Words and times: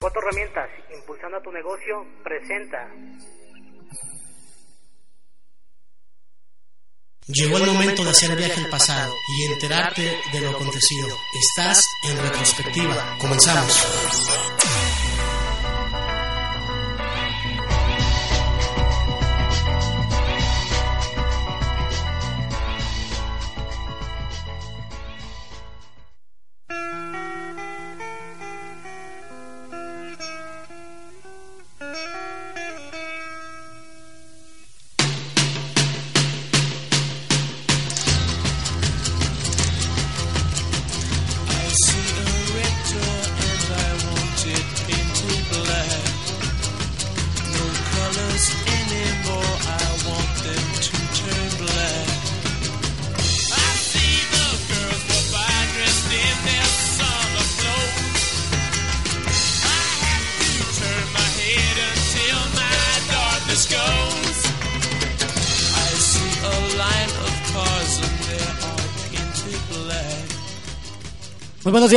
Cuatro 0.00 0.20
herramientas, 0.22 0.70
impulsando 0.94 1.38
a 1.38 1.42
tu 1.42 1.50
negocio, 1.50 2.06
presenta. 2.22 2.88
Llegó 7.26 7.56
el 7.58 7.66
momento 7.66 8.04
de 8.04 8.10
hacer 8.10 8.36
viaje 8.36 8.60
al 8.60 8.70
pasado 8.70 9.12
y 9.36 9.52
enterarte 9.52 10.02
de 10.32 10.40
lo 10.40 10.50
acontecido. 10.50 11.08
Estás 11.34 11.84
en 12.04 12.16
retrospectiva. 12.16 13.18
Comenzamos. 13.20 14.87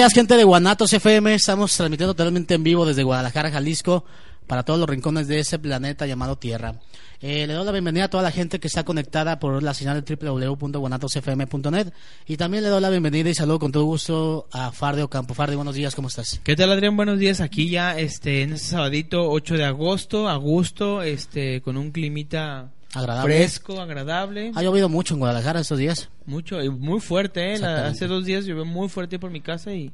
Días, 0.02 0.14
gente 0.14 0.36
de 0.36 0.44
Guanatos 0.44 0.92
FM. 0.94 1.36
Estamos 1.36 1.78
transmitiendo 1.78 2.16
totalmente 2.16 2.56
en 2.56 2.64
vivo 2.64 2.88
desde 2.88 3.04
Guadalajara, 3.04 3.52
Jalisco, 3.52 4.04
para 4.48 4.64
todos 4.64 4.80
los 4.80 4.90
rincones 4.90 5.28
de 5.28 5.38
ese 5.38 5.60
planeta 5.60 6.08
llamado 6.08 6.40
Tierra. 6.40 6.74
Eh, 7.22 7.46
le 7.46 7.54
doy 7.54 7.64
la 7.64 7.72
bienvenida 7.72 8.06
a 8.06 8.10
toda 8.10 8.24
la 8.24 8.32
gente 8.32 8.60
que 8.60 8.66
está 8.66 8.84
conectada 8.84 9.38
por 9.38 9.62
la 9.62 9.76
señal 9.76 10.04
de 10.04 10.16
www.guanatosfm.net 10.16 11.94
y 12.26 12.36
también 12.36 12.64
le 12.64 12.72
doy 12.72 12.82
la 12.82 12.90
bienvenida 12.90 13.30
y 13.30 13.36
saludo 13.36 13.60
con 13.60 13.72
todo 13.72 13.84
gusto 13.84 14.48
a 14.52 14.72
Farde 14.72 15.04
Ocampo. 15.04 15.36
Farde, 15.36 15.56
buenos 15.56 15.76
días, 15.76 15.94
¿cómo 15.94 16.08
estás? 16.08 16.42
¿Qué 16.44 16.56
tal, 16.56 16.72
Adrián? 16.72 16.98
Buenos 16.98 17.20
días. 17.20 17.40
Aquí 17.40 17.70
ya 17.70 17.96
este, 18.00 18.42
en 18.42 18.54
este 18.54 18.70
sabadito 18.70 19.30
8 19.30 19.54
de 19.54 19.66
agosto, 19.66 20.28
a 20.28 20.36
gusto, 20.36 21.04
este, 21.04 21.62
con 21.62 21.78
un 21.78 21.92
climita 21.92 22.72
Agradable. 22.94 23.36
fresco, 23.38 23.80
agradable. 23.80 24.52
Ha 24.56 24.62
llovido 24.64 24.90
mucho 24.90 25.14
en 25.14 25.20
Guadalajara 25.22 25.62
estos 25.62 25.78
días. 25.80 26.10
Mucho, 26.26 26.62
y 26.62 26.70
muy 26.70 27.00
fuerte, 27.00 27.54
¿eh? 27.54 27.60
La- 27.60 27.88
hace 27.88 28.08
dos 28.08 28.26
días 28.26 28.46
llovió 28.46 28.66
muy 28.66 28.90
fuerte 28.90 29.18
por 29.20 29.32
mi 29.32 29.42
casa 29.42 29.74
y 29.74 29.92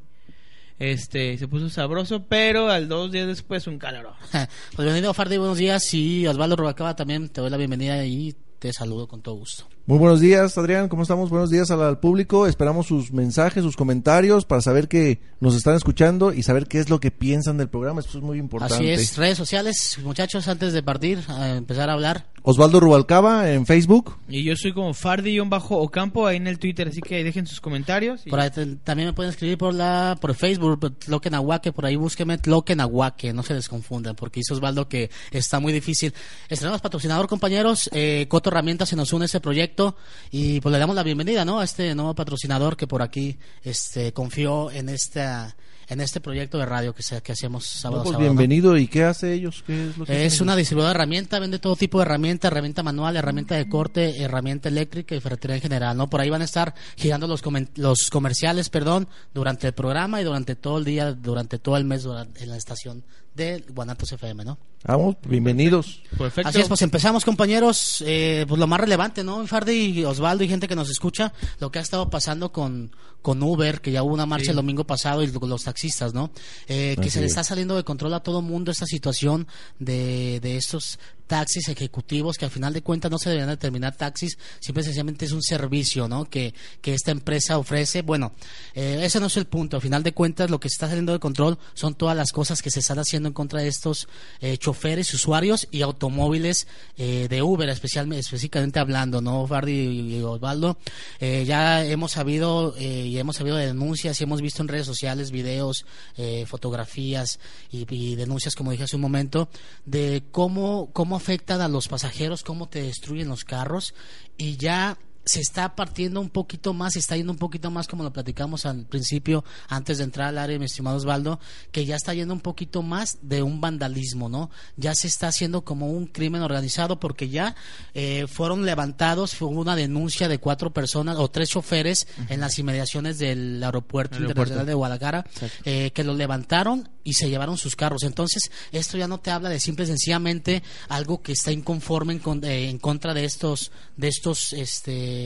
este 0.80 1.38
se 1.38 1.48
puso 1.48 1.70
sabroso, 1.70 2.24
pero 2.28 2.70
al 2.70 2.88
dos 2.88 3.12
días 3.12 3.28
después 3.28 3.66
un 3.68 3.80
calor. 3.80 4.14
pues 4.32 4.50
bienvenido, 4.78 5.14
Farde, 5.14 5.38
buenos 5.38 5.58
días. 5.58 5.94
Y 5.94 6.28
Osvaldo 6.28 6.56
Rubacaba 6.56 6.96
también 6.96 7.30
te 7.30 7.42
doy 7.42 7.50
la 7.50 7.58
bienvenida 7.58 8.04
y 8.06 8.36
te 8.60 8.74
saludo 8.74 9.08
con 9.08 9.22
todo 9.22 9.36
gusto. 9.36 9.68
Muy 9.86 10.00
buenos 10.00 10.20
días, 10.20 10.58
Adrián. 10.58 10.90
¿Cómo 10.90 11.04
estamos? 11.04 11.30
Buenos 11.30 11.50
días 11.50 11.72
al, 11.72 11.82
al 11.82 12.00
público. 12.00 12.46
Esperamos 12.48 12.88
sus 12.88 13.14
mensajes, 13.14 13.64
sus 13.64 13.78
comentarios 13.78 14.44
para 14.46 14.62
saber 14.62 14.88
que 14.88 15.22
nos 15.40 15.56
están 15.56 15.76
escuchando 15.76 16.34
y 16.34 16.44
saber 16.44 16.68
qué 16.68 16.80
es 16.80 16.90
lo 16.90 17.00
que 17.00 17.10
piensan 17.12 17.58
del 17.58 17.70
programa. 17.70 18.02
Esto 18.02 18.18
es 18.18 18.24
muy 18.24 18.38
importante. 18.40 18.76
Así 18.76 18.90
es, 18.90 19.16
redes 19.18 19.38
sociales, 19.38 19.98
muchachos, 20.04 20.48
antes 20.48 20.74
de 20.74 20.84
partir, 20.84 21.20
a 21.30 21.50
empezar 21.56 21.90
a 21.90 21.94
hablar. 21.94 22.26
Osvaldo 22.50 22.80
Rubalcaba 22.80 23.52
en 23.52 23.66
Facebook. 23.66 24.16
Y 24.30 24.46
yo 24.46 24.56
soy 24.56 24.72
como 24.72 24.94
Fardi-Bajo 24.94 25.80
Ocampo 25.80 26.26
ahí 26.28 26.38
en 26.38 26.48
el 26.48 26.60
Twitter, 26.60 26.88
así 26.88 27.02
que 27.02 27.22
dejen 27.22 27.46
sus 27.46 27.60
comentarios. 27.60 28.22
y- 28.26 28.30
Por 28.30 28.40
ahí 28.40 28.50
te- 28.52 28.78
también 28.78 29.10
me 29.10 29.14
pueden 29.14 29.32
escribir 29.32 29.58
por 29.58 29.74
la 29.74 30.18
por 30.22 30.34
Facebook, 30.34 30.98
Tloquenahuaque, 30.98 31.74
por 31.74 31.86
ahí 31.86 31.98
búsqueme 31.98 32.38
Tloquenahuaque, 32.38 33.34
no 33.34 33.44
se 33.44 33.54
desconfundan, 33.54 34.16
porque 34.16 34.40
dice 34.40 34.54
Osvaldo 34.54 34.88
que 34.88 35.10
está 35.32 35.60
muy 35.60 35.74
difícil. 35.74 36.14
Estrenamos 36.48 36.80
patrocinador, 36.80 37.28
compañeros, 37.28 37.90
eh, 37.92 38.28
Coto 38.30 38.50
Herramientas 38.50 38.88
se 38.88 38.96
nos 38.96 39.12
une 39.12 39.24
a 39.24 39.26
este 39.26 39.42
proyecto 39.42 39.98
y 40.32 40.62
pues 40.62 40.72
le 40.72 40.80
damos 40.80 40.96
la 40.96 41.04
bienvenida, 41.04 41.44
¿no? 41.44 41.60
A 41.60 41.66
este 41.66 41.94
nuevo 41.96 42.16
patrocinador 42.16 42.78
que 42.78 42.88
por 42.88 43.02
aquí 43.02 43.38
este 43.62 44.14
confió 44.14 44.72
en 44.72 44.88
esta 44.88 45.58
en 45.88 46.02
este 46.02 46.20
proyecto 46.20 46.58
de 46.58 46.66
radio 46.66 46.94
que, 46.94 47.04
se, 47.04 47.22
que 47.22 47.32
hacemos 47.32 47.66
sábado 47.66 48.04
Pues 48.04 48.14
sábado, 48.14 48.30
¿no? 48.30 48.36
bienvenido. 48.38 48.78
¿Y 48.78 48.88
qué 48.88 49.04
hace 49.06 49.34
ellos? 49.34 49.64
¿Qué 49.66 49.90
es 49.90 49.98
lo 49.98 50.06
que 50.06 50.26
Es 50.26 50.42
una 50.42 50.56
distribuidora 50.56 50.94
de 50.94 50.96
herramienta, 50.98 51.40
vende 51.40 51.60
todo 51.60 51.76
tipo 51.76 51.98
de 52.00 52.04
herramienta, 52.04 52.48
herramienta 52.48 52.84
manual, 52.84 53.16
herramienta 53.16 53.56
de 53.56 53.70
corte, 53.70 54.22
herramienta 54.22 54.70
eléctrica 54.70 55.16
y 55.16 55.20
ferretería 55.22 55.56
en 55.56 55.62
general, 55.62 55.96
¿no? 55.98 56.10
Por 56.10 56.20
ahí 56.22 56.30
van 56.30 56.42
a 56.42 56.46
estar 56.46 56.74
girando 56.98 57.28
los, 57.28 57.42
los 57.76 58.10
comerciales, 58.10 58.70
perdón, 58.70 59.08
durante 59.34 59.68
el 59.68 59.74
programa 59.74 60.20
y 60.22 60.24
durante 60.24 60.56
todo 60.56 60.78
el 60.78 60.86
día, 60.86 61.14
durante 61.14 61.60
todo 61.60 61.78
el 61.78 61.86
mes 61.86 62.04
durante- 62.04 62.44
en 62.44 62.50
la 62.50 62.58
estación 62.58 63.04
de 63.38 63.64
Guanatos 63.70 64.12
FM, 64.12 64.44
¿no? 64.44 64.58
Vamos, 64.84 65.16
bienvenidos. 65.26 66.02
Perfecto. 66.18 66.50
Así 66.50 66.60
es, 66.62 66.68
pues 66.68 66.82
empezamos, 66.82 67.24
compañeros. 67.24 68.04
Eh, 68.06 68.46
pues 68.48 68.60
lo 68.60 68.68
más 68.68 68.80
relevante, 68.82 69.24
¿no? 69.24 69.46
Fardi 69.48 70.00
y 70.00 70.04
Osvaldo 70.04 70.44
y 70.44 70.50
gente 70.50 70.68
que 70.68 70.76
nos 70.76 70.90
escucha, 70.90 71.32
lo 71.60 71.72
que 71.72 71.80
ha 71.80 71.82
estado 71.82 72.10
pasando 72.10 72.52
con, 72.52 72.92
con 73.22 73.42
Uber, 73.42 73.80
que 73.80 73.92
ya 73.92 74.04
hubo 74.04 74.14
una 74.14 74.26
marcha 74.26 74.46
Sí. 74.46 74.50
el 74.52 74.56
domingo 74.58 74.86
pasado, 74.86 75.24
y 75.24 75.28
los 75.28 75.64
taxistas, 75.64 76.14
¿no? 76.14 76.32
Eh, 76.68 76.96
que 77.02 77.10
se 77.10 77.20
le 77.20 77.26
es. 77.28 77.32
está 77.32 77.44
saliendo 77.44 77.76
de 77.76 77.84
control 77.84 78.14
a 78.14 78.22
todo 78.22 78.42
mundo 78.42 78.72
esta 78.72 78.86
situación 78.86 79.48
de, 79.80 80.40
de 80.42 80.58
estos 80.58 81.00
taxis 81.28 81.68
ejecutivos 81.70 82.38
que 82.38 82.46
al 82.46 82.52
final 82.52 82.74
de 82.74 82.82
cuentas 82.82 83.12
no 83.12 83.18
se 83.18 83.30
deberían 83.30 83.50
determinar 83.50 83.96
taxis, 83.96 84.38
simple 84.60 84.82
y 84.82 84.86
sencillamente 84.86 85.26
es 85.26 85.32
un 85.32 85.44
servicio, 85.44 86.08
¿no? 86.08 86.26
Que, 86.26 86.54
que 86.82 86.94
esta 86.94 87.12
empresa 87.12 87.58
ofrece. 87.58 88.02
Bueno, 88.02 88.34
eh, 88.74 89.02
ese 89.04 89.20
no 89.20 89.28
es 89.28 89.38
el 89.38 89.46
punto. 89.46 89.78
Al 89.78 89.82
final 89.82 90.04
de 90.04 90.14
cuentas 90.14 90.50
lo 90.50 90.60
que 90.60 90.70
se 90.70 90.74
está 90.74 90.88
saliendo 90.88 91.14
de 91.14 91.20
control 91.20 91.60
son 91.74 91.96
todas 91.96 92.16
las 92.16 92.32
cosas 92.32 92.62
que 92.62 92.72
se 92.72 92.80
están 92.80 93.00
haciendo 93.00 93.28
en 93.28 93.34
contra 93.34 93.62
de 93.62 93.68
estos 93.68 94.08
eh, 94.40 94.58
choferes, 94.58 95.14
usuarios 95.14 95.68
y 95.72 95.82
automóviles 95.82 96.68
eh, 96.98 97.28
de 97.30 97.42
Uber, 97.42 97.70
especialmente, 97.70 98.22
específicamente 98.22 98.80
hablando, 98.80 99.22
¿no? 99.22 99.46
Fardi 99.46 100.18
y, 100.18 100.22
Osvaldo. 100.22 100.78
Eh, 101.20 101.44
ya 101.46 101.86
hemos 101.86 102.14
sabido 102.14 102.76
eh, 102.78 103.06
y 103.08 103.18
hemos 103.18 103.36
sabido 103.36 103.58
de 103.58 103.68
denuncias 103.68 104.20
y 104.20 104.24
hemos 104.24 104.42
visto 104.42 104.62
en 104.62 104.68
redes 104.68 104.86
sociales 104.86 105.32
videos, 105.32 105.86
eh, 106.16 106.46
fotografías 106.48 107.40
y, 107.72 107.86
y 107.94 108.16
denuncias, 108.16 108.56
como 108.56 108.72
dije 108.72 108.84
hace 108.84 108.96
un 108.96 109.02
momento, 109.02 109.50
de 109.86 110.24
cómo, 110.32 110.90
cómo 110.94 111.17
afectan 111.18 111.62
a 111.62 111.68
los 111.68 111.88
pasajeros, 111.88 112.44
cómo 112.44 112.70
te 112.70 112.82
destruyen 112.82 113.28
los 113.28 113.44
carros 113.44 113.94
y 114.38 114.58
ya 114.58 114.98
se 115.28 115.42
está 115.42 115.76
partiendo 115.76 116.20
un 116.22 116.30
poquito 116.30 116.74
más, 116.74 116.94
se 116.94 117.00
está 117.00 117.16
yendo 117.16 117.32
un 117.34 117.38
poquito 117.38 117.70
más 117.70 117.88
como 117.88 118.04
lo 118.04 118.12
platicamos 118.12 118.66
al 118.66 118.86
principio, 118.86 119.44
antes 119.70 120.00
de 120.00 120.06
entrar 120.06 120.30
al 120.30 120.38
área, 120.40 120.58
mi 120.58 120.66
estimado 120.66 120.98
Osvaldo, 120.98 121.40
que 121.72 121.86
ya 121.86 121.96
está 121.96 122.14
yendo 122.14 122.34
un 122.34 122.40
poquito 122.40 122.82
más 122.82 123.20
de 123.22 123.44
un 123.44 123.62
vandalismo, 123.62 124.30
¿no? 124.30 124.50
Ya 124.78 124.96
se 124.96 125.08
está 125.08 125.28
haciendo 125.28 125.64
como 125.64 125.92
un 125.92 126.08
crimen 126.08 126.42
organizado 126.42 127.00
porque 127.00 127.30
ya 127.30 127.56
eh, 127.94 128.26
fueron 128.28 128.66
levantados, 128.66 129.36
fue 129.36 129.48
una 129.50 129.76
denuncia 129.76 130.28
de 130.28 130.40
cuatro 130.40 130.72
personas 130.74 131.18
o 131.18 131.30
tres 131.30 131.50
choferes 131.50 132.08
en 132.30 132.40
las 132.40 132.58
inmediaciones 132.58 133.20
del 133.20 133.62
aeropuerto, 133.64 134.16
Aeropuerto. 134.16 134.22
internacional 134.32 134.66
de 134.66 134.74
Guadalajara, 134.74 135.26
eh, 135.66 135.92
que 135.92 136.04
lo 136.04 136.14
levantaron 136.14 136.90
y 137.04 137.14
se 137.14 137.30
llevaron 137.30 137.58
sus 137.58 137.76
carros. 137.76 138.04
Entonces, 138.04 138.50
esto 138.72 138.98
ya 138.98 139.08
no 139.08 139.20
te 139.20 139.32
habla 139.32 139.50
de 139.50 139.60
simple 139.60 139.86
y 139.86 139.88
sencillamente 139.88 140.64
algo 140.90 141.22
que 141.22 141.34
está 141.34 141.52
inconforme 141.52 142.14
en, 142.14 142.20
con- 142.20 142.44
eh, 142.44 142.70
en 142.70 142.80
contra 142.80 143.14
de 143.14 143.26
estos, 143.26 143.72
de 143.96 144.08
estos, 144.08 144.54
este, 144.54 145.17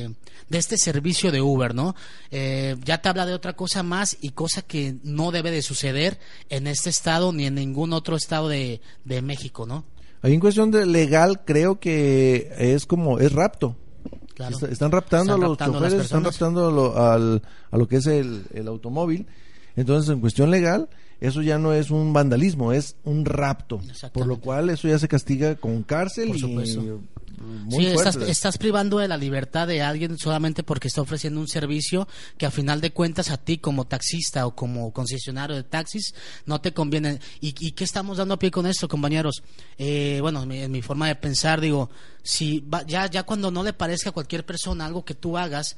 de 0.50 0.58
este 0.58 0.78
servicio 0.78 1.32
de 1.32 1.42
Uber, 1.42 1.74
¿no? 1.76 1.96
Eh, 2.32 2.76
ya 2.84 3.02
te 3.02 3.10
habla 3.10 3.26
de 3.26 3.34
otra 3.34 3.54
cosa 3.54 3.84
más 3.84 4.18
y 4.22 4.30
cosa 4.32 4.62
que 4.62 4.96
no 5.04 5.32
debe 5.32 5.52
de 5.52 5.62
suceder 5.62 6.20
en 6.50 6.68
este 6.68 6.90
estado 6.90 7.32
ni 7.34 7.46
en 7.46 7.56
ningún 7.56 7.94
otro 7.94 8.16
estado 8.16 8.50
de, 8.50 8.82
de 9.06 9.22
México, 9.22 9.66
¿no? 9.66 9.84
Ahí 10.22 10.34
en 10.34 10.40
cuestión 10.40 10.70
de 10.72 10.86
legal, 10.86 11.42
creo 11.46 11.80
que 11.80 12.52
es 12.58 12.86
como, 12.86 13.20
es 13.20 13.32
rapto. 13.32 13.76
Claro. 14.36 14.56
Est- 14.56 14.72
Están 14.72 14.92
raptando 14.92 15.34
Están 15.34 15.44
a 15.44 15.48
los 15.48 15.58
raptando 15.58 15.78
a 15.78 15.82
choferes, 15.82 16.06
están 16.06 16.24
raptando 16.24 16.72
lo, 16.72 16.98
al- 16.98 17.42
a 17.72 17.78
lo 17.78 17.88
que 17.88 17.98
es 17.98 18.06
el, 18.08 18.44
el 18.54 18.68
automóvil. 18.68 19.26
Entonces, 19.76 20.10
en 20.14 20.20
cuestión 20.20 20.52
legal, 20.52 20.90
eso 21.22 21.42
ya 21.42 21.58
no 21.58 21.74
es 21.74 21.92
un 21.92 22.14
vandalismo, 22.14 22.74
es 22.74 22.96
un 23.04 23.26
rapto. 23.26 23.80
Por 24.12 24.28
lo 24.28 24.40
cual 24.40 24.70
eso 24.70 24.88
ya 24.88 25.00
se 25.00 25.08
castiga 25.08 25.56
con 25.56 25.84
cárcel 25.84 26.28
Por 26.28 26.38
y. 26.38 26.42
muy 27.52 27.86
sí, 27.86 27.92
estás, 27.92 28.16
estás 28.30 28.58
privando 28.58 28.98
de 29.00 29.08
la 29.08 29.18
libertad 29.18 29.68
de 29.68 29.82
alguien 29.82 30.18
solamente 30.18 30.64
porque 30.64 30.88
está 30.88 31.02
ofreciendo 31.02 31.40
un 31.40 31.48
servicio 31.48 32.08
que 32.38 32.46
a 32.46 32.52
final 32.52 32.82
de 32.82 32.92
cuentas 32.92 33.30
a 33.30 33.38
ti 33.38 33.58
como 33.58 33.86
taxista 33.86 34.46
o 34.48 34.56
como 34.56 34.92
concesionario 34.92 35.56
de 35.56 35.64
taxis 35.64 36.14
no 36.46 36.62
te 36.62 36.74
conviene. 36.74 37.20
¿Y, 37.40 37.54
y 37.60 37.72
qué 37.72 37.84
estamos 37.84 38.18
dando 38.18 38.34
a 38.36 38.40
pie 38.40 38.52
con 38.52 38.66
esto, 38.66 38.88
compañeros? 38.88 39.44
Eh, 39.78 40.20
bueno, 40.22 40.44
en 40.44 40.50
mi, 40.50 40.58
en 40.60 40.72
mi 40.72 40.82
forma 40.82 41.08
de 41.08 41.16
pensar, 41.16 41.62
digo, 41.62 41.90
si 42.24 42.60
va- 42.62 42.86
ya, 42.86 43.08
ya 43.10 43.24
cuando 43.24 43.52
no 43.52 43.64
le 43.64 43.74
parezca 43.74 44.10
a 44.10 44.14
cualquier 44.14 44.46
persona 44.46 44.86
algo 44.86 45.06
que 45.06 45.16
tú 45.16 45.38
hagas, 45.38 45.76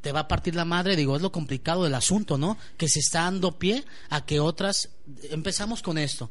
te 0.00 0.12
va 0.12 0.20
a 0.20 0.28
partir 0.28 0.54
la 0.54 0.64
madre, 0.64 0.94
digo, 0.94 1.16
es 1.16 1.22
lo 1.22 1.32
complicado 1.32 1.82
del 1.82 1.94
asunto, 1.96 2.38
¿no? 2.38 2.56
Que 2.76 2.88
se 2.88 3.00
está 3.00 3.22
dando 3.22 3.58
pie 3.58 3.84
a 4.08 4.24
que 4.24 4.38
otras, 4.38 4.90
empezamos 5.30 5.82
con 5.82 5.98
esto, 5.98 6.30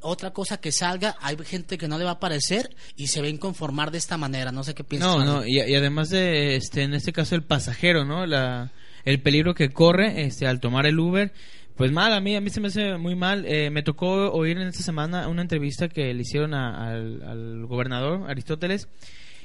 otra 0.00 0.32
cosa 0.32 0.60
que 0.60 0.72
salga, 0.72 1.16
hay 1.20 1.36
gente 1.44 1.78
que 1.78 1.88
no 1.88 1.98
le 1.98 2.04
va 2.04 2.12
a 2.12 2.20
parecer 2.20 2.74
y 2.96 3.08
se 3.08 3.20
va 3.20 3.26
a 3.26 3.30
inconformar 3.30 3.90
de 3.90 3.98
esta 3.98 4.16
manera, 4.16 4.52
no 4.52 4.64
sé 4.64 4.74
qué 4.74 4.84
piensas. 4.84 5.16
No, 5.16 5.24
no, 5.24 5.46
y, 5.46 5.60
y 5.60 5.74
además 5.74 6.08
de, 6.10 6.56
este, 6.56 6.82
en 6.82 6.94
este 6.94 7.12
caso 7.12 7.34
el 7.34 7.42
pasajero, 7.42 8.04
¿no? 8.04 8.26
La, 8.26 8.72
el 9.04 9.20
peligro 9.20 9.54
que 9.54 9.70
corre, 9.70 10.22
este, 10.24 10.46
al 10.46 10.60
tomar 10.60 10.86
el 10.86 10.98
Uber, 10.98 11.32
pues 11.76 11.92
mal, 11.92 12.12
a 12.12 12.20
mí, 12.20 12.34
a 12.34 12.40
mí 12.40 12.50
se 12.50 12.60
me 12.60 12.68
hace 12.68 12.96
muy 12.98 13.14
mal. 13.14 13.44
Eh, 13.46 13.70
me 13.70 13.82
tocó 13.84 14.32
oír 14.32 14.58
en 14.58 14.66
esta 14.66 14.82
semana 14.82 15.28
una 15.28 15.42
entrevista 15.42 15.88
que 15.88 16.12
le 16.12 16.22
hicieron 16.22 16.52
a- 16.54 16.88
al, 16.90 17.22
al 17.22 17.66
gobernador 17.66 18.28
Aristóteles, 18.28 18.88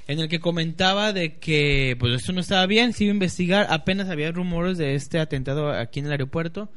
en 0.07 0.19
el 0.19 0.27
que 0.27 0.39
comentaba 0.39 1.13
de 1.13 1.38
que, 1.38 1.95
pues 1.99 2.13
esto 2.15 2.33
no 2.33 2.41
estaba 2.41 2.65
bien, 2.65 2.91
se 2.94 3.03
iba 3.06 3.11
a 3.11 3.13
investigar, 3.13 3.67
apenas 3.69 4.09
había 4.09 4.31
rumores 4.31 4.77
de 4.79 4.95
este 4.95 5.19
atentado 5.19 5.71
aquí 5.71 5.99
en 5.99 6.07
el 6.07 6.11
aeropuerto. 6.13 6.69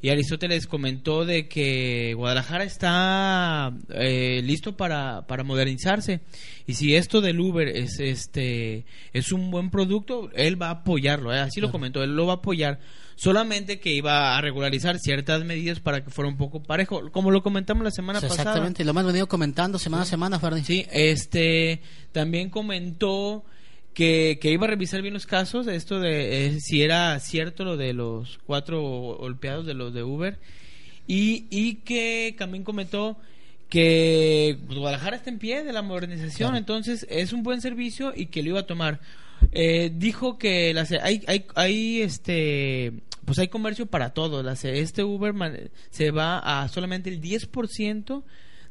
Y 0.00 0.10
Aristóteles 0.10 0.66
comentó 0.66 1.24
de 1.24 1.48
que 1.48 2.14
Guadalajara 2.14 2.64
está 2.64 3.72
eh, 3.90 4.42
listo 4.44 4.76
para, 4.76 5.26
para 5.26 5.42
modernizarse 5.42 6.20
y 6.68 6.74
si 6.74 6.94
esto 6.94 7.22
del 7.22 7.40
Uber 7.40 7.66
es 7.66 7.98
este 7.98 8.84
es 9.14 9.32
un 9.32 9.50
buen 9.50 9.70
producto, 9.70 10.30
él 10.34 10.60
va 10.60 10.68
a 10.68 10.72
apoyarlo, 10.72 11.32
¿eh? 11.32 11.40
así 11.40 11.62
lo 11.62 11.72
comentó, 11.72 12.02
él 12.02 12.14
lo 12.14 12.26
va 12.26 12.34
a 12.34 12.36
apoyar. 12.36 12.78
Solamente 13.16 13.80
que 13.80 13.92
iba 13.94 14.36
a 14.36 14.40
regularizar 14.42 14.98
ciertas 14.98 15.44
medidas 15.44 15.80
para 15.80 16.04
que 16.04 16.10
fuera 16.10 16.28
un 16.28 16.36
poco 16.36 16.62
parejo, 16.62 17.10
como 17.10 17.30
lo 17.30 17.42
comentamos 17.42 17.82
la 17.82 17.90
semana 17.90 18.20
pasada. 18.20 18.42
Exactamente, 18.42 18.84
lo 18.84 18.90
hemos 18.90 19.06
venido 19.06 19.26
comentando 19.26 19.78
semana 19.78 20.02
a 20.02 20.06
semana, 20.06 20.38
Ferdi. 20.38 20.62
Sí, 20.62 20.86
este 20.92 21.80
también 22.12 22.50
comentó 22.50 23.44
que, 23.98 24.38
que 24.40 24.52
iba 24.52 24.64
a 24.66 24.70
revisar 24.70 25.02
bien 25.02 25.12
los 25.12 25.26
casos, 25.26 25.66
esto 25.66 25.98
de 25.98 26.46
eh, 26.46 26.60
si 26.60 26.82
era 26.82 27.18
cierto 27.18 27.64
lo 27.64 27.76
de 27.76 27.92
los 27.94 28.38
cuatro 28.46 28.80
golpeados 29.18 29.66
de 29.66 29.74
los 29.74 29.92
de 29.92 30.04
Uber 30.04 30.38
y, 31.08 31.46
y 31.50 31.74
que 31.84 32.32
también 32.38 32.62
comentó 32.62 33.16
que 33.68 34.56
Guadalajara 34.68 35.16
está 35.16 35.30
en 35.30 35.38
pie 35.38 35.64
de 35.64 35.72
la 35.72 35.82
modernización, 35.82 36.50
Claro. 36.50 36.56
entonces 36.58 37.06
es 37.10 37.32
un 37.32 37.42
buen 37.42 37.60
servicio 37.60 38.12
y 38.14 38.26
que 38.26 38.42
lo 38.42 38.50
iba 38.50 38.60
a 38.60 38.66
tomar. 38.66 39.00
Eh, 39.52 39.90
dijo 39.94 40.38
que 40.38 40.72
las, 40.74 40.92
hay, 40.92 41.22
hay, 41.26 41.44
hay 41.56 42.02
este 42.02 42.92
pues 43.24 43.38
hay 43.40 43.48
comercio 43.48 43.86
para 43.86 44.14
todo. 44.14 44.42
Las, 44.42 44.64
este 44.64 45.04
Uber 45.04 45.32
man- 45.34 45.70
se 45.90 46.10
va 46.12 46.38
a 46.62 46.68
solamente 46.68 47.10
el 47.10 47.20
10% 47.20 48.22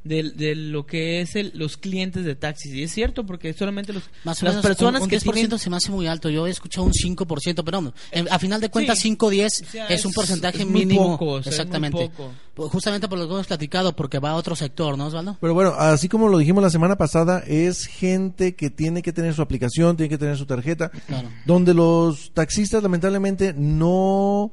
de, 0.08 0.32
de 0.32 0.56
lo 0.56 0.86
que 0.86 1.22
es 1.22 1.36
el, 1.36 1.52
los 1.56 1.78
clientes 1.78 2.26
de 2.26 2.36
taxis. 2.36 2.74
Y 2.74 2.84
es 2.84 2.92
cierto, 2.94 3.26
porque 3.26 3.54
solamente 3.54 3.94
los, 3.94 4.04
Más 4.24 4.42
o 4.42 4.46
las 4.46 4.56
menos 4.56 4.66
personas 4.66 5.02
un, 5.02 5.06
un 5.06 5.10
que 5.10 5.20
10% 5.20 5.34
tienen... 5.34 5.60
se 5.60 5.70
me 5.70 5.78
hace 5.78 5.92
muy 5.92 6.08
alto. 6.08 6.30
Yo 6.30 6.48
he 6.48 6.50
escuchado 6.50 6.86
un 6.86 6.94
5%, 6.94 7.64
pero 7.64 7.82
no, 7.82 7.94
en- 8.12 8.28
a 8.32 8.40
final 8.40 8.60
de 8.62 8.70
cuentas 8.70 8.98
Sí. 9.00 9.04
5 9.10 9.30
10 9.30 9.62
O 9.62 9.66
sea, 9.72 9.88
es 9.88 10.06
un 10.06 10.14
porcentaje 10.14 10.60
es 10.60 10.66
muy 10.68 10.86
mínimo. 10.86 11.18
poco, 11.18 11.32
o 11.34 11.44
sea, 11.44 11.52
es 11.52 11.58
muy 11.58 11.62
exactamente. 11.64 12.10
poco. 12.10 12.32
Pues 12.54 12.72
Justamente 12.72 13.08
por 13.08 13.20
lo 13.20 13.28
que 13.28 13.34
hemos 13.34 13.46
platicado, 13.48 13.96
porque 13.96 14.18
va 14.20 14.32
a 14.32 14.36
otro 14.36 14.56
sector, 14.56 14.98
¿no, 14.98 15.06
Osvaldo? 15.08 15.38
Pero 15.40 15.54
bueno, 15.54 15.74
así 15.78 16.10
como 16.10 16.28
lo 16.28 16.40
dijimos 16.40 16.64
la 16.64 16.72
semana 16.72 16.98
pasada, 16.98 17.44
es 17.46 17.86
gente 17.86 18.56
que 18.56 18.72
tiene 18.72 19.04
que 19.04 19.14
tener 19.14 19.36
su 19.36 19.44
aplicación, 19.44 19.96
tiene 19.96 20.10
que 20.10 20.18
tener 20.18 20.38
su 20.38 20.46
tarjeta, 20.48 20.90
Claro. 21.06 21.30
donde 21.46 21.74
los 21.76 22.32
taxistas 22.34 22.82
lamentablemente 22.82 23.54
no 23.54 24.52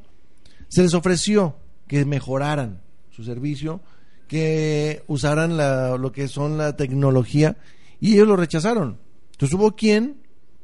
se 0.69 0.83
les 0.83 0.93
ofreció 0.95 1.57
que 1.87 2.05
mejoraran 2.05 2.83
su 3.11 3.25
servicio, 3.25 3.81
que 4.29 5.03
usaran 5.07 5.57
la, 5.57 5.97
lo 5.99 6.13
que 6.13 6.29
son 6.29 6.59
la 6.59 6.77
tecnología 6.77 7.57
y 8.01 8.15
ellos 8.15 8.29
lo 8.29 8.37
rechazaron. 8.37 8.99
Entonces 9.33 9.55
hubo 9.59 9.75
quien 9.77 10.17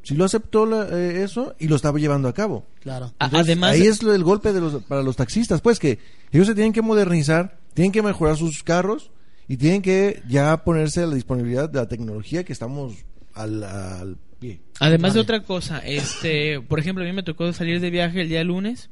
sí 0.02 0.14
lo 0.14 0.24
aceptó 0.24 0.66
la- 0.66 0.88
eh, 0.90 1.22
eso 1.22 1.54
y 1.58 1.68
lo 1.68 1.76
estaba 1.76 1.98
llevando 1.98 2.28
a 2.28 2.32
cabo. 2.34 2.66
Claro. 2.80 3.12
Entonces, 3.20 3.40
Además, 3.40 3.72
ahí 3.72 3.82
es 3.86 4.02
lo- 4.02 4.14
el 4.14 4.24
golpe 4.24 4.52
de 4.52 4.60
los, 4.60 4.82
para 4.84 5.02
los 5.02 5.16
taxistas, 5.16 5.60
pues 5.60 5.78
que 5.78 5.98
ellos 6.32 6.46
se 6.46 6.54
tienen 6.54 6.72
que 6.72 6.82
modernizar, 6.82 7.58
tienen 7.74 7.92
que 7.92 8.02
mejorar 8.02 8.36
sus 8.36 8.62
carros 8.62 9.10
y 9.48 9.56
tienen 9.56 9.82
que 9.82 10.22
ya 10.28 10.64
ponerse 10.64 11.02
a 11.02 11.06
la 11.06 11.14
disponibilidad 11.14 11.68
de 11.68 11.78
la 11.78 11.88
tecnología 11.88 12.44
que 12.44 12.52
estamos 12.52 12.94
al, 13.34 13.62
al 13.64 14.16
pie. 14.38 14.60
Además 14.78 15.14
de 15.14 15.20
otra 15.20 15.42
cosa, 15.42 15.78
este, 15.80 16.60
por 16.62 16.78
ejemplo, 16.80 17.04
a 17.04 17.06
mí 17.06 17.12
me 17.12 17.22
tocó 17.22 17.52
salir 17.52 17.80
de 17.80 17.90
viaje 17.90 18.22
el 18.22 18.28
día 18.28 18.42
lunes 18.44 18.88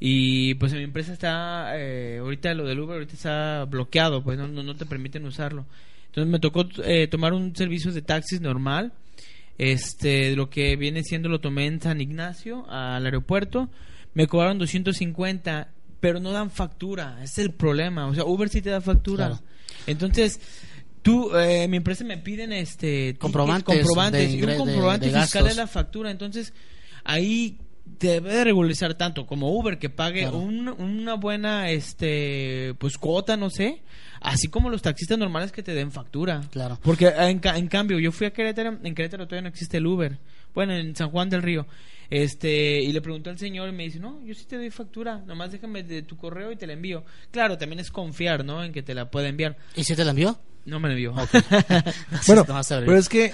y 0.00 0.54
pues 0.54 0.72
en 0.72 0.78
mi 0.78 0.84
empresa 0.84 1.12
está, 1.12 1.72
eh, 1.76 2.18
ahorita 2.20 2.54
lo 2.54 2.64
del 2.66 2.78
Uber 2.80 2.94
ahorita 2.94 3.14
está 3.14 3.64
bloqueado, 3.64 4.22
pues 4.22 4.38
no, 4.38 4.46
no, 4.48 4.62
no 4.62 4.74
te 4.76 4.86
permiten 4.86 5.24
usarlo. 5.24 5.66
Entonces 6.06 6.30
me 6.30 6.38
tocó 6.38 6.66
eh, 6.84 7.06
tomar 7.08 7.32
un 7.32 7.54
servicio 7.56 7.92
de 7.92 8.02
taxis 8.02 8.40
normal, 8.40 8.92
este, 9.58 10.36
lo 10.36 10.50
que 10.50 10.76
viene 10.76 11.02
siendo 11.02 11.28
lo 11.28 11.40
tomé 11.40 11.66
en 11.66 11.80
San 11.80 12.00
Ignacio 12.00 12.68
al 12.70 13.04
aeropuerto, 13.04 13.68
me 14.14 14.26
cobraron 14.26 14.58
250, 14.58 15.68
pero 16.00 16.20
no 16.20 16.30
dan 16.32 16.50
factura, 16.50 17.18
es 17.22 17.38
el 17.38 17.50
problema, 17.52 18.06
o 18.06 18.14
sea, 18.14 18.24
Uber 18.24 18.48
sí 18.48 18.62
te 18.62 18.70
da 18.70 18.80
factura. 18.80 19.26
Claro. 19.28 19.42
Entonces, 19.86 20.40
tú, 21.02 21.36
eh, 21.36 21.66
mi 21.68 21.76
empresa 21.78 22.04
me 22.04 22.18
piden 22.18 22.52
este 22.52 23.16
Comprobantes 23.18 23.64
comprobantes 23.64 24.30
de 24.30 24.36
y 24.38 24.42
un 24.42 24.48
de- 24.50 24.56
comprobante 24.56 25.10
de 25.10 25.20
fiscal 25.20 25.46
es 25.48 25.56
la 25.56 25.66
factura. 25.66 26.10
Entonces, 26.10 26.52
ahí 27.04 27.58
debe 27.98 28.32
de 28.32 28.44
regularizar 28.44 28.94
tanto 28.94 29.26
como 29.26 29.50
Uber 29.58 29.78
que 29.78 29.90
pague 29.90 30.22
Claro. 30.22 30.38
un- 30.38 30.68
una 30.68 31.14
buena 31.14 31.70
este 31.70 32.74
pues 32.78 32.96
cuota, 32.98 33.36
no 33.36 33.50
sé, 33.50 33.82
así 34.20 34.48
como 34.48 34.70
los 34.70 34.82
taxistas 34.82 35.18
normales 35.18 35.52
que 35.52 35.62
te 35.62 35.74
den 35.74 35.90
factura. 35.92 36.42
Claro. 36.50 36.78
Porque 36.82 37.08
en, 37.08 37.38
ca- 37.40 37.58
en 37.58 37.68
cambio, 37.68 37.98
yo 37.98 38.12
fui 38.12 38.26
a 38.26 38.32
Querétaro, 38.32 38.78
en 38.82 38.94
Querétaro 38.94 39.26
todavía 39.26 39.42
no 39.42 39.48
existe 39.48 39.78
el 39.78 39.86
Uber. 39.86 40.18
Bueno, 40.54 40.74
en 40.74 40.94
San 40.96 41.10
Juan 41.10 41.28
del 41.28 41.42
Río. 41.42 41.66
Este, 42.10 42.80
y 42.80 42.90
le 42.92 43.02
pregunté 43.02 43.28
al 43.28 43.38
señor 43.38 43.68
y 43.68 43.72
me 43.72 43.84
dice, 43.84 43.98
"No, 44.00 44.18
yo 44.24 44.34
sí 44.34 44.46
te 44.46 44.56
doy 44.56 44.70
factura, 44.70 45.18
nomás 45.26 45.52
déjame 45.52 45.82
de 45.82 46.02
tu 46.02 46.16
correo 46.16 46.50
y 46.50 46.56
te 46.56 46.66
la 46.66 46.72
envío." 46.72 47.04
Claro, 47.30 47.58
también 47.58 47.80
es 47.80 47.90
confiar, 47.90 48.44
¿no? 48.46 48.64
En 48.64 48.72
que 48.72 48.82
te 48.82 48.94
la 48.94 49.10
pueda 49.10 49.28
enviar. 49.28 49.56
¿Y 49.76 49.84
si 49.84 49.94
te 49.94 50.04
la 50.04 50.10
envió? 50.12 50.38
No 50.64 50.80
me 50.80 50.88
la 50.88 50.94
envió. 50.94 51.14
Bueno, 52.26 52.44
No 52.48 52.54
vas 52.54 52.72
a 52.72 52.76
ver. 52.76 52.86
pero 52.86 52.98
es 52.98 53.08
que 53.08 53.32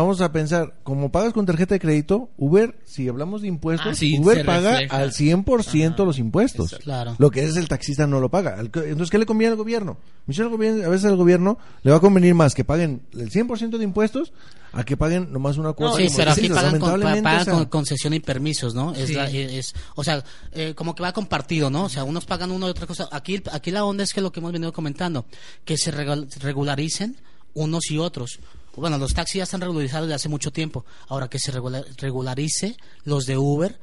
vamos 0.00 0.20
a 0.20 0.32
pensar, 0.32 0.74
como 0.82 1.10
pagas 1.12 1.32
con 1.32 1.46
tarjeta 1.46 1.74
de 1.74 1.80
crédito, 1.80 2.30
Uber, 2.36 2.78
si 2.84 3.08
hablamos 3.08 3.42
de 3.42 3.48
impuestos, 3.48 3.88
Ah, 3.92 3.94
sí, 3.94 4.18
Uber 4.18 4.44
paga 4.44 4.72
refleja. 4.72 4.96
al 4.96 5.12
100% 5.12 5.94
Ajá. 5.94 6.04
los 6.04 6.18
impuestos. 6.18 6.76
Claro. 6.82 7.14
Lo 7.18 7.30
que 7.30 7.44
es 7.44 7.56
el 7.56 7.68
taxista 7.68 8.06
no 8.06 8.20
lo 8.20 8.30
paga. 8.30 8.56
Entonces, 8.60 9.10
¿qué 9.10 9.18
le 9.18 9.26
conviene 9.26 9.52
al 9.52 9.56
gobierno? 9.58 9.98
A 10.26 10.88
veces 10.88 11.04
al 11.06 11.16
gobierno 11.16 11.58
le 11.82 11.90
va 11.90 11.96
a 11.96 12.00
convenir 12.00 12.34
más 12.34 12.54
que 12.54 12.64
paguen 12.64 13.02
el 13.12 13.30
100% 13.30 13.78
de 13.78 13.84
impuestos 13.84 14.32
a 14.72 14.84
que 14.84 14.96
paguen 14.98 15.32
nomás 15.32 15.56
una 15.56 15.72
cuota. 15.72 15.96
Sí, 15.96 16.04
como 16.06 16.16
pero 16.18 16.30
aquí 16.32 16.48
pagan, 16.50 16.78
con, 16.78 17.00
pagan 17.00 17.26
o 17.40 17.44
sea, 17.44 17.52
con 17.54 17.64
concesión 17.66 18.12
y 18.12 18.20
permisos, 18.20 18.74
¿no? 18.74 18.92
Es, 18.94 19.06
Sí. 19.08 19.14
la- 19.14 19.30
es, 19.30 19.74
o 19.94 20.04
sea, 20.04 20.22
eh, 20.52 20.74
como 20.74 20.94
que 20.94 21.02
va 21.02 21.12
compartido, 21.12 21.70
¿no? 21.70 21.84
O 21.84 21.88
sea, 21.88 22.04
unos 22.04 22.26
pagan 22.26 22.50
uno 22.50 22.66
y 22.66 22.70
otra 22.70 22.86
cosa. 22.86 23.08
Aquí, 23.10 23.42
aquí 23.50 23.70
la 23.70 23.84
onda 23.84 24.04
es 24.04 24.12
que 24.12 24.20
lo 24.20 24.30
que 24.30 24.40
hemos 24.40 24.52
venido 24.52 24.72
comentando, 24.72 25.24
que 25.64 25.78
se 25.78 25.90
regularicen 25.90 27.16
unos 27.54 27.90
y 27.90 27.98
otros. 27.98 28.38
Bueno, 28.76 28.96
los 28.98 29.14
taxis 29.14 29.38
ya 29.38 29.42
están 29.44 29.60
regularizados 29.60 30.06
desde 30.06 30.14
hace 30.16 30.28
mucho 30.28 30.50
tiempo. 30.52 30.84
Ahora 31.08 31.28
que 31.28 31.38
se 31.38 31.50
regula- 31.52 31.84
regularice 31.98 32.76
los 33.04 33.26
de 33.26 33.36
Uber. 33.38 33.80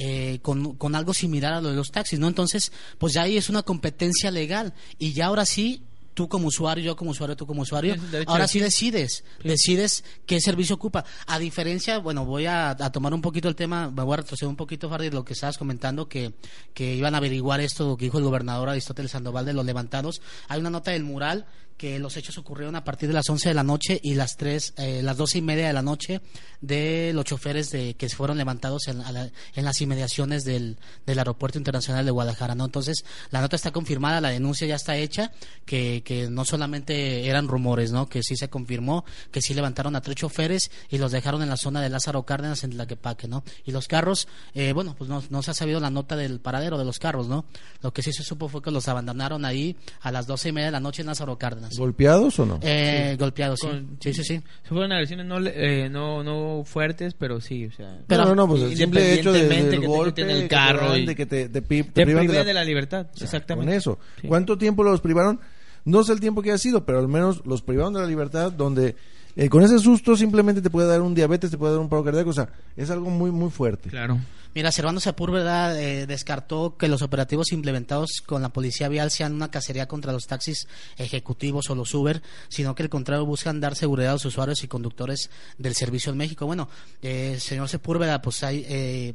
eh, 0.00 0.38
con, 0.42 0.76
con 0.76 0.94
algo 0.94 1.12
similar 1.12 1.54
a 1.54 1.60
lo 1.60 1.70
de 1.70 1.74
los 1.74 1.90
taxis, 1.90 2.20
¿no? 2.20 2.28
Entonces, 2.28 2.70
pues 2.98 3.14
ya 3.14 3.22
ahí 3.22 3.36
es 3.36 3.48
una 3.50 3.64
competencia 3.64 4.30
legal 4.30 4.72
y 4.96 5.12
ya 5.12 5.26
ahora 5.26 5.44
sí, 5.44 5.82
tú 6.14 6.28
como 6.28 6.46
usuario, 6.46 6.84
yo 6.84 6.94
como 6.94 7.10
usuario, 7.10 7.36
tú 7.36 7.48
como 7.48 7.62
usuario, 7.62 7.96
ahora 8.28 8.46
sí 8.46 8.60
decides, 8.60 9.24
decides 9.42 10.04
qué 10.24 10.40
servicio 10.40 10.76
ocupa. 10.76 11.04
A 11.26 11.40
diferencia, 11.40 11.98
bueno, 11.98 12.24
voy 12.24 12.46
a, 12.46 12.70
a 12.70 12.92
tomar 12.92 13.12
un 13.12 13.20
poquito 13.22 13.48
el 13.48 13.56
tema, 13.56 13.90
me 13.90 14.04
voy 14.04 14.14
a 14.14 14.16
retroceder 14.18 14.48
un 14.48 14.54
poquito, 14.54 14.88
Fardi, 14.88 15.08
de 15.08 15.16
lo 15.16 15.24
que 15.24 15.32
estabas 15.32 15.58
comentando, 15.58 16.08
que, 16.08 16.32
que 16.74 16.94
iban 16.94 17.16
a 17.16 17.18
averiguar 17.18 17.60
esto, 17.60 17.88
lo 17.88 17.96
que 17.96 18.04
dijo 18.04 18.18
el 18.18 18.24
gobernador 18.24 18.68
Aristóteles 18.68 19.10
Sandoval 19.10 19.46
de 19.46 19.52
los 19.52 19.66
levantados. 19.66 20.22
Hay 20.46 20.60
una 20.60 20.70
nota 20.70 20.92
del 20.92 21.02
mural 21.02 21.46
que 21.78 21.98
los 21.98 22.16
hechos 22.18 22.36
ocurrieron 22.36 22.76
a 22.76 22.84
partir 22.84 23.08
de 23.08 23.14
las 23.14 23.30
11 23.30 23.48
de 23.48 23.54
la 23.54 23.62
noche 23.62 23.98
y 24.02 24.14
las 24.14 24.36
tres, 24.36 24.74
eh, 24.76 25.00
las 25.02 25.16
doce 25.16 25.38
y 25.38 25.42
media 25.42 25.68
de 25.68 25.72
la 25.72 25.80
noche 25.80 26.20
de 26.60 27.12
los 27.14 27.24
choferes 27.24 27.70
de, 27.70 27.94
que 27.94 28.08
fueron 28.08 28.36
levantados 28.36 28.88
en, 28.88 28.98
la- 28.98 29.30
en 29.54 29.64
las 29.64 29.80
inmediaciones 29.80 30.44
del, 30.44 30.76
del 31.06 31.18
aeropuerto 31.18 31.56
internacional 31.56 32.04
de 32.04 32.10
Guadalajara, 32.10 32.54
¿no? 32.56 32.64
Entonces, 32.64 33.04
la 33.30 33.40
nota 33.40 33.54
está 33.56 33.70
confirmada, 33.70 34.20
la 34.20 34.30
denuncia 34.30 34.66
ya 34.66 34.74
está 34.74 34.96
hecha, 34.96 35.30
que, 35.64 36.02
que 36.04 36.28
no 36.28 36.44
solamente 36.44 37.26
eran 37.28 37.46
rumores, 37.48 37.92
¿no? 37.92 38.08
Que 38.08 38.22
sí 38.22 38.36
se 38.36 38.48
confirmó 38.50 39.04
que 39.30 39.40
sí 39.40 39.54
levantaron 39.54 39.94
a 39.94 40.00
tres 40.00 40.16
choferes 40.16 40.70
y 40.90 40.98
los 40.98 41.12
dejaron 41.12 41.42
en 41.42 41.48
la 41.48 41.56
zona 41.56 41.80
de 41.80 41.88
Lázaro 41.90 42.24
Cárdenas 42.24 42.64
en 42.64 42.70
Tlaquepaque, 42.70 43.28
¿no? 43.28 43.44
Y 43.64 43.70
los 43.70 43.86
carros, 43.86 44.26
eh, 44.54 44.72
bueno, 44.72 44.96
pues 44.98 45.08
no, 45.08 45.22
no 45.30 45.42
se 45.44 45.52
ha 45.52 45.54
sabido 45.54 45.78
la 45.78 45.90
nota 45.90 46.16
del 46.16 46.40
paradero 46.40 46.76
de 46.76 46.84
los 46.84 46.98
carros, 46.98 47.28
¿no? 47.28 47.44
Lo 47.82 47.92
que 47.92 48.02
sí 48.02 48.12
se 48.12 48.24
supo 48.24 48.48
fue 48.48 48.62
que 48.62 48.72
los 48.72 48.88
abandonaron 48.88 49.44
ahí 49.44 49.76
a 50.00 50.10
las 50.10 50.26
doce 50.26 50.48
y 50.48 50.52
media 50.52 50.66
de 50.66 50.72
la 50.72 50.80
noche 50.80 51.02
en 51.02 51.06
Lázaro 51.06 51.38
Cárdenas. 51.38 51.67
¿Golpeados 51.76 52.38
o 52.38 52.46
no? 52.46 52.58
Eh, 52.62 53.16
Golpeados, 53.18 53.58
sí. 53.60 53.66
Con- 53.66 53.96
Sí, 54.00 54.14
sí, 54.14 54.22
sí. 54.24 54.40
Se 54.62 54.68
fueron 54.68 54.92
agresiones 54.92 55.26
no, 55.26 55.38
le- 55.40 55.84
eh, 55.84 55.88
no, 55.90 56.22
no 56.22 56.62
fuertes, 56.64 57.14
pero 57.14 57.40
sí, 57.40 57.66
o 57.66 57.72
sea. 57.72 57.98
Pero- 58.06 58.22
no, 58.24 58.28
no, 58.30 58.34
no, 58.36 58.48
pues 58.48 58.62
el 58.62 58.76
simple 58.76 59.14
hecho 59.14 59.32
de, 59.32 59.48
del 59.48 59.70
que 59.70 59.78
te 59.78 59.86
golpe, 59.86 60.22
quiten 60.22 60.30
el 60.30 60.36
que 60.42 60.42
te 60.44 60.48
carro 60.48 60.96
y- 60.96 61.06
de 61.06 61.14
que 61.16 61.26
te, 61.26 61.48
te 61.48 61.62
pi- 61.62 61.82
te 61.82 61.90
Te 61.90 62.04
privan 62.04 62.26
privan 62.26 62.46
de 62.46 62.54
la- 62.54 62.64
libertad, 62.64 63.06
O 63.12 63.16
sea, 63.16 63.24
exactamente. 63.26 63.66
Con 63.70 63.76
eso. 63.76 63.98
Sí. 64.20 64.28
¿Cuánto 64.28 64.56
tiempo 64.56 64.82
los 64.84 65.00
privaron? 65.00 65.40
No 65.84 66.04
sé 66.04 66.12
el 66.12 66.20
tiempo 66.20 66.42
que 66.42 66.52
ha 66.52 66.58
sido, 66.58 66.84
pero 66.84 66.98
al 66.98 67.08
menos 67.08 67.42
los 67.46 67.62
privaron 67.62 67.92
de 67.94 68.00
la 68.00 68.06
libertad, 68.06 68.52
donde 68.52 68.94
eh, 69.36 69.48
con 69.48 69.62
ese 69.62 69.78
susto 69.78 70.16
simplemente 70.16 70.60
te 70.60 70.68
puede 70.70 70.88
dar 70.88 71.00
un 71.00 71.14
diabetes, 71.14 71.50
te 71.50 71.56
puede 71.58 71.72
dar 71.74 71.80
un 71.80 71.88
paro 71.88 72.02
cardíaco. 72.04 72.30
O 72.30 72.32
sea, 72.34 72.48
es 72.76 72.90
algo 72.90 73.08
muy, 73.08 73.30
muy 73.30 73.50
fuerte. 73.50 73.88
Claro. 73.88 74.18
Mira, 74.54 74.72
Servando 74.72 75.00
Sepúlveda 75.00 75.80
eh, 75.80 76.06
descartó 76.06 76.76
que 76.76 76.88
los 76.88 77.02
operativos 77.02 77.52
implementados 77.52 78.22
con 78.26 78.42
la 78.42 78.48
policía 78.48 78.88
vial 78.88 79.10
sean 79.10 79.34
una 79.34 79.50
cacería 79.50 79.86
contra 79.86 80.12
los 80.12 80.26
taxis 80.26 80.66
ejecutivos 80.96 81.70
o 81.70 81.74
los 81.76 81.94
Uber, 81.94 82.22
sino 82.48 82.74
que 82.74 82.82
al 82.82 82.88
contrario 82.88 83.24
buscan 83.24 83.60
dar 83.60 83.76
seguridad 83.76 84.10
a 84.10 84.14
los 84.14 84.24
usuarios 84.24 84.64
y 84.64 84.68
conductores 84.68 85.30
del 85.58 85.74
servicio 85.74 86.10
en 86.10 86.18
México. 86.18 86.46
Bueno, 86.46 86.68
eh, 87.02 87.36
señor 87.40 87.68
Sepúlveda, 87.68 88.20
pues 88.20 88.42
hay 88.42 88.64
eh, 88.68 89.14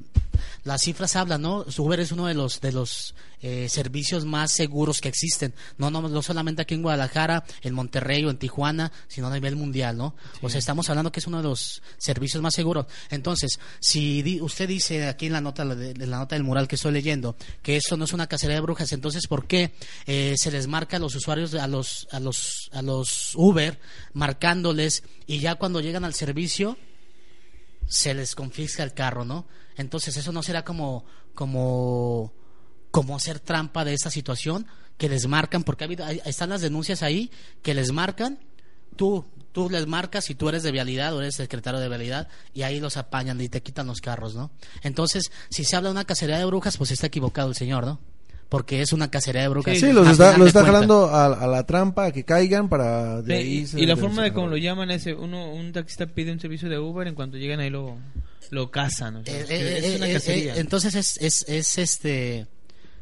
las 0.64 0.82
cifras 0.82 1.16
hablan, 1.16 1.42
¿no? 1.42 1.66
Uber 1.78 2.00
es 2.00 2.12
uno 2.12 2.28
de 2.28 2.34
los 2.36 2.62
de 2.62 2.72
los 2.72 3.14
eh, 3.42 3.68
servicios 3.68 4.24
más 4.24 4.52
seguros 4.52 5.02
que 5.02 5.10
existen, 5.10 5.54
no, 5.78 5.92
no 5.92 6.08
no 6.08 6.22
solamente 6.22 6.62
aquí 6.62 6.76
en 6.76 6.82
Guadalajara, 6.82 7.44
en 7.62 7.74
Monterrey 7.74 8.24
o 8.24 8.30
en 8.30 8.38
Tijuana, 8.38 8.92
sino 9.10 9.28
a 9.28 9.34
nivel 9.34 9.58
mundial, 9.58 9.98
¿no? 9.98 10.16
O 10.42 10.50
sea, 10.50 10.60
estamos 10.60 10.90
hablando 10.90 11.12
que 11.12 11.20
es 11.20 11.28
uno 11.28 11.38
de 11.38 11.44
los 11.44 11.82
servicios 11.98 12.42
más 12.42 12.54
seguros. 12.56 12.86
Entonces, 13.10 13.60
si 13.82 14.22
di- 14.22 14.40
usted 14.40 14.70
dice 14.70 15.08
aquí 15.10 15.23
en 15.28 15.34
la 15.34 15.42
nota 15.42 15.64
de 15.66 16.08
la 16.08 16.18
nota 16.18 16.36
del 16.36 16.44
mural 16.44 16.68
que 16.68 16.76
estoy 16.76 16.92
leyendo 16.92 17.36
que 17.62 17.78
esto 17.78 17.98
no 17.98 18.06
es 18.06 18.14
una 18.14 18.28
cacería 18.28 18.56
de 18.56 18.62
brujas, 18.62 18.92
entonces 18.92 19.28
¿por 19.28 19.48
qué 19.48 19.74
eh, 20.06 20.36
se 20.38 20.52
les 20.52 20.68
marca 20.68 20.98
a 20.98 21.00
los 21.00 21.16
usuarios 21.16 21.54
a 21.56 21.68
los 21.68 22.08
a 22.12 22.20
los 22.20 22.70
a 22.74 22.82
los 22.82 23.34
Uber 23.36 23.80
marcándoles 24.14 25.04
y 25.28 25.40
ya 25.40 25.56
cuando 25.56 25.82
llegan 25.82 26.06
al 26.06 26.14
servicio 26.14 26.78
se 27.88 28.14
les 28.14 28.36
confisca 28.36 28.84
el 28.84 28.94
carro, 28.94 29.26
¿no? 29.26 29.48
Entonces 29.76 30.16
eso 30.18 30.32
no 30.32 30.44
será 30.44 30.64
como 30.64 31.06
como 31.34 32.34
como 32.92 33.16
hacer 33.16 33.40
trampa 33.40 33.84
de 33.86 33.94
esta 33.94 34.10
situación 34.10 34.68
que 34.98 35.10
les 35.10 35.28
marcan 35.28 35.64
porque 35.64 35.84
ha 35.84 35.88
habido, 35.88 36.08
están 36.08 36.50
las 36.50 36.62
denuncias 36.62 37.02
ahí 37.02 37.32
que 37.62 37.74
les 37.74 37.92
marcan 37.92 38.40
tú 38.96 39.26
tú 39.54 39.70
les 39.70 39.88
marcas 39.88 40.30
y 40.30 40.36
tú 40.36 40.50
eres 40.50 40.64
de 40.64 40.72
vialidad 40.72 41.16
o 41.16 41.22
eres 41.22 41.36
secretario 41.36 41.80
de 41.80 41.88
vialidad 41.88 42.28
y 42.54 42.64
ahí 42.64 42.82
los 42.82 42.98
apañan 42.98 43.40
y 43.40 43.48
te 43.48 43.62
quitan 43.62 43.88
los 43.88 44.02
carros, 44.02 44.36
¿no? 44.36 44.52
Entonces, 44.82 45.32
si 45.50 45.64
se 45.64 45.76
habla 45.78 45.88
de 45.90 45.94
una 45.94 46.04
cacería 46.06 46.38
de 46.38 46.44
brujas, 46.46 46.76
pues 46.76 46.92
está 46.92 47.08
equivocado 47.08 47.48
el 47.48 47.56
señor, 47.56 47.86
¿no? 47.86 48.02
Porque 48.50 48.82
es 48.82 48.94
una 48.94 49.10
cacería 49.10 49.42
de 49.44 49.48
brujas. 49.48 49.80
Sí, 49.80 49.92
los 49.94 50.06
al 50.06 50.12
está, 50.12 50.38
los 50.38 50.48
está 50.48 50.64
jalando 50.64 51.06
a, 51.08 51.26
a 51.26 51.48
la 51.48 51.66
trampa, 51.66 52.06
a 52.06 52.12
que 52.12 52.24
caigan 52.24 52.70
para 52.70 53.22
de 53.24 53.36
ahí 53.36 53.58
y, 53.60 53.66
se- 53.68 53.80
y 53.82 53.86
la 53.88 53.96
forma 53.98 54.22
de 54.24 54.34
cómo 54.34 54.48
lo 54.48 54.58
llaman 54.58 54.92
es 54.92 55.06
uno 55.08 55.52
un 55.54 55.72
taxista 55.72 56.06
pide 56.06 56.32
un 56.32 56.40
servicio 56.40 56.70
de 56.70 56.78
Uber 56.78 57.08
en 57.08 57.16
cuanto 57.16 57.38
llegan 57.38 57.62
ahí 57.62 57.70
lo 57.72 57.98
lo 58.52 58.70
cazan 58.70 59.16
o 59.16 59.24
sea, 59.26 59.34
Eh, 59.40 59.42
es, 59.44 59.50
eh, 59.50 59.78
es 59.88 59.96
una 59.98 60.08
eh, 60.10 60.14
cacería 60.14 60.56
eh, 60.56 60.60
entonces 60.60 60.94
es, 60.94 61.18
es, 61.18 61.46
es 61.48 61.78
este 61.80 62.46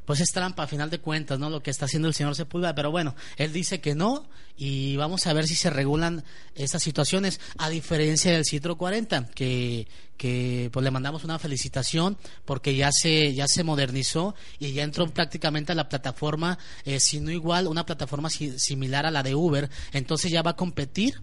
pues 0.06 0.20
es 0.20 0.30
trampa 0.32 0.64
a 0.64 0.68
final 0.68 0.90
de 0.90 1.00
cuentas, 1.00 1.40
¿no? 1.40 1.50
Lo 1.50 1.62
que 1.64 1.72
está 1.72 1.86
haciendo 1.86 2.08
el 2.08 2.14
señor 2.14 2.36
Sepúlveda, 2.36 2.76
pero 2.76 2.92
bueno, 2.92 3.16
él 3.38 3.54
dice 3.54 3.82
que 3.82 3.96
no 3.96 4.28
y 4.58 4.96
vamos 4.98 5.26
a 5.28 5.34
ver 5.34 5.48
si 5.48 5.56
se 5.56 5.70
regulan 5.70 6.24
estas 6.56 6.84
situaciones 6.84 7.40
a 7.58 7.70
diferencia 7.70 8.32
del 8.32 8.46
Citro 8.46 8.78
40 8.78 9.28
que 9.34 9.88
que 10.18 10.70
pues 10.72 10.84
le 10.84 10.92
mandamos 10.92 11.24
una 11.24 11.40
felicitación 11.40 12.16
porque 12.46 12.76
ya 12.76 12.92
se 12.92 13.34
ya 13.34 13.48
se 13.48 13.64
modernizó 13.64 14.36
y 14.60 14.74
ya 14.74 14.84
entró 14.84 15.08
prácticamente 15.08 15.72
a 15.72 15.76
la 15.76 15.90
plataforma 15.90 16.60
eh, 16.86 17.00
si 17.00 17.20
no 17.20 17.32
igual 17.32 17.66
una 17.68 17.88
plataforma 17.88 18.30
si- 18.30 18.60
similar 18.60 19.08
a 19.08 19.12
la 19.12 19.24
de 19.24 19.34
Uber, 19.34 19.70
entonces 19.94 20.32
ya 20.32 20.44
va 20.44 20.52
a 20.52 20.56
competir 20.56 21.20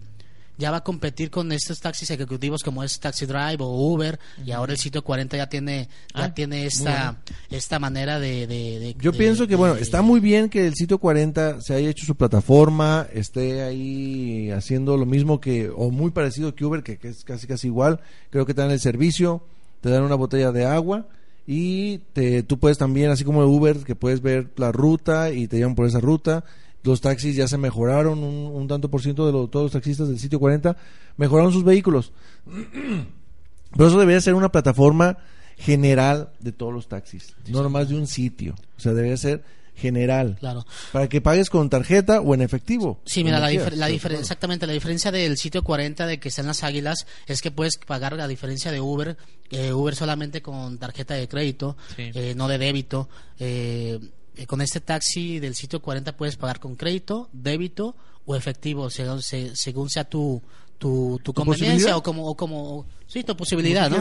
ya 0.59 0.69
va 0.69 0.77
a 0.77 0.83
competir 0.83 1.31
con 1.31 1.51
estos 1.51 1.79
taxis 1.79 2.11
ejecutivos 2.11 2.61
como 2.61 2.83
es 2.83 2.99
Taxi 2.99 3.25
Drive 3.25 3.57
o 3.61 3.69
Uber 3.91 4.19
y 4.45 4.51
ahora 4.51 4.73
el 4.73 4.77
sitio 4.77 5.03
40 5.03 5.37
ya 5.37 5.47
tiene 5.49 5.87
ya 6.13 6.25
Ah, 6.25 6.33
tiene 6.35 6.65
esta 6.67 7.17
esta 7.49 7.79
manera 7.79 8.19
de, 8.19 8.45
de- 8.45 8.79
de- 8.79 8.95
Yo 8.99 9.11
de- 9.11 9.17
pienso 9.17 9.45
que, 9.47 9.51
de- 9.53 9.55
bueno, 9.55 9.75
está 9.75 10.01
muy 10.03 10.19
bien 10.19 10.49
que 10.49 10.67
el 10.67 10.75
sitio 10.75 10.99
40 10.99 11.61
se 11.61 11.73
haya 11.73 11.89
hecho 11.89 12.05
su 12.05 12.13
plataforma, 12.15 13.07
esté 13.13 13.63
ahí 13.63 14.51
haciendo 14.51 14.97
lo 14.97 15.05
mismo 15.05 15.39
que, 15.39 15.69
o 15.75 15.89
muy 15.89 16.11
parecido 16.11 16.53
que 16.53 16.65
Uber, 16.65 16.83
que, 16.83 16.97
que 16.97 17.07
es 17.07 17.23
casi 17.23 17.47
casi 17.47 17.67
igual. 17.67 17.99
Creo 18.29 18.45
que 18.45 18.53
te 18.53 18.61
dan 18.61 18.71
el 18.71 18.79
servicio, 18.79 19.41
te 19.81 19.89
dan 19.89 20.03
una 20.03 20.15
botella 20.15 20.51
de 20.51 20.65
agua 20.65 21.07
y 21.47 21.99
te, 22.13 22.43
tú 22.43 22.59
puedes 22.59 22.77
también, 22.77 23.09
así 23.11 23.23
como 23.23 23.43
Uber, 23.45 23.77
que 23.85 23.95
puedes 23.95 24.21
ver 24.21 24.49
la 24.57 24.71
ruta 24.71 25.31
y 25.31 25.47
te 25.47 25.57
llevan 25.57 25.75
por 25.75 25.87
esa 25.87 25.99
ruta. 25.99 26.43
Los 26.83 27.01
taxis 27.01 27.35
ya 27.35 27.47
se 27.47 27.57
mejoraron, 27.57 28.19
un, 28.23 28.51
un 28.55 28.67
tanto 28.67 28.89
por 28.89 29.01
ciento 29.01 29.25
de 29.25 29.31
lo- 29.33 29.47
todos 29.47 29.65
los 29.65 29.71
taxistas 29.73 30.07
del 30.07 30.17
sitio 30.19 30.39
40 30.39 30.77
mejoraron 31.17 31.51
sus 31.51 31.63
vehículos. 31.63 32.11
Pero 33.71 33.87
eso 33.87 33.99
debería 33.99 34.21
ser 34.21 34.33
una 34.33 34.51
plataforma 34.51 35.17
general 35.57 36.31
de 36.39 36.51
todos 36.51 36.73
los 36.73 36.87
taxis, 36.87 37.35
no 37.47 37.61
nomás 37.61 37.89
de 37.89 37.95
un 37.95 38.07
sitio. 38.07 38.55
O 38.77 38.79
sea, 38.79 38.93
debería 38.93 39.17
ser 39.17 39.43
general. 39.75 40.35
claro 40.39 40.65
Para 40.91 41.07
que 41.07 41.21
pagues 41.21 41.49
con 41.49 41.69
tarjeta 41.69 42.19
o 42.21 42.33
en 42.33 42.41
efectivo. 42.41 42.99
Sí, 43.05 43.23
mira, 43.23 43.39
la, 43.39 43.49
difer- 43.51 43.73
la 43.75 43.85
Pero, 43.85 43.97
difer- 43.97 44.01
claro. 44.07 44.19
exactamente, 44.19 44.67
la 44.67 44.73
diferencia 44.73 45.11
del 45.11 45.37
sitio 45.37 45.63
40 45.63 46.05
de 46.07 46.19
que 46.19 46.29
está 46.29 46.41
en 46.41 46.47
las 46.47 46.63
Águilas 46.63 47.05
es 47.27 47.41
que 47.41 47.51
puedes 47.51 47.77
pagar 47.85 48.13
la 48.13 48.27
diferencia 48.27 48.71
de 48.71 48.81
Uber, 48.81 49.15
eh, 49.51 49.71
Uber 49.71 49.95
solamente 49.95 50.41
con 50.41 50.77
tarjeta 50.79 51.13
de 51.13 51.27
crédito, 51.27 51.77
Sí. 51.95 52.11
eh, 52.13 52.33
no 52.35 52.47
de 52.47 52.57
débito. 52.57 53.07
Eh, 53.39 53.99
eh, 54.41 54.45
con 54.47 54.61
este 54.61 54.79
taxi 54.79 55.39
del 55.39 55.55
sitio 55.55 55.81
40 55.81 56.15
puedes 56.17 56.35
pagar 56.37 56.59
con 56.59 56.75
crédito, 56.75 57.29
débito 57.33 57.95
o 58.25 58.35
efectivo, 58.35 58.89
según, 58.89 59.21
se- 59.21 59.55
según 59.55 59.89
sea 59.89 60.03
tu, 60.03 60.41
tu, 60.77 61.19
tu 61.23 61.33
conveniencia 61.33 61.97
o 61.97 62.03
como, 62.03 62.25
o 62.27 62.35
como, 62.35 62.85
sí, 63.07 63.23
tu 63.23 63.35
posibilidad, 63.35 63.89
¿no? 63.89 63.97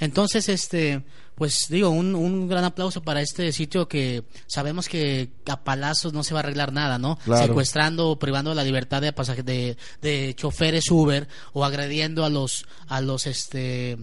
Entonces, 0.00 0.48
este, 0.48 1.02
pues 1.34 1.66
digo, 1.70 1.88
un, 1.90 2.14
un 2.14 2.48
gran 2.48 2.64
aplauso 2.64 3.02
para 3.02 3.22
este 3.22 3.50
sitio 3.52 3.88
que 3.88 4.24
sabemos 4.46 4.88
que 4.88 5.30
a 5.46 5.62
palazos 5.64 6.12
no 6.12 6.22
se 6.24 6.34
va 6.34 6.40
a 6.40 6.42
arreglar 6.42 6.72
nada, 6.72 6.98
¿no? 6.98 7.16
Claro. 7.24 7.46
Secuestrando 7.46 8.10
o 8.10 8.18
privando 8.18 8.52
la 8.54 8.64
libertad 8.64 9.00
de 9.00 9.12
pasaje 9.12 9.42
de, 9.42 9.76
de 10.02 10.34
choferes 10.36 10.90
Uber 10.90 11.28
o 11.52 11.64
agrediendo 11.64 12.24
a 12.24 12.28
los 12.30 12.66
a 12.88 13.00
los 13.00 13.26
este 13.26 13.96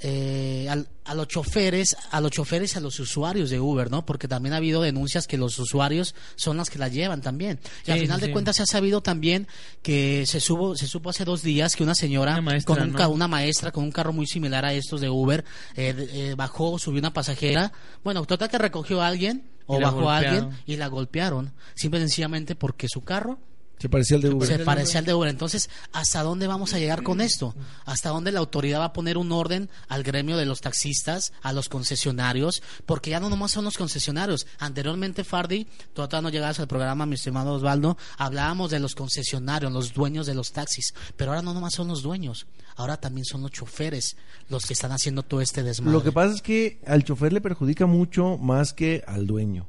eh, 0.00 0.66
al- 0.70 0.88
a 1.04 1.14
los 1.14 1.28
choferes, 1.28 1.96
a 2.10 2.20
los 2.20 2.30
choferes 2.32 2.74
y 2.74 2.78
a 2.78 2.80
los 2.80 2.98
usuarios 2.98 3.48
de 3.50 3.60
Uber, 3.60 3.90
¿no? 3.90 4.04
Porque 4.04 4.26
también 4.26 4.52
ha 4.52 4.56
habido 4.56 4.82
denuncias 4.82 5.26
que 5.26 5.36
los 5.38 5.58
usuarios 5.58 6.14
son 6.34 6.56
las 6.56 6.68
que 6.68 6.78
la 6.78 6.88
llevan 6.88 7.22
también. 7.22 7.60
Y 7.86 7.92
al 7.92 8.00
final 8.00 8.16
sí, 8.16 8.22
de 8.22 8.26
sí. 8.26 8.32
cuentas 8.32 8.56
se 8.56 8.62
ha 8.62 8.66
sabido 8.66 9.00
también 9.02 9.46
que 9.82 10.24
se 10.26 10.40
supo, 10.40 10.76
se 10.76 10.86
supo 10.88 11.10
hace 11.10 11.24
dos 11.24 11.42
días 11.42 11.76
que 11.76 11.84
una 11.84 11.94
señora 11.94 12.32
Una 12.32 12.40
maestra, 12.42 12.74
con 12.74 12.82
un 12.84 12.92
¿no? 12.92 13.08
una 13.10 13.28
maestra 13.28 13.70
con 13.70 13.84
un 13.84 13.92
carro 13.92 14.12
muy 14.12 14.26
similar 14.26 14.64
a 14.64 14.72
estos 14.74 15.00
de 15.00 15.08
Uber 15.08 15.44
eh, 15.76 15.94
eh, 16.12 16.34
bajó, 16.36 16.78
subió 16.78 16.98
una 16.98 17.12
pasajera. 17.12 17.72
Bueno, 18.02 18.24
total 18.24 18.48
que 18.50 18.58
recogió 18.58 19.00
a 19.00 19.06
alguien 19.06 19.48
o 19.66 19.80
bajó 19.80 20.10
a 20.10 20.18
alguien 20.18 20.50
y 20.66 20.76
la 20.76 20.88
golpearon, 20.88 21.52
simple 21.74 22.00
y 22.00 22.02
sencillamente 22.02 22.54
porque 22.56 22.88
su 22.88 23.02
carro 23.02 23.38
Se 23.78 23.90
parecía 23.90 24.16
al 24.16 24.22
de 24.22 24.30
Uber. 24.30 24.48
se 24.48 24.58
parecía 24.60 25.00
al 25.00 25.04
de 25.04 25.14
Uber. 25.14 25.28
Entonces, 25.28 25.68
¿hasta 25.92 26.22
dónde 26.22 26.46
vamos 26.46 26.72
a 26.72 26.78
llegar 26.78 27.02
con 27.02 27.20
esto? 27.20 27.54
¿Hasta 27.84 28.08
dónde 28.08 28.32
la 28.32 28.38
autoridad 28.38 28.80
va 28.80 28.86
a 28.86 28.92
poner 28.92 29.18
un 29.18 29.32
orden 29.32 29.68
al 29.88 30.02
gremio 30.02 30.38
de 30.38 30.46
los 30.46 30.60
taxistas, 30.62 31.32
a 31.42 31.52
los 31.52 31.68
concesionarios? 31.68 32.62
Porque 32.86 33.10
ya 33.10 33.20
no 33.20 33.28
nomás 33.28 33.52
son 33.52 33.64
los 33.64 33.76
concesionarios. 33.76 34.46
Anteriormente, 34.58 35.24
Fardi, 35.24 35.66
tú 35.92 36.02
todavía 36.06 36.22
no 36.22 36.30
llegabas 36.30 36.58
al 36.58 36.68
programa, 36.68 37.04
mi 37.04 37.16
estimado 37.16 37.52
Osvaldo, 37.52 37.98
hablábamos 38.16 38.70
de 38.70 38.80
los 38.80 38.94
concesionarios, 38.94 39.70
los 39.70 39.92
dueños 39.92 40.26
de 40.26 40.34
los 40.34 40.52
taxis. 40.52 40.94
Pero 41.16 41.32
ahora 41.32 41.42
no 41.42 41.52
nomás 41.52 41.74
son 41.74 41.88
los 41.88 42.02
dueños, 42.02 42.46
ahora 42.76 42.96
también 42.96 43.26
son 43.26 43.42
los 43.42 43.50
choferes 43.50 44.16
los 44.48 44.64
que 44.64 44.72
están 44.72 44.92
haciendo 44.92 45.22
todo 45.22 45.42
este 45.42 45.62
desmadre. 45.62 45.92
Lo 45.92 46.02
que 46.02 46.12
pasa 46.12 46.34
es 46.34 46.40
que 46.40 46.80
al 46.86 47.04
chofer 47.04 47.32
le 47.32 47.42
perjudica 47.42 47.84
mucho 47.84 48.38
más 48.38 48.72
que 48.72 49.04
al 49.06 49.26
dueño. 49.26 49.66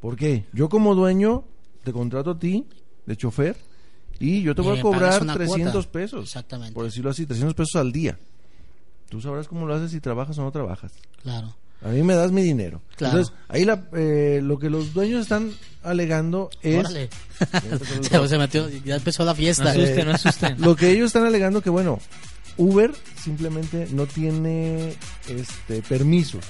¿Por 0.00 0.16
qué? 0.16 0.46
Yo 0.52 0.68
como 0.68 0.94
dueño 0.94 1.44
te 1.82 1.92
contrato 1.92 2.30
a 2.30 2.38
ti 2.38 2.66
de 3.10 3.16
chofer 3.16 3.56
y 4.20 4.42
yo 4.42 4.54
te 4.54 4.62
voy 4.62 4.78
a 4.78 4.82
cobrar 4.82 5.20
una 5.22 5.34
300 5.34 5.72
cuota. 5.72 5.90
pesos. 5.92 6.24
Exactamente. 6.24 6.72
Por 6.74 6.84
decirlo 6.84 7.10
así, 7.10 7.26
300 7.26 7.54
pesos 7.54 7.74
al 7.76 7.90
día. 7.90 8.18
Tú 9.08 9.20
sabrás 9.20 9.48
cómo 9.48 9.66
lo 9.66 9.74
haces 9.74 9.90
si 9.90 10.00
trabajas 10.00 10.38
o 10.38 10.42
no 10.42 10.52
trabajas. 10.52 10.92
Claro. 11.22 11.56
A 11.82 11.88
mí 11.88 12.02
me 12.02 12.14
das 12.14 12.30
mi 12.30 12.42
dinero. 12.42 12.82
Claro. 12.96 13.18
Entonces, 13.18 13.34
ahí 13.48 13.64
la, 13.64 13.88
eh, 13.94 14.40
lo 14.42 14.58
que 14.58 14.68
los 14.68 14.92
dueños 14.92 15.22
están 15.22 15.50
alegando 15.82 16.50
es... 16.62 16.78
Órale. 16.78 17.08
empezó 17.64 17.94
el 17.94 18.04
se, 18.04 18.28
se 18.28 18.38
metió, 18.38 18.68
ya 18.68 18.96
empezó 18.96 19.24
la 19.24 19.32
No 19.32 19.36
fiesta. 19.36 19.74
no 20.04 20.12
asusten. 20.12 20.56
Lo 20.60 20.76
que 20.76 20.90
ellos 20.90 21.06
están 21.06 21.24
alegando 21.24 21.62
que, 21.62 21.70
bueno, 21.70 21.98
Uber 22.58 22.92
simplemente 23.16 23.88
no 23.92 24.06
tiene 24.06 24.94
este 25.26 25.80
permisos. 25.82 26.44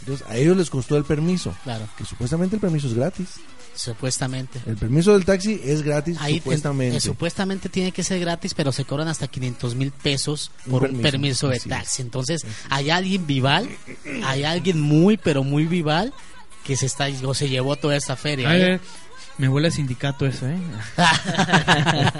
Entonces, 0.00 0.26
a 0.28 0.36
ellos 0.36 0.56
les 0.56 0.68
costó 0.68 0.96
el 0.96 1.04
permiso. 1.04 1.54
Claro. 1.62 1.86
Que 1.96 2.04
supuestamente 2.04 2.56
el 2.56 2.60
permiso 2.60 2.88
es 2.88 2.94
gratis. 2.94 3.34
Supuestamente. 3.76 4.60
El 4.66 4.76
permiso 4.76 5.12
del 5.12 5.24
taxi 5.24 5.60
es 5.62 5.82
gratis, 5.82 6.16
Ahí 6.20 6.38
supuestamente. 6.38 6.96
eh, 6.96 7.00
supuestamente 7.00 7.68
tiene 7.68 7.92
que 7.92 8.02
ser 8.02 8.18
gratis, 8.20 8.54
pero 8.54 8.72
se 8.72 8.84
cobran 8.84 9.08
hasta 9.08 9.28
500 9.28 9.74
mil 9.74 9.92
pesos 9.92 10.50
por 10.68 10.82
un 10.84 11.00
permiso, 11.02 11.48
permiso, 11.48 11.48
de 11.48 11.60
taxi. 11.60 12.02
Entonces, 12.02 12.44
hay 12.70 12.90
alguien 12.90 13.26
vival, 13.26 13.68
hay 14.24 14.44
alguien 14.44 14.80
muy, 14.80 15.16
pero 15.16 15.44
muy 15.44 15.66
vival 15.66 16.12
que 16.64 16.76
se 16.76 16.86
está 16.86 17.06
o 17.24 17.34
se 17.34 17.48
llevó 17.48 17.76
toda 17.76 17.96
esta 17.96 18.16
feria. 18.16 18.56
¿eh? 18.56 18.80
Me 19.38 19.48
huele 19.48 19.68
a 19.68 19.70
sindicato 19.70 20.26
eso, 20.26 20.46
¿eh? 20.48 20.58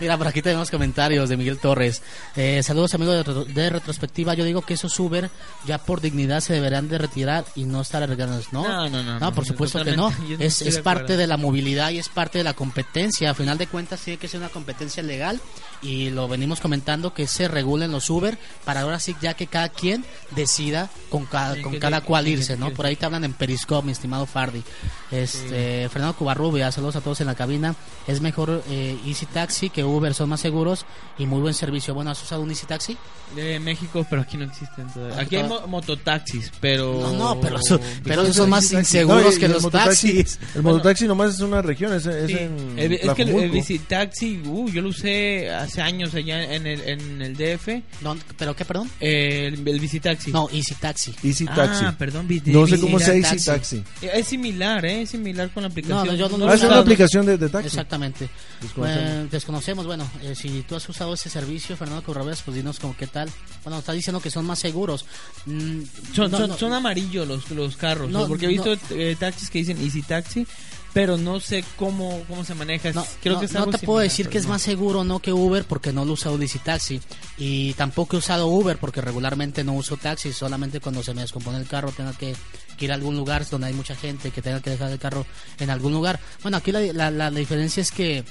Mira, 0.00 0.16
por 0.18 0.26
aquí 0.28 0.42
tenemos 0.42 0.70
comentarios 0.70 1.28
de 1.28 1.36
Miguel 1.36 1.58
Torres. 1.58 2.02
Eh, 2.36 2.62
saludos 2.62 2.94
amigos 2.94 3.14
de, 3.16 3.22
retro- 3.24 3.44
de 3.44 3.70
retrospectiva. 3.70 4.34
Yo 4.34 4.44
digo 4.44 4.62
que 4.62 4.74
esos 4.74 4.98
Uber 4.98 5.30
ya 5.66 5.78
por 5.78 6.00
dignidad 6.00 6.40
se 6.40 6.52
deberán 6.54 6.88
de 6.88 6.98
retirar 6.98 7.44
y 7.54 7.64
no 7.64 7.80
estar 7.82 8.02
arreglándolos. 8.02 8.52
No, 8.52 8.62
No, 8.66 8.88
no, 8.88 9.02
no, 9.02 9.18
No, 9.18 9.34
por 9.34 9.44
supuesto 9.46 9.82
que 9.84 9.96
no. 9.96 10.12
Es, 10.38 10.62
es 10.62 10.76
de 10.76 10.82
parte 10.82 11.16
de 11.16 11.26
la 11.26 11.36
movilidad 11.36 11.90
y 11.90 11.98
es 11.98 12.08
parte 12.08 12.38
de 12.38 12.44
la 12.44 12.54
competencia. 12.54 13.30
A 13.30 13.34
final 13.34 13.58
de 13.58 13.66
cuentas 13.66 14.00
tiene 14.00 14.18
que 14.18 14.28
ser 14.28 14.40
una 14.40 14.48
competencia 14.48 15.02
legal 15.02 15.40
y 15.82 16.10
lo 16.10 16.28
venimos 16.28 16.60
comentando 16.60 17.12
que 17.14 17.26
se 17.26 17.48
regulen 17.48 17.92
los 17.92 18.08
Uber 18.10 18.38
para 18.64 18.80
ahora 18.82 18.98
sí 19.00 19.14
ya 19.20 19.34
que 19.34 19.46
cada 19.46 19.68
quien 19.68 20.04
decida 20.34 20.90
con 21.10 21.26
cada, 21.26 21.54
Sí, 21.54 21.62
con 21.62 21.78
cada 21.78 22.00
cual 22.00 22.26
irse, 22.28 22.56
¿no? 22.56 22.70
Por 22.72 22.86
ahí 22.86 22.96
te 22.96 23.04
hablan 23.06 23.24
en 23.24 23.32
Periscope, 23.34 23.86
mi 23.86 23.92
estimado 23.92 24.26
Fardi. 24.26 24.62
Este, 25.10 25.88
Fernando 25.90 26.13
Cubarrubia, 26.14 26.70
saludos 26.72 26.96
a 26.96 27.00
todos 27.00 27.20
en 27.20 27.26
la 27.26 27.34
cabina. 27.34 27.74
Es 28.06 28.20
mejor 28.20 28.62
eh, 28.70 28.96
Easy 29.06 29.26
Taxi 29.26 29.70
que 29.70 29.84
Uber, 29.84 30.14
son 30.14 30.28
más 30.30 30.40
seguros 30.40 30.86
y 31.18 31.26
muy 31.26 31.40
buen 31.40 31.54
servicio. 31.54 31.94
Bueno, 31.94 32.10
¿has 32.10 32.22
usado 32.22 32.42
un 32.42 32.50
Easy 32.50 32.66
Taxi? 32.66 32.96
De 33.34 33.58
México, 33.60 34.06
pero 34.08 34.22
aquí 34.22 34.36
no 34.36 34.44
existen 34.44 34.86
todavía. 34.92 35.16
Ah, 35.18 35.22
Aquí 35.22 35.36
hay 35.36 35.42
ah. 35.42 35.48
mo- 35.48 35.66
mototaxis, 35.66 36.52
pero... 36.60 37.00
No, 37.00 37.12
no, 37.34 37.40
pero, 37.40 37.58
eso- 37.58 37.80
pero 38.04 38.22
esos 38.22 38.36
son 38.36 38.50
más 38.50 38.64
taxi- 38.70 38.78
inseguros 38.78 39.24
no, 39.24 39.32
y- 39.32 39.38
que 39.38 39.46
y 39.46 39.48
los 39.48 39.62
mototaxi- 39.64 39.72
taxis. 39.72 40.38
El 40.54 40.62
Bueno. 40.62 40.78
mototaxi 40.78 41.06
nomás 41.06 41.34
es 41.34 41.40
una 41.40 41.62
región, 41.62 41.92
es, 41.94 42.06
es 42.06 42.26
Sí, 42.28 42.34
en 42.38 42.78
el- 42.78 42.92
es 42.92 43.00
que 43.00 43.22
el, 43.22 43.28
el 43.28 43.34
Tlajomulco. 43.34 43.52
Visitaxi, 43.54 44.42
uh, 44.46 44.68
yo 44.70 44.82
lo 44.82 44.88
usé 44.90 45.50
hace 45.50 45.80
años 45.82 46.14
allá 46.14 46.54
en 46.54 46.66
el, 46.66 46.80
en 46.82 47.22
el 47.22 47.36
DF. 47.36 47.82
No, 48.02 48.16
¿Pero 48.38 48.54
qué, 48.54 48.64
perdón? 48.64 48.90
eh, 49.00 49.50
el, 49.52 49.66
el 49.66 49.80
Visitaxi. 49.80 50.30
No, 50.30 50.48
Easy 50.52 50.74
Taxi. 50.74 51.14
Easy 51.24 51.46
Ah, 51.48 51.54
Taxi. 51.54 51.84
perdón, 51.98 52.28
vi- 52.28 52.42
no 52.46 52.66
sé 52.66 52.78
cómo 52.78 52.98
Easy 53.00 53.22
sea 53.22 53.30
Taxi. 53.30 53.50
Easy 53.50 53.80
Taxi. 53.80 54.08
Es 54.12 54.26
similar, 54.28 54.84
¿eh? 54.84 55.02
Es 55.02 55.10
similar 55.10 55.50
con 55.50 55.62
la 55.62 55.68
aplicación. 55.70 55.98
No, 55.98 56.03
no, 56.04 56.14
yo 56.14 56.28
no 56.28 56.46
Ah, 56.48 56.54
es 56.54 56.60
una 56.60 56.68
usado. 56.68 56.80
aplicación 56.82 57.26
de, 57.26 57.38
de 57.38 57.48
taxi. 57.48 57.66
Exactamente. 57.68 58.28
Desconocemos. 58.60 59.08
Eh, 59.10 59.28
desconocemos, 59.30 59.86
bueno, 59.86 60.10
eh, 60.22 60.34
si 60.34 60.62
tú 60.62 60.76
has 60.76 60.88
usado 60.88 61.14
ese 61.14 61.28
servicio, 61.30 61.76
Fernando 61.76 62.02
Corrales, 62.02 62.40
pues 62.44 62.56
dinos 62.56 62.78
como 62.78 62.96
qué 62.96 63.06
tal. 63.06 63.28
Bueno, 63.62 63.78
está 63.78 63.92
diciendo 63.92 64.20
que 64.20 64.30
son 64.30 64.44
más 64.46 64.58
seguros. 64.58 65.04
Mm, 65.46 65.80
Son, 66.14 66.30
no, 66.30 66.38
son, 66.38 66.50
no, 66.50 66.56
son 66.58 66.72
amarillos 66.72 67.26
los, 67.26 67.50
los 67.50 67.76
carros, 67.76 68.10
No, 68.10 68.20
¿no? 68.20 68.28
porque 68.28 68.46
he 68.46 68.48
visto 68.48 68.74
no. 68.74 68.80
eh, 68.96 69.16
taxis 69.18 69.50
que 69.50 69.58
dicen 69.58 69.78
Easy 69.80 70.02
Taxi, 70.02 70.46
pero 70.94 71.18
no 71.18 71.40
sé 71.40 71.64
cómo, 71.76 72.22
cómo 72.28 72.44
se 72.44 72.54
maneja. 72.54 72.92
no, 72.92 73.04
Creo 73.20 73.34
no, 73.34 73.40
que 73.40 73.46
es 73.46 73.52
no 73.52 73.66
te 73.66 73.78
puedo 73.80 73.98
decir 73.98 74.28
que 74.28 74.38
es 74.38 74.44
no. 74.44 74.50
más 74.50 74.62
seguro 74.62 75.02
no 75.04 75.18
que 75.18 75.32
Uber 75.32 75.64
porque 75.64 75.92
no 75.92 76.04
lo 76.04 76.12
he 76.12 76.14
usado 76.14 76.40
Easy 76.40 76.60
Taxi 76.60 77.00
y 77.36 77.74
tampoco 77.74 78.16
he 78.16 78.20
usado 78.20 78.46
Uber 78.46 78.78
porque 78.78 79.00
regularmente 79.00 79.64
no 79.64 79.72
uso 79.74 79.96
taxi 79.96 80.32
solamente 80.32 80.80
cuando 80.80 81.02
se 81.02 81.12
me 81.12 81.22
descompone 81.22 81.58
el 81.58 81.66
carro 81.66 81.90
tengo 81.90 82.12
que, 82.16 82.34
que 82.78 82.84
ir 82.84 82.92
a 82.92 82.94
algún 82.94 83.16
lugar 83.16 83.44
donde 83.50 83.66
hay 83.66 83.74
mucha 83.74 83.96
gente 83.96 84.30
que 84.30 84.40
tenga 84.40 84.60
que 84.60 84.70
dejar 84.70 84.92
el 84.92 84.98
carro 85.00 85.26
en 85.58 85.68
algún 85.68 85.92
lugar 85.92 86.20
bueno 86.42 86.58
aquí 86.58 86.70
la, 86.70 86.80
la, 86.80 87.10
la 87.10 87.30
diferencia 87.32 87.80
es 87.80 87.90
que 87.90 88.24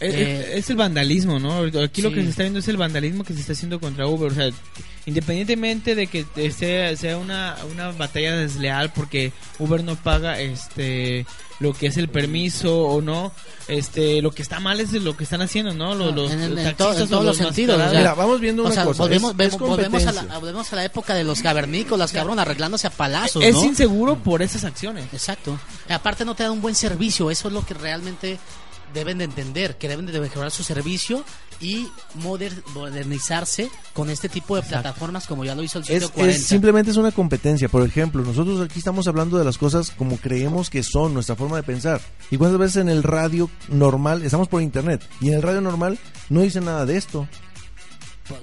Es, 0.00 0.14
eh, 0.14 0.58
es 0.58 0.70
el 0.70 0.76
vandalismo, 0.76 1.38
¿no? 1.38 1.58
Aquí 1.82 2.00
lo 2.02 2.10
que 2.10 2.22
se 2.22 2.30
está 2.30 2.42
viendo 2.42 2.58
es 2.60 2.68
el 2.68 2.76
vandalismo 2.78 3.22
que 3.22 3.34
se 3.34 3.40
está 3.40 3.52
haciendo 3.52 3.78
contra 3.80 4.06
Uber. 4.06 4.32
O 4.32 4.34
sea, 4.34 4.50
independientemente 5.06 5.94
de 5.94 6.06
que 6.06 6.24
sea, 6.52 6.96
sea 6.96 7.18
una, 7.18 7.56
una 7.70 7.90
batalla 7.92 8.36
desleal 8.36 8.92
porque 8.92 9.32
Uber 9.58 9.82
no 9.84 9.96
paga 9.96 10.40
este 10.40 11.26
lo 11.58 11.74
que 11.74 11.88
es 11.88 11.98
el 11.98 12.08
permiso 12.08 12.84
o 12.86 13.02
no, 13.02 13.32
este 13.68 14.22
lo 14.22 14.30
que 14.30 14.40
está 14.40 14.60
mal 14.60 14.80
es 14.80 14.92
lo 14.94 15.14
que 15.16 15.24
están 15.24 15.42
haciendo, 15.42 15.74
¿no? 15.74 15.94
Los, 15.94 16.14
los 16.14 16.32
en, 16.32 16.40
en- 16.42 16.58
en 16.58 16.64
taxistas 16.64 16.76
to- 16.78 16.94
en 16.96 17.02
o 17.02 17.06
todos 17.08 17.24
los 17.26 17.36
sentidos. 17.36 17.76
o 17.78 17.90
sea, 17.90 17.98
Mira, 17.98 18.14
vamos 18.14 18.40
viendo 18.40 18.62
o 18.62 18.66
una 18.66 18.74
sea, 18.74 18.84
cosa, 18.84 19.02
Volvemos, 19.02 19.32
es- 19.32 19.36
ve- 19.36 19.44
es 19.44 19.58
volvemos, 19.58 20.02
a 20.02 20.06
la, 20.06 20.12
competencia. 20.12 20.38
volvemos 20.38 20.72
a 20.72 20.76
la 20.76 20.84
época 20.86 21.14
de 21.14 21.24
los 21.24 21.42
cavernícolas, 21.42 22.12
cabrón, 22.12 22.38
arreglándose 22.38 22.86
a 22.86 22.90
palazos, 22.90 23.44
es 23.44 23.54
¿no? 23.54 23.64
inseguro 23.64 24.16
por 24.16 24.40
esas 24.40 24.64
acciones. 24.64 25.04
Exacto. 25.12 25.58
Y 25.88 25.92
aparte 25.92 26.24
no 26.24 26.34
te 26.34 26.44
dan 26.44 26.52
un 26.52 26.62
buen 26.62 26.74
servicio, 26.74 27.30
eso 27.30 27.48
es 27.48 27.54
lo 27.54 27.64
que 27.66 27.74
realmente 27.74 28.38
deben 28.94 29.18
de 29.18 29.24
entender, 29.24 29.76
que 29.78 29.88
deben 29.88 30.06
de 30.06 30.20
mejorar 30.20 30.50
su 30.50 30.62
servicio 30.62 31.24
y 31.60 31.86
moder- 32.22 32.62
modernizarse 32.74 33.70
con 33.92 34.08
este 34.10 34.28
tipo 34.28 34.56
de 34.56 34.62
plataformas 34.62 35.26
como 35.26 35.44
ya 35.44 35.54
lo 35.54 35.62
hizo 35.62 35.78
el 35.78 35.84
sitio 35.84 36.06
Es, 36.06 36.10
40. 36.10 36.36
es- 36.38 36.46
simplemente 36.46 36.90
es 36.90 36.96
una 36.96 37.12
competencia. 37.12 37.68
Por 37.68 37.86
ejemplo, 37.86 38.22
nosotros 38.22 38.60
aquí 38.60 38.78
estamos 38.78 39.06
hablando 39.08 39.38
de 39.38 39.44
las 39.44 39.58
cosas 39.58 39.90
como 39.90 40.16
creemos 40.16 40.70
que 40.70 40.82
son, 40.82 41.12
nuestra 41.14 41.36
forma 41.36 41.56
de 41.56 41.62
pensar. 41.62 42.00
Y 42.30 42.36
cuántas 42.36 42.58
veces 42.58 42.76
en 42.78 42.88
el 42.88 43.02
radio 43.02 43.50
normal, 43.68 44.22
estamos 44.24 44.48
por 44.48 44.62
internet, 44.62 45.02
y 45.20 45.28
en 45.28 45.34
el 45.34 45.42
radio 45.42 45.60
normal 45.60 45.98
no 46.28 46.40
dicen 46.40 46.64
nada 46.64 46.86
de 46.86 46.96
esto. 46.96 47.28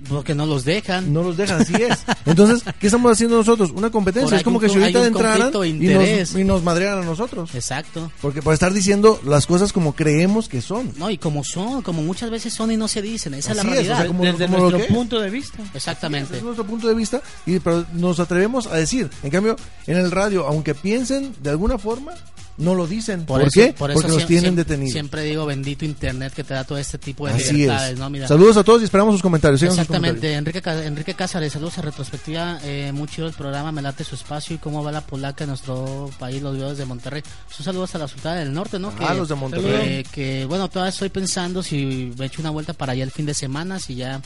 Porque 0.10 0.36
no 0.36 0.46
los 0.46 0.66
dejan. 0.66 1.12
No 1.14 1.24
los 1.24 1.38
dejan, 1.38 1.62
así 1.62 1.74
es. 1.76 2.00
Entonces, 2.26 2.64
¿qué 2.80 2.88
estamos 2.88 3.12
haciendo 3.12 3.38
nosotros? 3.38 3.72
Una 3.72 3.90
competencia. 3.90 4.38
Es 4.38 4.44
como 4.44 4.58
un- 4.58 4.62
que 4.64 4.70
si 4.70 4.80
ahorita 4.80 5.06
entraran 5.06 5.52
de 5.52 5.68
y 5.68 5.74
nos, 6.20 6.36
y 6.36 6.44
nos 6.44 6.64
madrearan 6.64 7.04
a 7.04 7.06
nosotros. 7.06 7.54
Exacto. 7.56 8.12
Porque 8.22 8.42
por 8.42 8.54
estar 8.54 8.74
diciendo 8.74 9.20
las 9.26 9.46
cosas 9.48 9.74
como 9.74 9.96
creemos 9.96 10.48
que 10.50 10.62
son. 10.62 10.92
No, 10.98 11.10
y 11.10 11.18
como 11.18 11.44
son, 11.44 11.82
como 11.82 12.02
muchas 12.04 12.30
veces 12.30 12.54
son 12.54 12.72
y 12.72 12.78
no 12.78 12.88
se 12.88 13.02
dicen, 13.02 13.34
esa 13.34 13.52
es 13.52 13.58
la 13.58 13.62
es, 13.64 13.68
o 13.68 13.72
sea, 13.72 13.84
realidad. 13.84 14.08
como- 14.08 14.24
Desde 14.24 14.46
como 14.48 14.70
nuestro 14.70 14.88
punto 14.96 15.20
de 15.22 15.30
vista. 15.30 15.58
Exactamente. 15.74 16.38
Es 16.38 16.44
nuestro 16.44 16.66
punto 16.66 16.88
de 16.88 16.94
vista, 16.96 17.22
y, 17.46 17.60
pero 17.60 17.86
nos 17.94 18.20
atrevemos 18.20 18.68
a 18.68 18.76
decir. 18.76 19.10
En 19.24 19.30
cambio, 19.32 19.56
en 19.88 19.98
el 19.98 20.12
radio, 20.12 20.46
aunque 20.48 20.76
piensen 20.76 21.34
de 21.42 21.50
alguna 21.50 21.78
forma, 21.78 22.12
no 22.58 22.74
lo 22.76 22.88
dicen. 22.88 23.26
¿Por, 23.26 23.42
eso- 23.42 23.50
qué? 23.54 23.74
por 23.74 23.92
eso 23.92 24.02
Porque 24.02 24.16
los 24.16 24.26
tienen 24.28 24.56
detenidos. 24.56 24.92
Siempre 24.94 25.24
digo 25.24 25.46
bendito 25.46 25.86
internet 25.86 26.34
que 26.34 26.44
te 26.44 26.54
da 26.54 26.64
todo 26.64 26.78
este 26.78 26.98
tipo 26.98 27.28
de 27.28 27.34
Así 27.34 27.54
libertades, 27.54 27.94
es. 27.94 28.00
¿no? 28.00 28.10
Mira. 28.10 28.28
Saludos 28.28 28.58
a 28.58 28.64
todos 28.64 28.82
y 28.82 28.86
esperamos 28.86 29.14
sus 29.14 29.22
comentarios. 29.22 29.60
Sigan 29.60 29.76
sus 29.76 29.82
Exactamente, 29.84 30.34
Enrique, 30.34 30.62
Enrique 30.86 31.14
Cázares, 31.14 31.54
saludos 31.54 31.78
a 31.78 31.82
retrospectiva, 31.84 32.60
eh, 32.64 32.92
muy 32.94 33.08
chido 33.08 33.28
el 33.28 33.34
programa, 33.34 33.72
me 33.72 33.82
late 33.82 34.04
su 34.04 34.16
espacio 34.16 34.56
y 34.56 34.60
cómo 34.60 34.84
va 34.84 34.92
la 34.92 35.02
polaca 35.02 35.44
en 35.44 35.50
nuestro 35.50 36.10
país, 36.20 36.42
los 36.42 36.56
videos 36.56 36.78
de 36.78 36.86
Monterrey. 36.86 37.22
Un 37.60 37.64
saludo 37.66 37.84
hasta 37.84 38.00
la 38.00 38.08
Sultana 38.08 38.36
del 38.40 38.54
Norte, 38.54 38.80
¿no? 38.80 38.94
Ah, 39.00 39.14
los 39.14 39.30
de 39.30 39.36
Monterrey. 39.36 40.04
Que, 40.04 40.10
que, 40.12 40.46
bueno, 40.46 40.68
todavía 40.70 40.90
estoy 40.90 41.10
pensando 41.10 41.62
si 41.64 42.12
me 42.18 42.26
echo 42.26 42.42
una 42.42 42.50
vuelta 42.50 42.74
para 42.74 42.94
allá 42.94 43.04
el 43.04 43.12
fin 43.12 43.26
de 43.26 43.34
semana, 43.34 43.80
si 43.80 43.96
ya, 43.96 44.22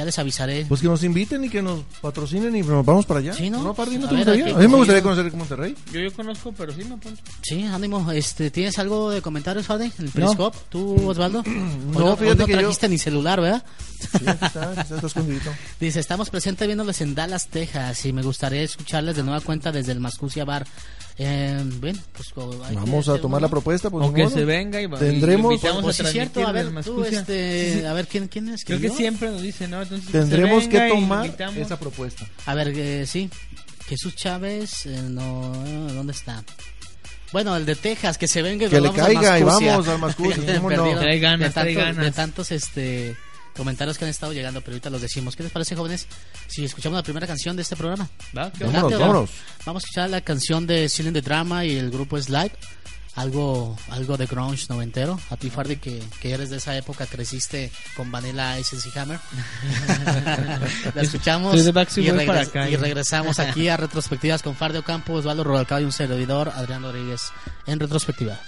ya 0.00 0.04
les 0.06 0.18
avisaré. 0.18 0.64
Pues 0.68 0.80
que 0.80 0.88
nos 0.88 1.04
inviten 1.04 1.44
y 1.44 1.48
que 1.48 1.62
nos 1.62 1.80
patrocinen 2.00 2.56
y 2.56 2.62
nos 2.62 2.84
vamos 2.84 3.06
para 3.06 3.20
allá. 3.20 3.34
Sí, 3.34 3.50
¿no? 3.50 3.74
Pardi, 3.74 3.98
¿no 3.98 4.06
A 4.06 4.08
te 4.08 4.14
ver, 4.16 4.24
gustaría? 4.26 4.56
A 4.56 4.58
mí 4.58 4.68
me 4.68 4.76
gustaría 4.76 5.02
conocer 5.02 5.32
Monterrey. 5.34 5.76
Yo, 5.92 6.00
yo 6.00 6.12
conozco, 6.14 6.52
pero 6.56 6.72
sí 6.72 6.84
me 6.84 6.94
apunto. 6.94 7.20
Sí, 7.42 7.62
ánimo, 7.64 8.10
este, 8.12 8.50
¿tienes 8.50 8.78
algo 8.78 9.10
de 9.10 9.22
comentarios, 9.22 9.66
Fade? 9.66 9.92
En 9.98 10.06
el 10.06 10.10
Periscope, 10.10 10.56
¿tú, 10.70 11.08
Osvaldo? 11.08 11.40
Hoy 11.46 11.54
No, 11.92 12.12
hoy 12.12 12.16
fíjate 12.16 12.38
no 12.38 12.46
que 12.46 12.52
yo- 12.52 12.58
trajiste 12.58 12.88
ni 12.88 12.98
celular, 12.98 13.40
¿verdad? 13.40 13.64
Sí, 14.00 14.06
está, 14.26 14.72
está, 14.72 14.72
está 14.96 15.06
escondidito. 15.06 15.50
Dice, 15.80 16.00
estamos 16.00 16.30
presentes 16.30 16.66
viéndoles 16.66 17.00
en 17.02 17.14
Dallas, 17.14 17.48
Texas, 17.48 18.04
y 18.06 18.12
me 18.12 18.22
gustaría 18.22 18.62
escucharles 18.62 19.16
de 19.16 19.22
nueva 19.22 19.40
cuenta 19.40 19.70
desde 19.72 19.92
el 19.92 20.00
Mascucia 20.00 20.44
Bar. 20.44 20.66
Eh, 21.22 21.62
bien, 21.82 22.00
pues 22.14 22.28
que 22.32 22.40
Vamos 22.74 23.08
a 23.10 23.18
tomar 23.18 23.38
uno. 23.38 23.46
la 23.46 23.48
propuesta. 23.50 23.90
Pues, 23.90 24.02
Aunque 24.04 24.28
se 24.30 24.44
venga 24.46 24.80
y 24.80 24.86
va- 24.86 24.98
Tendremos- 24.98 25.52
y 25.52 25.54
invitamos 25.56 25.82
Pues 25.84 25.96
sí, 25.96 26.02
a 26.02 26.06
cierto, 26.06 26.46
a 26.46 26.50
ver, 26.52 26.70
tú, 26.82 27.04
este, 27.04 27.72
Sí, 27.74 27.80
sí. 27.80 27.84
a 27.84 27.92
ver, 27.92 28.06
¿quién, 28.06 28.28
quién 28.28 28.48
es? 28.48 28.64
Creo 28.64 28.80
que 28.80 28.88
siempre 28.88 29.28
nos 29.30 29.42
dice, 29.42 29.68
¿no? 29.68 29.82
Entonces, 29.82 30.10
Tendremos 30.10 30.66
que 30.66 30.78
lo 30.88 30.94
tomar 30.94 31.30
esa 31.58 31.78
propuesta. 31.78 32.24
A 32.46 32.54
ver, 32.54 32.68
eh, 32.74 33.04
sí, 33.06 33.28
Jesús 33.86 34.16
Chávez, 34.16 34.86
eh, 34.86 34.98
no, 35.10 35.52
¿dónde 35.92 36.12
está? 36.12 36.42
Bueno, 37.32 37.54
el 37.54 37.66
de 37.66 37.76
Texas, 37.76 38.16
que 38.16 38.26
se 38.26 38.40
venga 38.40 38.64
y 38.66 38.70
Que 38.70 38.80
le 38.80 38.88
vamos 38.88 38.96
caiga 39.04 39.38
y 39.38 39.42
vamos 39.42 39.88
al 39.88 39.98
Mascucia, 39.98 40.36
Ya 40.36 40.42
me 40.42 40.52
he 40.52 40.56
¿cómo 40.56 40.70
no? 40.70 40.76
perdido 40.84 41.00
Trae 41.00 41.18
ganas, 41.18 41.48
de, 41.48 41.52
trae 41.52 41.74
tantos, 41.74 41.84
ganas. 41.84 42.04
de 42.06 42.10
tantos 42.12 42.50
este, 42.50 43.16
comentarios 43.56 43.98
que 43.98 44.04
han 44.04 44.10
estado 44.10 44.32
llegando, 44.32 44.60
pero 44.60 44.74
ahorita 44.74 44.90
los 44.90 45.00
decimos. 45.00 45.36
¿Qué 45.36 45.42
les 45.42 45.52
parece, 45.52 45.76
jóvenes? 45.76 46.06
Si 46.46 46.64
escuchamos 46.64 46.96
la 46.96 47.02
primera 47.02 47.26
canción 47.26 47.56
de 47.56 47.62
este 47.62 47.76
programa. 47.76 48.08
¿Va? 48.36 48.50
¿Qué 48.50 48.64
Adelante, 48.64 48.76
Vámonos, 48.76 49.00
va. 49.00 49.06
vámonos. 49.06 49.30
Vamos 49.64 49.82
a 49.82 49.86
escuchar 49.86 50.10
la 50.10 50.20
canción 50.20 50.66
de 50.66 50.88
Ceiling 50.88 51.12
the 51.12 51.22
Drama 51.22 51.64
y 51.64 51.76
el 51.76 51.90
grupo 51.90 52.16
es 52.16 52.28
Live. 52.28 52.52
Algo, 53.16 53.76
algo 53.90 54.16
de 54.16 54.26
grunge 54.26 54.66
noventero. 54.68 55.18
A 55.30 55.36
ti, 55.36 55.50
Fardy, 55.50 55.76
que, 55.76 56.00
que 56.20 56.32
eres 56.32 56.48
de 56.48 56.58
esa 56.58 56.76
época, 56.76 57.06
creciste 57.06 57.70
con 57.96 58.10
Vanilla 58.10 58.58
Ice 58.58 58.76
y 58.76 58.98
Hammer. 58.98 59.18
la 60.94 61.02
escuchamos 61.02 61.52
de 61.64 61.70
y, 61.70 62.26
para 62.26 62.42
acá, 62.42 62.66
regresamos 62.66 63.40
aquí 63.40 63.68
a 63.68 63.76
Retrospectivas 63.76 64.42
con 64.42 64.54
Fardy 64.54 64.78
Ocampo, 64.78 65.14
Osvaldo 65.14 65.42
Rodalcado 65.42 65.80
y 65.80 65.84
un 65.84 65.92
servidor, 65.92 66.52
Adrián 66.54 66.82
Rodríguez, 66.82 67.32
en 67.66 67.80
Retrospectiva. 67.80 68.38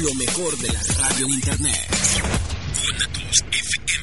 lo 0.02 0.14
mejor 0.14 0.56
de 0.56 0.68
la 0.68 0.82
radio 0.96 1.26
en 1.26 1.32
internet. 1.32 1.87
guanatosfm.net. 2.82 3.97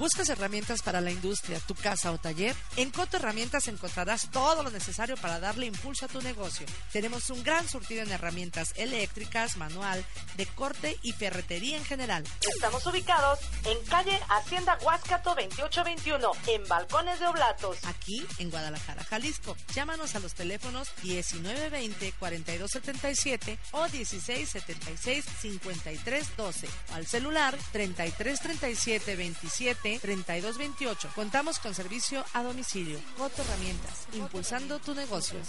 ¿Buscas 0.00 0.28
herramientas 0.30 0.80
para 0.80 1.02
la 1.02 1.10
industria, 1.10 1.60
tu 1.60 1.74
casa 1.74 2.10
o 2.10 2.16
taller? 2.16 2.56
En 2.76 2.90
Coto 2.90 3.18
Herramientas 3.18 3.68
encontrarás 3.68 4.30
todo 4.30 4.62
lo 4.62 4.70
necesario 4.70 5.18
para 5.18 5.40
darle 5.40 5.66
impulso 5.66 6.06
a 6.06 6.08
tu 6.08 6.22
negocio. 6.22 6.66
Tenemos 6.90 7.28
un 7.28 7.44
gran 7.44 7.68
surtido 7.68 8.00
en 8.00 8.10
herramientas 8.10 8.72
eléctricas, 8.76 9.58
manual, 9.58 10.02
de 10.38 10.46
corte 10.46 10.98
y 11.02 11.12
ferretería 11.12 11.76
en 11.76 11.84
general. 11.84 12.24
Estamos 12.54 12.86
ubicados 12.86 13.40
en 13.66 13.76
calle 13.90 14.18
Hacienda 14.30 14.78
Huáscato 14.82 15.34
2821, 15.34 16.32
en 16.46 16.66
Balcones 16.66 17.20
de 17.20 17.26
Oblatos, 17.26 17.76
aquí 17.84 18.26
en 18.38 18.48
Guadalajara, 18.48 19.04
Jalisco. 19.04 19.54
Llámanos 19.74 20.14
a 20.14 20.20
los 20.20 20.32
teléfonos 20.32 20.88
1920-4277 21.02 23.58
o 23.72 23.86
1676-5312 23.86 26.68
o 26.90 26.94
al 26.94 27.06
celular 27.06 27.54
333727 27.72 29.89
3228. 29.98 31.10
Contamos 31.14 31.58
con 31.58 31.74
servicio 31.74 32.24
a 32.34 32.42
domicilio. 32.42 32.98
Coto 33.16 33.42
Herramientas, 33.42 34.06
impulsando 34.12 34.78
tu 34.78 34.94
negocio. 34.94 35.40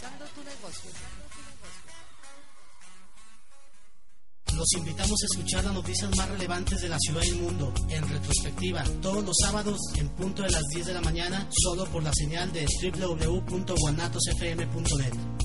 Los 4.56 4.74
invitamos 4.74 5.24
a 5.24 5.26
escuchar 5.26 5.64
las 5.64 5.74
noticias 5.74 6.16
más 6.18 6.30
relevantes 6.30 6.82
de 6.82 6.90
la 6.90 7.00
ciudad 7.00 7.22
y 7.24 7.30
el 7.30 7.38
mundo 7.38 7.74
en 7.90 8.08
retrospectiva 8.08 8.84
todos 9.02 9.24
los 9.24 9.36
sábados 9.42 9.80
en 9.98 10.10
punto 10.10 10.44
de 10.44 10.50
las 10.50 10.62
10 10.74 10.88
de 10.88 10.94
la 10.94 11.02
mañana 11.02 11.48
solo 11.52 11.86
por 11.86 12.04
la 12.04 12.12
señal 12.14 12.52
de 12.52 12.68
www.guanatosfm.net. 12.84 15.41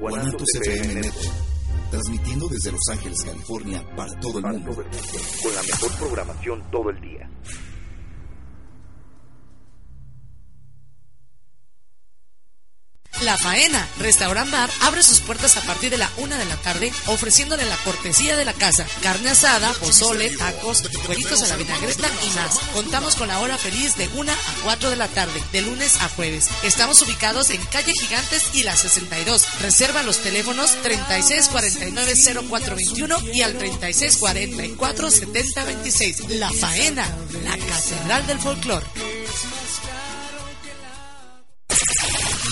Guanatos 0.00 0.48
FM 0.62 0.94
Network, 0.94 1.34
transmitiendo 1.90 2.48
desde 2.48 2.72
Los 2.72 2.80
Ángeles, 2.90 3.18
California, 3.22 3.84
para 3.94 4.18
todo 4.18 4.38
el 4.38 4.44
mundo. 4.46 4.74
Con 4.74 5.54
la 5.54 5.62
mejor 5.62 5.98
programación 5.98 6.62
todo 6.70 6.88
el 6.88 7.00
día. 7.02 7.28
La 13.22 13.36
Faena, 13.36 13.86
Restaurant 13.98 14.50
Bar, 14.50 14.70
abre 14.80 15.02
sus 15.02 15.20
puertas 15.20 15.58
a 15.58 15.60
partir 15.62 15.90
de 15.90 15.98
la 15.98 16.08
una 16.16 16.38
de 16.38 16.46
la 16.46 16.56
tarde, 16.56 16.90
ofreciéndole 17.06 17.66
la 17.66 17.76
cortesía 17.78 18.36
de 18.36 18.46
la 18.46 18.54
casa, 18.54 18.86
carne 19.02 19.28
asada, 19.30 19.72
pozole, 19.74 20.30
tacos, 20.30 20.82
cueritos 21.04 21.42
a 21.42 21.48
la 21.48 21.56
vinagreta 21.56 22.08
y 22.24 22.30
más. 22.30 22.58
Contamos 22.72 23.16
con 23.16 23.28
la 23.28 23.40
hora 23.40 23.58
feliz 23.58 23.96
de 23.96 24.08
1 24.08 24.32
a 24.32 24.36
4 24.64 24.88
de 24.90 24.96
la 24.96 25.08
tarde, 25.08 25.42
de 25.52 25.60
lunes 25.60 26.00
a 26.00 26.08
jueves. 26.08 26.48
Estamos 26.62 27.02
ubicados 27.02 27.50
en 27.50 27.62
Calle 27.66 27.92
Gigantes 27.92 28.54
y 28.54 28.62
la 28.62 28.74
62. 28.74 29.60
Reserva 29.60 30.02
los 30.02 30.16
teléfonos 30.18 30.78
3649-0421 30.82 33.34
y 33.34 33.42
al 33.42 33.58
3644-7026. 33.58 36.26
La 36.28 36.50
Faena, 36.50 37.06
la 37.44 37.58
Catedral 37.58 38.26
del 38.26 38.40
Folclor. 38.40 38.82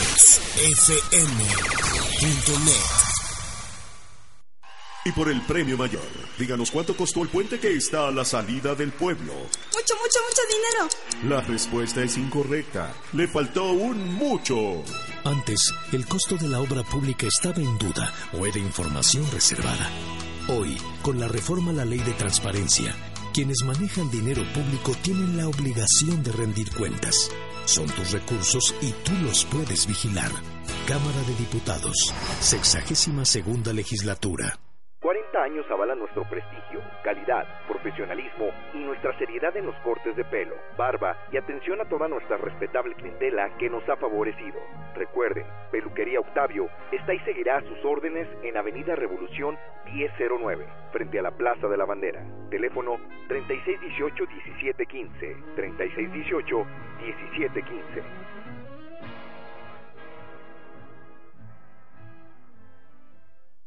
Y 5.06 5.12
por 5.12 5.30
el 5.30 5.42
premio 5.42 5.78
mayor, 5.78 6.02
díganos 6.38 6.72
cuánto 6.72 6.96
costó 6.96 7.22
el 7.24 7.30
puente 7.30 7.60
que 7.60 7.76
está 7.76 8.08
a 8.08 8.12
la 8.12 8.24
salida 8.24 8.76
del 8.76 8.92
pueblo. 8.92 9.34
Mucho, 9.34 9.96
mucho, 9.96 10.20
mucho 10.30 10.42
dinero. 10.50 10.88
La 11.24 11.42
respuesta 11.42 12.04
es 12.04 12.18
incorrecta. 12.18 12.94
Le 13.14 13.28
faltó 13.28 13.72
un 13.72 14.14
mucho. 14.14 14.84
Antes, 15.24 15.74
el 15.92 16.06
costo 16.06 16.36
de 16.36 16.48
la 16.48 16.60
obra 16.60 16.84
pública 16.84 17.28
estaba 17.28 17.58
en 17.62 17.78
duda 17.78 18.14
o 18.34 18.46
era 18.46 18.60
información 18.60 19.30
reservada. 19.32 19.90
Hoy, 20.48 20.78
con 21.02 21.20
la 21.20 21.28
reforma 21.28 21.72
a 21.72 21.76
la 21.76 21.86
ley 21.86 22.00
de 22.00 22.14
transparencia, 22.14 22.96
quienes 23.34 23.64
manejan 23.66 24.10
dinero 24.12 24.44
público 24.54 24.96
tienen 25.02 25.36
la 25.36 25.48
obligación 25.48 26.24
de 26.24 26.32
rendir 26.32 26.72
cuentas. 26.72 27.32
Son 27.66 27.88
tus 27.88 28.12
recursos 28.12 28.76
y 28.80 28.92
tú 29.04 29.12
los 29.26 29.44
puedes 29.46 29.88
vigilar. 29.88 30.30
Cámara 30.88 31.22
de 31.28 31.34
Diputados, 31.34 32.14
sexagésima 32.40 33.26
segunda 33.26 33.74
legislatura. 33.74 34.54
40 35.02 35.40
años 35.42 35.66
avalan 35.70 35.98
nuestro 36.00 36.24
prestigio, 36.30 36.65
calidad, 37.06 37.46
profesionalismo 37.68 38.50
y 38.74 38.80
nuestra 38.80 39.16
seriedad 39.20 39.56
en 39.56 39.68
los 39.68 39.76
cortes 39.84 40.16
de 40.16 40.26
pelo, 40.26 40.56
barba 40.76 41.16
y 41.32 41.38
atención 41.38 41.80
a 41.80 41.86
toda 41.86 42.08
nuestra 42.08 42.38
respetable 42.38 42.96
clientela 42.96 43.56
que 43.60 43.70
nos 43.70 43.88
ha 43.88 43.96
favorecido. 43.96 44.60
Recuerden, 44.96 45.46
Peluquería 45.72 46.20
Octavio 46.20 46.68
está 46.92 47.14
y 47.14 47.20
seguirá 47.20 47.58
a 47.58 47.62
sus 47.62 47.86
órdenes 47.86 48.28
en 48.42 48.58
Avenida 48.58 48.96
Revolución 48.96 49.56
1009, 49.86 50.66
frente 50.92 51.20
a 51.20 51.22
la 51.22 51.30
Plaza 51.30 51.68
de 51.68 51.78
la 51.78 51.86
Bandera. 51.86 52.26
Teléfono 52.50 52.98
3618-1715, 53.30 55.36
3618-1715. 55.56 56.66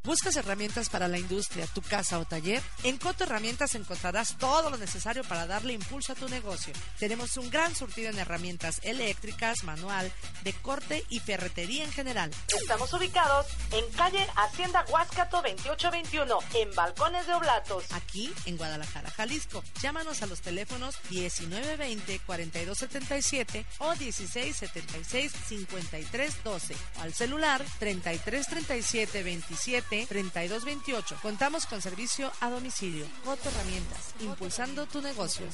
¿Buscas 0.05 0.37
herramientas 0.37 0.89
para 0.89 1.09
la 1.09 1.19
industria, 1.19 1.67
tu 1.67 1.83
casa 1.83 2.19
o 2.19 2.25
taller? 2.25 2.63
En 2.83 2.97
Coto 2.97 3.25
Herramientas 3.25 3.75
encontrarás 3.75 4.39
todo 4.39 4.71
lo 4.71 4.79
necesario 4.79 5.23
para 5.25 5.47
darle 5.47 5.75
impulso 5.75 6.13
a 6.13 6.15
tu 6.15 6.27
negocio. 6.29 6.73
Tenemos 6.99 7.37
un 7.37 7.51
gran 7.51 7.75
surtido 7.75 8.09
en 8.09 8.19
herramientas 8.19 8.81
eléctricas, 8.85 9.65
manual, 9.65 10.11
de 10.45 10.55
corte 10.55 11.05
y 11.11 11.21
ferretería 11.21 11.85
en 11.85 11.93
general. 11.93 12.31
Estamos 12.59 12.91
ubicados 12.95 13.47
en 13.73 13.87
calle 13.93 14.27
Hacienda 14.37 14.83
Huáscato 14.89 15.43
2821, 15.43 16.39
en 16.55 16.75
Balcones 16.75 17.27
de 17.27 17.35
Oblatos, 17.35 17.85
aquí 17.93 18.33
en 18.47 18.57
Guadalajara, 18.57 19.11
Jalisco. 19.11 19.63
Llámanos 19.83 20.23
a 20.23 20.27
los 20.27 20.41
teléfonos 20.41 20.95
1920-4277 21.11 23.67
o 23.79 23.93
1676-5312 23.95 26.77
o 26.99 27.03
al 27.03 27.13
celular 27.13 27.63
333727 27.79 29.88
3228. 29.89 31.17
Contamos 31.23 31.67
con 31.67 31.81
servicio 31.83 32.31
a 32.41 32.51
domicilio. 32.51 33.07
Coto 33.25 33.49
Herramientas, 33.49 34.15
impulsando 34.21 34.87
tu 34.87 35.01
negocio. 35.01 35.47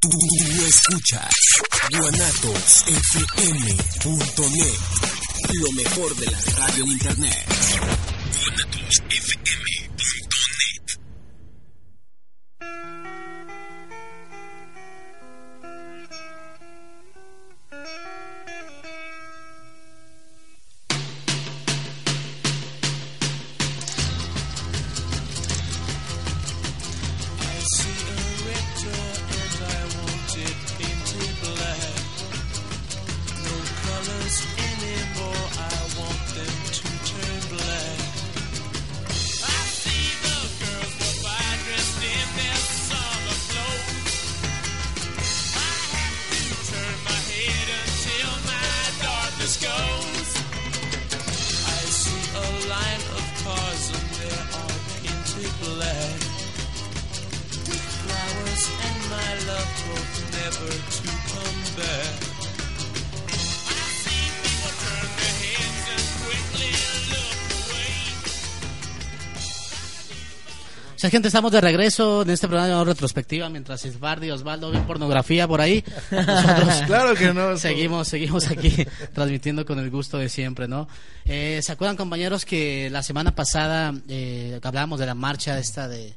Tú 0.00 0.10
escuchas 0.66 1.30
guanatosfm.net, 1.90 4.78
lo 5.54 5.72
mejor 5.72 6.14
de 6.16 6.26
la 6.26 6.38
radio 6.58 6.84
en 6.84 6.90
internet. 6.92 7.46
guanatosfm.net. 8.38 9.78
I 9.78 9.87
my 59.68 59.84
love 59.88 59.88
hope 59.88 60.14
never 60.32 60.70
to 60.96 61.02
come 61.32 61.60
back. 61.76 62.14
I 63.68 63.86
see 64.02 64.24
people 64.42 64.72
turn 64.84 65.08
their 65.18 65.34
heads 65.42 65.84
and 65.94 66.04
quickly 66.24 66.72
look 67.12 67.38
away. 67.68 67.96
O 70.94 70.98
sea, 70.98 71.10
gente, 71.10 71.28
estamos 71.28 71.52
de 71.52 71.60
regreso 71.60 72.22
en 72.22 72.30
este 72.30 72.48
programa 72.48 72.78
de 72.78 72.84
retrospectiva 72.84 73.48
mientras 73.48 73.84
Isbardi 73.84 74.26
y 74.26 74.30
Osvaldo 74.30 74.70
ven 74.70 74.84
pornografía 74.84 75.46
por 75.46 75.60
ahí. 75.60 75.84
Nosotros 76.10 76.82
Claro 76.86 77.14
que 77.14 77.32
no. 77.32 77.56
Seguimos, 77.58 78.08
seguimos 78.08 78.48
aquí 78.48 78.86
transmitiendo 79.12 79.64
con 79.64 79.78
el 79.78 79.90
gusto 79.90 80.18
de 80.18 80.28
siempre, 80.28 80.66
¿no? 80.66 80.88
Eh, 81.24 81.60
¿Se 81.62 81.72
acuerdan, 81.72 81.96
compañeros, 81.96 82.44
que 82.44 82.90
la 82.90 83.02
semana 83.02 83.34
pasada 83.34 83.94
eh, 84.08 84.58
hablábamos 84.62 84.98
de 84.98 85.06
la 85.06 85.14
marcha 85.14 85.58
esta 85.58 85.86
de, 85.86 86.16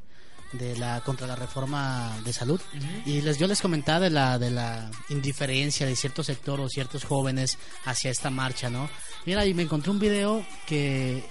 de 0.53 0.75
la 0.77 1.01
contra 1.01 1.27
la 1.27 1.35
reforma 1.35 2.11
de 2.25 2.33
salud. 2.33 2.59
Y 3.05 3.21
les 3.21 3.37
yo 3.37 3.47
les 3.47 3.61
comentaba 3.61 3.99
de 4.01 4.09
la 4.09 4.37
de 4.39 4.51
la 4.51 4.89
indiferencia 5.09 5.85
de 5.85 5.95
cierto 5.95 6.23
sector 6.23 6.59
o 6.59 6.67
ciertos 6.69 7.03
jóvenes 7.05 7.57
hacia 7.85 8.11
esta 8.11 8.29
marcha, 8.29 8.69
¿no? 8.69 8.89
Mira, 9.25 9.45
y 9.45 9.53
me 9.53 9.63
encontré 9.63 9.91
un 9.91 9.99
video 9.99 10.45
que 10.67 11.23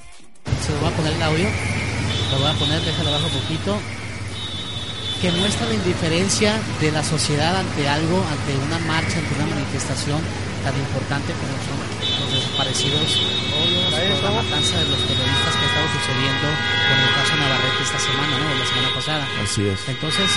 se 0.65 0.73
lo 0.73 0.79
voy 0.81 0.93
a 0.93 0.97
poner 0.97 1.13
el 1.13 1.23
audio, 1.23 1.49
lo 2.33 2.39
voy 2.39 2.47
a 2.51 2.55
poner, 2.59 2.81
déjalo 2.83 3.11
bajo 3.13 3.27
un 3.27 3.33
poquito, 3.43 3.79
que 5.21 5.31
muestra 5.33 5.67
la 5.69 5.75
indiferencia 5.75 6.59
de 6.81 6.93
la 6.93 7.03
sociedad 7.05 7.57
ante 7.57 7.87
algo, 7.89 8.25
ante 8.25 8.57
una 8.57 8.79
marcha, 8.87 9.19
ante 9.19 9.35
una 9.35 9.47
manifestación 9.55 10.21
tan 10.65 10.77
importante 10.79 11.33
como 11.33 11.53
son 11.69 11.77
los 12.25 12.33
desaparecidos 12.33 13.17
o 13.57 13.65
los- 13.69 14.23
la 14.23 14.31
matanza 14.31 14.79
de 14.79 14.89
los 14.89 15.01
periodistas 15.01 15.57
que 15.57 15.65
ha 15.65 15.69
estado 15.69 15.89
sucediendo 15.93 16.49
el 17.81 17.85
Navarrete 17.85 17.85
esta 17.85 17.99
semana, 17.99 18.39
¿no? 18.39 18.59
La 18.59 18.67
semana 18.67 18.95
pasada. 18.95 19.25
Así 19.43 19.63
es. 19.67 19.81
Entonces, 19.89 20.31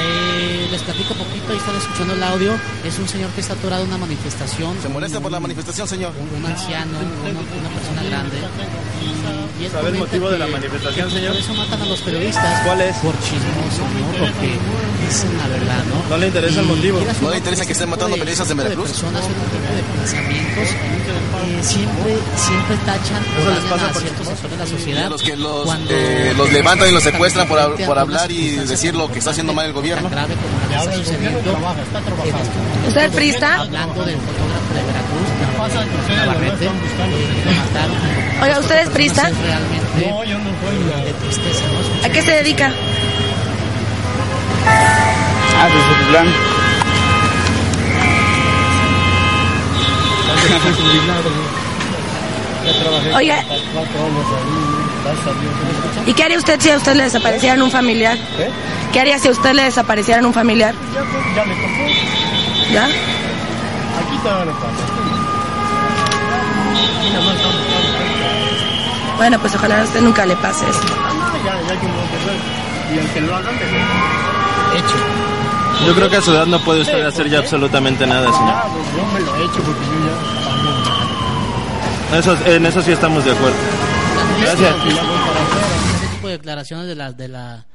eh, 0.00 0.68
les 0.70 0.82
platico 0.82 1.14
un 1.14 1.20
poquito, 1.20 1.52
ahí 1.52 1.58
están 1.58 1.76
escuchando 1.76 2.14
el 2.14 2.22
audio. 2.22 2.52
Es 2.84 2.98
un 2.98 3.08
señor 3.08 3.30
que 3.30 3.40
está 3.40 3.54
atorado 3.54 3.82
en 3.82 3.88
una 3.88 3.98
manifestación. 3.98 4.76
¿Se 4.82 4.88
molesta 4.88 5.20
por 5.20 5.32
la 5.32 5.40
manifestación, 5.40 5.86
señor? 5.88 6.12
Un, 6.18 6.44
un 6.44 6.46
anciano, 6.50 6.98
una, 6.98 7.40
una 7.40 7.70
persona 7.70 8.02
grande. 8.04 8.36
Y 9.60 9.64
él 9.64 9.72
¿Sabe 9.72 9.88
el 9.90 9.94
motivo 9.98 10.30
de 10.30 10.38
la 10.38 10.46
manifestación, 10.46 11.10
señor? 11.10 11.32
Por 11.32 11.40
eso 11.42 11.54
matan 11.54 11.82
a 11.82 11.86
los 11.86 12.00
periodistas. 12.00 12.60
¿Cuál 12.64 12.80
es? 12.80 12.96
Por 12.98 13.14
chismoso, 13.20 13.82
¿no? 13.98 14.06
Porque 14.18 14.54
dicen 15.06 15.36
la 15.38 15.48
verdad, 15.48 15.82
¿no? 15.90 16.08
No 16.10 16.16
le 16.18 16.26
interesa 16.28 16.60
el 16.60 16.66
Y 16.66 16.68
motivo. 16.68 16.98
quieras 16.98 17.16
o 17.18 17.22
¿No 17.24 17.30
le 17.30 17.36
interesa 17.38 17.66
que 17.66 17.72
estén 17.72 17.88
matando 17.90 18.14
de- 18.14 18.20
periodistas 18.20 18.48
de 18.48 18.54
Veracruz? 18.54 18.88
personas, 18.90 19.22
ese 19.24 19.32
tipo 19.34 19.74
de 19.74 19.82
pensamientos, 19.98 20.68
eh, 20.68 21.62
siempre, 21.62 22.16
siempre 22.36 22.76
tachan 22.86 23.22
Eso 23.40 23.50
les 23.50 23.64
pasa 23.70 23.86
a 23.88 23.92
por 23.92 24.02
ciertos 24.02 24.26
sectores 24.28 24.50
de 24.50 24.56
la 24.58 24.64
Y 24.64 24.70
sociedad. 24.70 25.10
los 25.10 25.22
que 25.22 25.36
los, 25.36 25.64
cuando 25.64 25.90
eh, 25.90 26.34
los 26.36 26.52
levantan 26.52 26.87
y 26.88 26.92
los 26.92 27.02
secuestran 27.02 27.46
por, 27.48 27.58
a 27.58 27.68
por 27.86 27.98
hablar 27.98 28.30
y 28.30 28.56
decir 28.56 28.94
lo 28.94 29.10
que 29.10 29.18
está 29.18 29.30
haciendo 29.30 29.52
mal 29.52 29.66
el 29.66 29.72
gobierno. 29.72 30.08
tan 30.08 30.12
grave 30.12 30.34
como 30.34 30.58
la 30.58 30.68
que 30.68 30.74
está 30.74 31.04
sucediendo. 31.04 31.58
¿Usted 32.88 33.04
es 33.04 33.12
priista? 33.12 33.60
Hablando 33.60 34.04
del 34.04 34.16
fotógrafo 34.16 34.74
de 34.74 34.82
Veracruz, 34.86 35.28
Navarrete, 36.16 36.66
eh, 36.66 36.70
mataron. 37.56 38.42
Oiga, 38.42 38.58
¿usted 38.60 38.78
es 38.82 38.88
realmente 39.28 39.88
de 41.04 41.12
tristeza, 41.12 41.64
¿no? 42.00 42.06
¿A 42.06 42.08
qué 42.10 42.22
se 42.22 42.30
dedica? 42.32 42.72
Ah, 45.60 45.68
pues 45.72 45.84
plan. 46.08 46.26
Oiga, 53.14 53.44
¿y 56.06 56.12
qué 56.12 56.24
haría 56.24 56.38
usted 56.38 56.60
si 56.60 56.70
a 56.70 56.76
usted 56.76 56.94
le 56.94 57.04
desaparecieran 57.04 57.62
un 57.62 57.70
familiar? 57.70 58.18
¿Qué 58.92 59.00
haría 59.00 59.18
si 59.18 59.28
a 59.28 59.30
usted 59.30 59.52
le 59.52 59.64
desaparecieran 59.64 60.24
un 60.26 60.32
familiar? 60.32 60.74
Ya 61.34 61.44
me 61.44 61.54
pasó. 61.54 62.72
¿Ya? 62.72 62.84
Aquí 62.84 64.18
todavía 64.22 64.44
le 64.46 64.52
pasa. 64.52 64.68
Aquí 66.98 67.16
más 67.16 67.36
estamos, 67.36 67.56
estamos. 67.56 69.16
Bueno, 69.16 69.38
pues 69.40 69.54
ojalá 69.54 69.80
a 69.80 69.84
usted 69.84 70.00
nunca 70.00 70.26
le 70.26 70.36
pase 70.36 70.68
eso. 70.68 70.80
Ah, 70.84 71.12
no, 71.12 71.44
ya, 71.44 71.60
ya 71.68 71.80
que 71.80 71.86
me. 71.86 72.94
Y 72.94 72.98
aunque 72.98 73.20
lo 73.20 73.34
hagan, 73.36 73.54
me 73.54 74.78
Hecho. 74.78 74.96
Yo 75.86 75.94
creo 75.94 76.10
que 76.10 76.16
a 76.16 76.22
su 76.22 76.32
edad 76.32 76.46
no 76.46 76.58
puede 76.60 76.82
usted 76.82 77.04
hacer 77.04 77.28
ya 77.28 77.38
absolutamente 77.38 78.06
nada, 78.06 78.32
señor. 78.32 78.48
Ya, 78.48 78.62
pues 78.62 78.86
yo 78.96 79.06
me 79.12 79.20
lo 79.20 79.36
he 79.36 79.44
hecho 79.44 79.62
porque 79.62 79.84
yo 79.86 80.92
ya... 80.92 80.97
Eso, 82.12 82.36
en 82.46 82.64
eso 82.64 82.82
sí 82.82 82.92
estamos 82.92 83.24
de 83.24 83.32
acuerdo. 83.32 83.56
Gracias. 84.40 84.74
Ese 84.86 86.08
tipo 86.14 86.28
de 86.28 86.38
declaraciones 86.38 86.86
de 86.86 86.94
la, 86.94 87.12
de 87.12 87.28
la, 87.28 87.66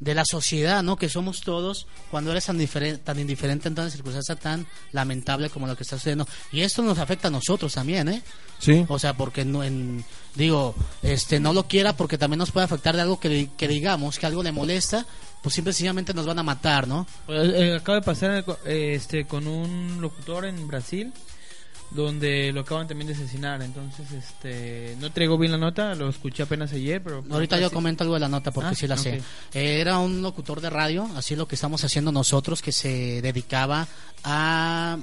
de 0.00 0.14
la 0.14 0.24
sociedad, 0.24 0.82
¿no? 0.82 0.96
Que 0.96 1.10
somos 1.10 1.42
todos, 1.42 1.86
cuando 2.10 2.30
eres 2.30 2.46
tan, 2.46 2.56
diferente, 2.56 3.02
tan 3.04 3.18
indiferente 3.18 3.68
en 3.68 3.74
una 3.74 3.90
circunstancia 3.90 4.36
tan 4.36 4.66
lamentable 4.92 5.50
como 5.50 5.66
lo 5.66 5.76
que 5.76 5.82
está 5.82 5.96
sucediendo. 5.96 6.26
Y 6.50 6.62
esto 6.62 6.82
nos 6.82 6.98
afecta 6.98 7.28
a 7.28 7.30
nosotros 7.30 7.74
también, 7.74 8.08
¿eh? 8.08 8.22
Sí. 8.58 8.86
O 8.88 8.98
sea, 8.98 9.14
porque 9.14 9.44
no, 9.44 9.62
en, 9.62 10.02
digo, 10.34 10.74
este, 11.02 11.38
no 11.38 11.52
lo 11.52 11.64
quiera 11.68 11.94
porque 11.94 12.16
también 12.16 12.38
nos 12.38 12.52
puede 12.52 12.64
afectar 12.64 12.96
de 12.96 13.02
algo 13.02 13.20
que, 13.20 13.50
que 13.56 13.68
digamos, 13.68 14.18
que 14.18 14.24
algo 14.24 14.42
le 14.42 14.52
molesta, 14.52 15.04
pues 15.42 15.54
simple 15.54 15.72
y 15.72 15.74
sencillamente 15.74 16.14
nos 16.14 16.24
van 16.24 16.38
a 16.38 16.42
matar, 16.42 16.88
¿no? 16.88 17.06
Pues, 17.26 17.52
eh, 17.54 17.76
acaba 17.76 18.00
de 18.00 18.04
pasar 18.04 18.44
eh, 18.64 18.94
este 18.94 19.26
con 19.26 19.46
un 19.46 20.00
locutor 20.00 20.46
en 20.46 20.66
Brasil 20.66 21.12
donde 21.94 22.52
lo 22.52 22.60
acaban 22.60 22.86
también 22.88 23.06
de 23.08 23.14
asesinar 23.14 23.62
entonces 23.62 24.10
este 24.12 24.96
no 25.00 25.10
traigo 25.12 25.38
bien 25.38 25.52
la 25.52 25.58
nota 25.58 25.94
lo 25.94 26.08
escuché 26.08 26.42
apenas 26.42 26.72
ayer 26.72 27.02
pero 27.02 27.24
Ahorita 27.30 27.58
yo 27.60 27.70
comento 27.70 28.02
algo 28.04 28.14
de 28.14 28.20
la 28.20 28.28
nota 28.28 28.50
porque 28.50 28.70
Ah, 28.70 28.74
sí 28.74 28.86
la 28.86 28.96
sé. 28.96 29.22
Eh, 29.54 29.80
Era 29.80 29.98
un 29.98 30.20
locutor 30.20 30.60
de 30.60 30.70
radio, 30.70 31.08
así 31.16 31.34
es 31.34 31.38
lo 31.38 31.46
que 31.48 31.54
estamos 31.54 31.82
haciendo 31.84 32.10
nosotros, 32.12 32.60
que 32.62 32.72
se 32.72 33.22
dedicaba 33.22 33.86
a, 34.24 34.98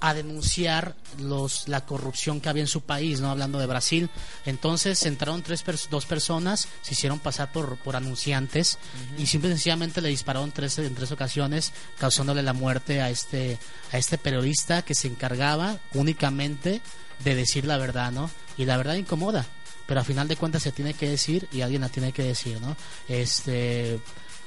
a 0.00 0.14
denunciar 0.14 0.94
los, 1.18 1.68
la 1.68 1.84
corrupción 1.84 2.40
que 2.40 2.48
había 2.48 2.62
en 2.62 2.68
su 2.68 2.82
país, 2.82 3.20
no 3.20 3.30
hablando 3.30 3.58
de 3.58 3.66
Brasil. 3.66 4.10
Entonces 4.44 5.04
entraron 5.06 5.42
tres 5.42 5.64
dos 5.90 6.06
personas, 6.06 6.68
se 6.82 6.94
hicieron 6.94 7.18
pasar 7.18 7.52
por, 7.52 7.76
por 7.78 7.96
anunciantes 7.96 8.78
y 9.18 9.26
simple 9.26 9.50
y 9.50 9.52
sencillamente 9.52 10.00
le 10.00 10.08
dispararon 10.08 10.52
tres, 10.52 10.78
en 10.78 10.94
tres 10.94 11.12
ocasiones, 11.12 11.72
causándole 11.98 12.42
la 12.42 12.52
muerte 12.52 13.00
a 13.00 13.10
este, 13.10 13.58
a 13.92 13.98
este 13.98 14.18
periodista 14.18 14.82
que 14.82 14.94
se 14.94 15.08
encargaba 15.08 15.78
únicamente 15.94 16.80
de 17.24 17.34
decir 17.34 17.64
la 17.64 17.78
verdad, 17.78 18.12
¿no? 18.12 18.30
Y 18.58 18.64
la 18.64 18.76
verdad 18.76 18.94
incomoda 18.94 19.46
pero 19.86 20.00
a 20.00 20.04
final 20.04 20.26
de 20.28 20.36
cuentas 20.36 20.62
se 20.62 20.72
tiene 20.72 20.94
que 20.94 21.08
decir 21.08 21.48
y 21.52 21.60
alguien 21.60 21.82
la 21.82 21.88
tiene 21.88 22.12
que 22.12 22.24
decir, 22.24 22.60
¿no? 22.60 22.76
Este 23.08 24.00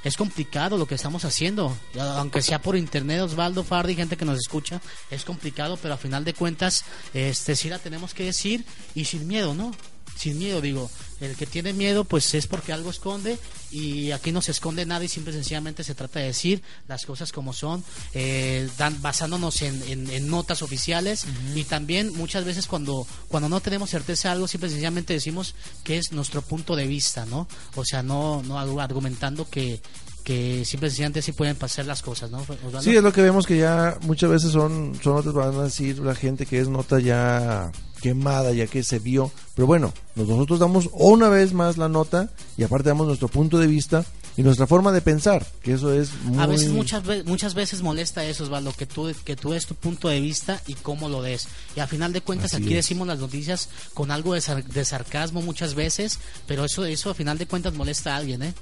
es 0.03 0.17
complicado 0.17 0.77
lo 0.77 0.85
que 0.85 0.95
estamos 0.95 1.25
haciendo, 1.25 1.75
aunque 1.99 2.41
sea 2.41 2.61
por 2.61 2.75
internet, 2.75 3.21
Osvaldo 3.21 3.63
Fardi, 3.63 3.95
gente 3.95 4.17
que 4.17 4.25
nos 4.25 4.37
escucha, 4.39 4.81
es 5.11 5.25
complicado, 5.25 5.77
pero 5.81 5.93
a 5.93 5.97
final 5.97 6.23
de 6.23 6.33
cuentas, 6.33 6.85
este 7.13 7.55
sí 7.55 7.69
la 7.69 7.79
tenemos 7.79 8.13
que 8.13 8.25
decir 8.25 8.65
y 8.95 9.05
sin 9.05 9.27
miedo, 9.27 9.53
¿no? 9.53 9.71
Sin 10.15 10.37
miedo, 10.37 10.61
digo, 10.61 10.89
el 11.21 11.35
que 11.35 11.45
tiene 11.45 11.73
miedo 11.73 12.03
pues 12.05 12.33
es 12.33 12.47
porque 12.47 12.71
algo 12.73 12.89
esconde 12.89 13.37
y 13.71 14.11
aquí 14.11 14.31
no 14.31 14.41
se 14.41 14.51
esconde 14.51 14.85
nada 14.85 15.03
y 15.03 15.07
simple 15.07 15.31
y 15.31 15.35
sencillamente 15.35 15.83
se 15.83 15.93
trata 15.95 16.19
de 16.19 16.25
decir 16.27 16.61
las 16.87 17.05
cosas 17.05 17.31
como 17.31 17.53
son, 17.53 17.83
eh, 18.13 18.67
dan, 18.77 19.01
basándonos 19.01 19.61
en, 19.61 19.81
en- 19.83 20.09
en 20.09 20.27
notas 20.29 20.61
oficiales 20.61 21.25
y 21.55 21.63
también 21.65 22.13
muchas 22.15 22.45
veces 22.45 22.67
cuando, 22.67 23.05
cuando 23.27 23.49
no 23.49 23.59
tenemos 23.59 23.89
certeza 23.89 24.29
de 24.29 24.33
algo, 24.33 24.47
simple 24.47 24.67
y 24.67 24.71
sencillamente 24.71 25.13
decimos 25.13 25.55
que 25.83 25.97
es 25.97 26.11
nuestro 26.11 26.41
punto 26.41 26.75
de 26.75 26.87
vista, 26.87 27.25
¿no? 27.25 27.47
O 27.75 27.85
sea, 27.85 28.01
no, 28.03 28.41
no 28.43 28.57
argumentando 28.79 29.47
que, 29.49 29.81
que 30.23 30.63
simple 30.65 30.87
y 30.87 30.91
sencillamente 30.91 31.19
así 31.19 31.31
pueden 31.31 31.55
pasar 31.55 31.85
las 31.85 32.01
cosas, 32.01 32.31
¿no? 32.31 32.39
Osvaldo? 32.39 32.81
Sí, 32.81 32.95
es 32.95 33.03
lo 33.03 33.11
que 33.13 33.21
vemos 33.21 33.45
que 33.45 33.57
ya 33.57 33.97
muchas 34.01 34.29
veces 34.29 34.51
son, 34.51 34.97
son 35.03 35.15
notas, 35.15 35.33
van 35.33 35.55
a 35.55 35.63
decir 35.63 35.99
la 35.99 36.15
gente 36.15 36.45
que 36.45 36.59
es 36.59 36.67
nota 36.67 36.99
ya 36.99 37.71
quemada, 37.99 38.51
ya 38.53 38.67
que 38.67 38.83
se 38.83 38.99
vio. 38.99 39.31
Pero 39.55 39.67
bueno, 39.67 39.93
nosotros 40.15 40.59
damos 40.59 40.89
una 40.93 41.29
vez 41.29 41.53
más 41.53 41.77
la 41.77 41.89
nota 41.89 42.29
y 42.57 42.63
aparte 42.63 42.89
damos 42.89 43.07
nuestro 43.07 43.27
punto 43.27 43.57
de 43.59 43.67
vista 43.67 44.05
y 44.37 44.43
nuestra 44.43 44.67
forma 44.67 44.93
de 44.93 45.01
pensar, 45.01 45.45
que 45.61 45.73
eso 45.73 45.91
es 45.91 46.11
muy... 46.23 46.41
A 46.41 46.45
veces, 46.45 46.69
muchas, 46.69 47.03
muchas 47.25 47.53
veces 47.55 47.81
molesta 47.81 48.23
eso, 48.23 48.45
Osvaldo, 48.45 48.71
que 48.71 48.85
tú, 48.85 49.11
que 49.25 49.35
tú 49.35 49.51
des 49.51 49.65
tu 49.65 49.75
punto 49.75 50.07
de 50.07 50.21
vista 50.21 50.61
y 50.65 50.75
cómo 50.75 51.09
lo 51.09 51.21
des. 51.21 51.47
Y 51.75 51.81
a 51.81 51.87
final 51.87 52.13
de 52.13 52.21
cuentas, 52.21 52.53
Así 52.53 52.63
aquí 52.63 52.71
es. 52.73 52.85
decimos 52.85 53.05
las 53.07 53.19
noticias 53.19 53.67
con 53.93 54.11
algo 54.11 54.33
de, 54.33 54.39
sar- 54.41 54.63
de 54.63 54.85
sarcasmo 54.85 55.41
muchas 55.41 55.73
veces, 55.75 56.19
pero 56.47 56.63
eso, 56.63 56.85
eso 56.85 57.09
a 57.09 57.13
final 57.15 57.37
de 57.37 57.47
cuentas 57.47 57.73
molesta 57.73 58.13
a 58.13 58.17
alguien, 58.17 58.43
¿eh? 58.43 58.53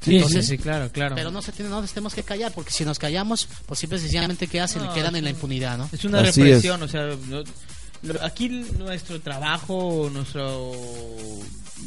Sí, 0.00 0.22
sí, 0.28 0.42
sí, 0.42 0.56
claro, 0.58 0.90
claro. 0.92 1.16
Pero 1.16 1.30
no 1.32 1.42
se 1.42 1.50
tiene, 1.52 1.70
no 1.70 1.80
nos 1.82 1.90
tenemos 1.90 2.14
que 2.14 2.22
callar, 2.22 2.52
porque 2.54 2.70
si 2.70 2.84
nos 2.84 2.98
callamos, 3.00 3.48
pues 3.66 3.80
simple 3.80 3.98
y 3.98 4.00
sencillamente 4.00 4.46
quedan, 4.46 4.68
No, 4.76 4.94
quedan 4.94 5.16
en 5.16 5.24
la 5.24 5.30
un- 5.30 5.36
impunidad, 5.36 5.76
¿no? 5.76 5.90
Es 5.92 6.04
una 6.04 6.22
represión, 6.22 6.80
o 6.84 6.88
sea, 6.88 7.02
no- 7.26 7.42
aquí 8.22 8.48
nuestro 8.78 9.20
trabajo, 9.20 10.10
nuestro 10.12 10.72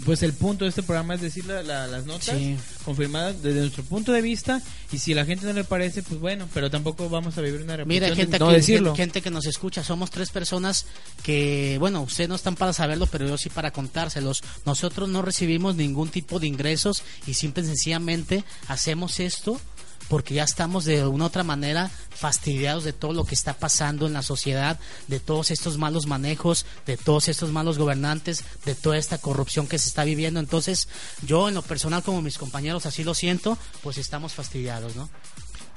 pues 0.06 0.24
el 0.24 0.34
punto 0.34 0.64
de 0.64 0.70
este 0.70 0.84
programa 0.84 1.16
es 1.16 1.22
decir 1.22 1.46
la- 1.46 1.62
la- 1.62 1.86
las 1.86 2.06
notas 2.06 2.36
Sí. 2.38 2.56
confirmadas 2.86 3.42
desde 3.44 3.60
nuestro 3.60 3.84
punto 3.84 4.14
de 4.14 4.22
vista 4.22 4.62
y 4.92 4.98
si 5.00 5.12
a 5.12 5.16
la 5.18 5.26
gente 5.26 5.46
no 5.46 5.52
le 5.54 5.64
parece, 5.66 6.02
pues 6.02 6.20
bueno, 6.20 6.48
pero 6.54 6.72
tampoco 6.72 7.10
vamos 7.10 7.38
a 7.38 7.42
vivir 7.42 7.62
una 7.62 7.74
Mira, 7.86 8.08
represión 8.08 8.16
gente, 8.16 8.32
de 8.32 8.40
no 8.40 8.46
aquí, 8.48 8.56
decirlo. 8.56 8.96
gente 8.96 9.22
que 9.22 9.30
nos 9.30 9.46
escucha, 9.46 9.84
somos 9.84 10.10
tres 10.10 10.30
personas 10.32 10.86
que, 11.24 11.76
bueno, 11.80 12.02
ustedes 12.02 12.30
no 12.30 12.36
están 12.36 12.56
para 12.56 12.72
saberlo, 12.74 13.06
pero 13.08 13.28
yo 13.28 13.38
sí 13.38 13.50
para 13.50 13.72
contárselos. 13.72 14.42
Nosotros 14.66 15.10
no 15.10 15.22
recibimos 15.22 15.76
ningún 15.76 16.08
tipo 16.10 16.40
de 16.40 16.48
ingresos 16.48 17.04
y 17.28 17.34
simple 17.34 17.62
y 17.64 17.68
sencillamente 17.68 18.44
hacemos 18.70 19.20
esto 19.20 19.60
porque 20.08 20.34
ya 20.36 20.44
estamos 20.44 20.86
de 20.86 21.06
una 21.06 21.26
otra 21.26 21.44
manera 21.44 21.90
fastidiados 22.10 22.84
de 22.84 22.94
todo 22.94 23.14
lo 23.14 23.24
que 23.26 23.34
está 23.36 23.54
pasando 23.54 24.06
en 24.08 24.14
la 24.14 24.22
sociedad, 24.22 24.80
de 25.08 25.20
todos 25.20 25.52
estos 25.52 25.78
malos 25.78 26.06
manejos, 26.08 26.66
de 26.86 26.98
todos 26.98 27.28
estos 27.30 27.52
malos 27.52 27.78
gobernantes, 27.78 28.44
de 28.66 28.76
toda 28.76 28.98
esta 28.98 29.18
corrupción 29.18 29.68
que 29.68 29.80
se 29.80 29.88
está 29.90 30.04
viviendo. 30.04 30.40
Entonces, 30.40 30.88
yo 31.26 31.48
en 31.50 31.56
lo 31.56 31.62
personal 31.62 32.04
como 32.04 32.22
mis 32.22 32.38
compañeros 32.38 32.86
así 32.86 33.04
lo 33.04 33.14
siento, 33.14 33.58
pues 33.82 33.98
estamos 33.98 34.34
fastidiados, 34.34 34.96
¿no? 34.96 35.10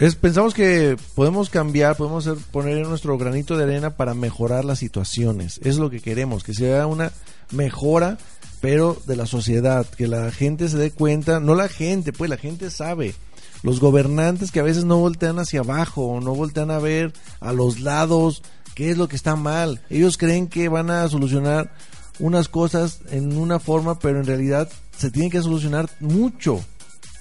Es, 0.00 0.16
pensamos 0.16 0.54
que 0.54 0.96
podemos 1.14 1.50
cambiar, 1.50 1.96
podemos 1.96 2.26
hacer- 2.26 2.42
poner 2.50 2.84
nuestro 2.88 3.16
granito 3.16 3.56
de 3.56 3.62
arena 3.62 3.90
para 3.96 4.12
mejorar 4.12 4.64
las 4.64 4.80
situaciones. 4.80 5.60
Es 5.62 5.76
lo 5.76 5.88
que 5.88 6.00
queremos, 6.00 6.42
que 6.42 6.52
sea 6.52 6.86
una 6.88 7.12
mejora, 7.52 8.18
pero 8.60 9.00
de 9.06 9.14
la 9.14 9.26
sociedad, 9.26 9.86
que 9.86 10.08
la 10.08 10.32
gente 10.32 10.68
se 10.68 10.78
dé 10.78 10.90
cuenta, 10.90 11.38
no 11.38 11.54
la 11.54 11.68
gente, 11.68 12.12
pues 12.12 12.28
la 12.28 12.36
gente 12.38 12.70
sabe. 12.70 13.14
Los 13.64 13.80
gobernantes 13.80 14.52
que 14.52 14.60
a 14.60 14.62
veces 14.62 14.84
no 14.84 14.98
voltean 14.98 15.38
hacia 15.40 15.60
abajo, 15.60 16.04
o 16.06 16.20
no 16.20 16.34
voltean 16.34 16.70
a 16.70 16.78
ver 16.78 17.12
a 17.40 17.52
los 17.52 17.80
lados 17.80 18.42
qué 18.76 18.90
es 18.90 18.98
lo 18.98 19.08
que 19.08 19.16
está 19.16 19.34
mal. 19.36 19.80
Ellos 19.90 20.18
creen 20.18 20.46
que 20.48 20.68
van 20.68 20.90
a 20.90 21.08
solucionar 21.08 21.74
unas 22.18 22.48
cosas 22.48 23.00
en 23.10 23.36
una 23.36 23.58
forma, 23.58 23.98
pero 23.98 24.20
en 24.20 24.26
realidad 24.26 24.68
se 24.96 25.10
tiene 25.10 25.30
que 25.30 25.40
solucionar 25.40 25.88
mucho. 25.98 26.62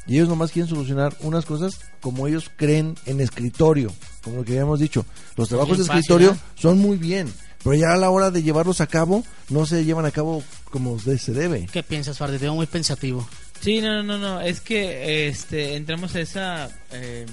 Y 0.06 0.16
ellos 0.16 0.28
nomás 0.28 0.52
quieren 0.52 0.70
solucionar 0.70 1.16
unas 1.22 1.46
cosas 1.46 1.80
como 2.02 2.28
ellos 2.28 2.52
creen 2.58 2.96
en 3.06 3.22
escritorio, 3.22 3.90
como 4.22 4.36
lo 4.38 4.44
que 4.44 4.52
habíamos 4.52 4.82
dicho. 4.82 5.06
Los 5.38 5.48
trabajos 5.48 5.78
de 5.78 5.84
escritorio 5.86 6.32
¿eh? 6.32 6.36
son 6.56 6.78
muy 6.78 6.98
bien, 6.98 7.32
pero 7.64 7.74
ya 7.76 7.94
a 7.94 7.98
la 7.98 8.10
hora 8.10 8.30
de 8.30 8.44
llevarlos 8.44 8.82
a 8.82 8.88
cabo, 8.88 9.24
no 9.50 9.66
se 9.66 9.86
llevan 9.86 10.06
a 10.06 10.12
cabo 10.12 10.44
como 10.72 10.98
de- 10.98 11.18
se 11.18 11.32
debe. 11.32 11.68
¿Qué 11.72 11.84
piensas, 11.84 12.18
Fardi? 12.18 12.38
Te 12.38 12.44
veo 12.46 12.56
muy 12.56 12.66
pensativo. 12.66 13.26
Sí, 13.64 13.80
no, 13.82 14.04
no, 14.04 14.18
no, 14.18 14.42
es 14.42 14.60
que 14.62 15.28
este 15.28 15.76
entramos 15.76 16.16
a 16.16 16.20
esa, 16.20 16.70
eh, 16.92 17.26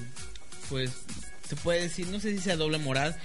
pues, 0.69 0.91
se 1.49 1.57
puede 1.57 1.83
decir, 1.83 2.07
no 2.09 2.21
sé 2.21 2.31
si 2.33 2.39
sea 2.39 2.57
doble 2.57 2.79
moral, 2.79 3.17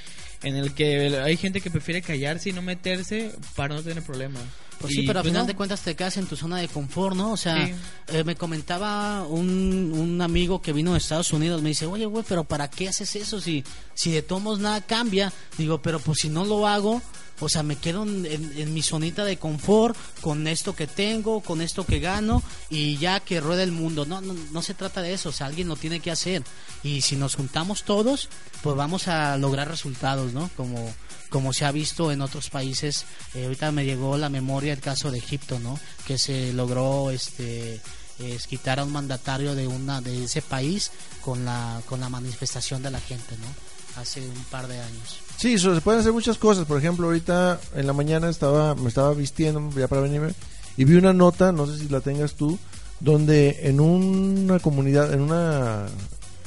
en 0.42 0.56
el 0.56 0.74
que 0.74 1.16
hay 1.24 1.38
gente 1.38 1.62
que 1.62 1.70
prefiere 1.70 2.02
callarse 2.02 2.50
y 2.50 2.54
no 2.54 2.62
meterse 2.64 3.32
para 3.56 3.76
no 3.76 3.84
tener 3.84 4.02
problemas. 4.04 4.42
Pues 4.80 4.94
sí, 4.94 5.04
pero 5.08 5.20
a 5.20 5.22
pues, 5.22 5.32
final 5.32 5.44
no. 5.44 5.48
de 5.48 5.56
cuentas 5.56 5.82
te 5.82 5.96
quedas 5.96 6.18
en 6.18 6.26
tu 6.26 6.36
zona 6.36 6.58
de 6.58 6.68
confort, 6.68 7.16
¿no? 7.16 7.32
O 7.32 7.38
sea, 7.38 7.66
Sí. 7.66 7.74
eh, 8.10 8.24
me 8.26 8.36
comentaba 8.36 9.24
un, 9.26 9.94
un 9.96 10.22
amigo 10.22 10.62
que 10.62 10.74
vino 10.74 10.92
de 10.92 10.98
Estados 10.98 11.32
Unidos, 11.32 11.62
me 11.62 11.70
dice, 11.70 11.86
oye, 11.86 12.06
güey, 12.06 12.26
pero 12.28 12.44
¿para 12.44 12.70
qué 12.70 12.90
haces 12.90 13.16
eso 13.16 13.40
si, 13.40 13.64
si 13.94 14.12
de 14.12 14.22
todos 14.22 14.42
modos 14.42 14.60
nada 14.60 14.82
cambia? 14.82 15.32
Digo, 15.58 15.82
pero 15.82 16.00
pues 16.00 16.20
si 16.22 16.30
no 16.30 16.44
lo 16.44 16.68
hago, 16.68 17.02
o 17.40 17.50
sea, 17.50 17.64
me 17.64 17.76
quedo 17.76 18.04
en, 18.04 18.74
mi 18.74 18.82
zonita 18.82 19.26
de 19.26 19.38
confort 19.38 19.98
con 20.22 20.48
esto 20.48 20.76
que 20.76 20.88
tengo, 20.88 21.42
con 21.42 21.62
esto 21.62 21.86
que 21.86 22.00
gano 22.00 22.42
y 22.70 22.98
ya 22.98 23.20
que 23.20 23.42
rueda 23.42 23.64
el 23.64 23.72
mundo. 23.72 24.06
No, 24.06 24.22
no, 24.22 24.34
no 24.34 24.62
se 24.62 24.74
trata 24.74 25.02
de 25.02 25.14
eso, 25.14 25.30
o 25.30 25.32
sea, 25.32 25.48
alguien 25.48 25.68
lo 25.68 25.76
tiene 25.76 26.00
que 26.00 26.12
hacer. 26.12 26.44
Y 26.84 27.02
si 27.02 27.16
nos 27.16 27.36
juntamos 27.36 27.84
todos, 27.84 28.30
pues 28.62 28.76
vamos 28.76 29.08
a 29.08 29.38
lograr 29.38 29.68
resultados, 29.68 30.34
¿no? 30.34 30.50
Como, 30.56 30.94
como 31.30 31.52
se 31.52 31.66
ha 31.66 31.72
visto 31.72 32.12
en 32.12 32.22
otros 32.22 32.50
países. 32.50 33.06
Eh, 33.34 33.44
ahorita 33.44 33.72
me 33.72 33.86
llegó 33.86 34.18
la 34.18 34.30
memoria 34.30 34.74
el 34.74 34.80
caso 34.80 35.12
de 35.12 35.18
Egipto, 35.18 35.60
¿no? 35.60 35.78
Que 36.08 36.18
se 36.18 36.54
logró 36.54 37.12
este 37.12 37.82
es 38.18 38.48
quitar 38.48 38.80
a 38.80 38.86
un 38.86 38.94
mandatario 38.94 39.56
de 39.56 39.68
una 39.68 40.00
de 40.00 40.24
ese 40.24 40.42
país 40.42 40.92
con 41.22 41.44
la 41.44 41.82
con 41.86 42.00
la 42.00 42.08
manifestación 42.08 42.82
de 42.82 42.92
la 42.92 43.02
gente, 43.02 43.36
¿no? 43.38 43.75
Hace 43.96 44.22
un 44.22 44.44
par 44.52 44.68
de 44.68 44.80
años. 44.80 45.20
Sí, 45.38 45.58
se 45.58 45.82
pueden 45.82 46.02
hacer 46.02 46.14
muchas 46.14 46.38
cosas. 46.38 46.66
Por 46.66 46.78
ejemplo, 46.78 47.08
ahorita 47.08 47.60
en 47.76 47.88
la 47.88 47.94
mañana 47.94 48.30
estaba 48.30 48.76
me 48.76 48.88
estaba 48.88 49.14
vistiendo 49.14 49.70
ya 49.78 49.88
para 49.88 50.02
venirme 50.02 50.34
y 50.78 50.84
vi 50.86 50.96
una 50.96 51.14
nota, 51.14 51.52
no 51.52 51.68
sé 51.68 51.78
si 51.78 51.90
la 51.90 52.02
tengas 52.02 52.34
tú, 52.34 52.58
donde 53.00 53.60
en 53.64 53.80
una 53.80 54.60
comunidad, 54.60 55.14
en 55.14 55.22
una 55.22 55.88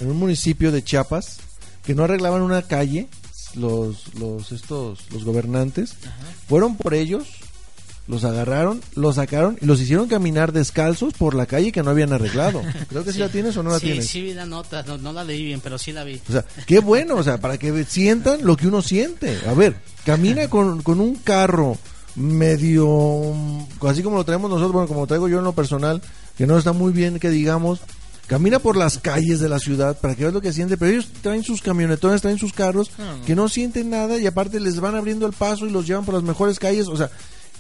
en 0.00 0.10
un 0.10 0.18
municipio 0.18 0.72
de 0.72 0.82
Chiapas 0.82 1.38
que 1.84 1.94
no 1.94 2.04
arreglaban 2.04 2.42
una 2.42 2.62
calle, 2.62 3.08
los 3.54 4.14
los 4.14 4.52
estos 4.52 5.10
los 5.10 5.24
gobernantes 5.24 5.94
fueron 6.48 6.76
por 6.76 6.94
ellos, 6.94 7.28
los 8.08 8.24
agarraron, 8.24 8.80
los 8.96 9.16
sacaron 9.16 9.58
y 9.60 9.66
los 9.66 9.80
hicieron 9.80 10.08
caminar 10.08 10.52
descalzos 10.52 11.12
por 11.14 11.34
la 11.34 11.46
calle 11.46 11.70
que 11.72 11.82
no 11.82 11.90
habían 11.90 12.12
arreglado. 12.12 12.62
Creo 12.88 13.04
que 13.04 13.12
sí, 13.12 13.18
la 13.18 13.28
tienes 13.28 13.56
o 13.56 13.62
no 13.62 13.70
la 13.70 13.78
sí, 13.78 13.86
tienes. 13.86 14.08
Sí, 14.08 14.22
vi 14.22 14.34
la 14.34 14.46
nota, 14.46 14.82
no, 14.82 14.96
no 14.98 15.12
la 15.12 15.22
leí 15.24 15.44
bien, 15.44 15.60
pero 15.60 15.78
sí 15.78 15.92
la 15.92 16.04
vi. 16.04 16.20
O 16.28 16.32
sea, 16.32 16.44
qué 16.66 16.80
bueno, 16.80 17.16
o 17.16 17.22
sea, 17.22 17.38
para 17.38 17.58
que 17.58 17.84
sientan 17.84 18.44
lo 18.44 18.56
que 18.56 18.66
uno 18.66 18.82
siente. 18.82 19.38
A 19.46 19.52
ver, 19.54 19.76
camina 20.04 20.48
con, 20.48 20.82
con 20.82 21.00
un 21.00 21.16
carro 21.16 21.76
medio, 22.16 23.34
así 23.82 24.02
como 24.02 24.16
lo 24.16 24.24
traemos 24.24 24.48
nosotros, 24.50 24.72
bueno, 24.72 24.88
como 24.88 25.00
lo 25.00 25.06
traigo 25.06 25.28
yo 25.28 25.38
en 25.38 25.44
lo 25.44 25.52
personal, 25.52 26.00
que 26.36 26.46
no 26.46 26.58
está 26.58 26.72
muy 26.72 26.92
bien 26.92 27.18
que 27.18 27.30
digamos, 27.30 27.80
camina 28.26 28.58
por 28.58 28.76
las 28.76 28.98
calles 28.98 29.40
de 29.40 29.48
la 29.48 29.58
ciudad 29.58 29.98
para 30.00 30.14
que 30.14 30.22
veas 30.22 30.34
lo 30.34 30.40
que 30.40 30.52
siente, 30.52 30.76
pero 30.76 30.92
ellos 30.92 31.08
traen 31.22 31.42
sus 31.42 31.62
camionetones, 31.62 32.20
traen 32.22 32.38
sus 32.38 32.52
carros, 32.52 32.90
No, 32.98 33.18
no. 33.18 33.24
que 33.24 33.34
no 33.34 33.48
sienten 33.48 33.90
nada 33.90 34.18
y 34.18 34.26
aparte 34.26 34.60
les 34.60 34.80
van 34.80 34.94
abriendo 34.94 35.26
el 35.26 35.32
paso 35.32 35.66
y 35.66 35.70
los 35.70 35.86
llevan 35.86 36.04
por 36.04 36.14
las 36.14 36.22
mejores 36.24 36.58
calles, 36.58 36.86
o 36.88 36.96
sea, 36.96 37.10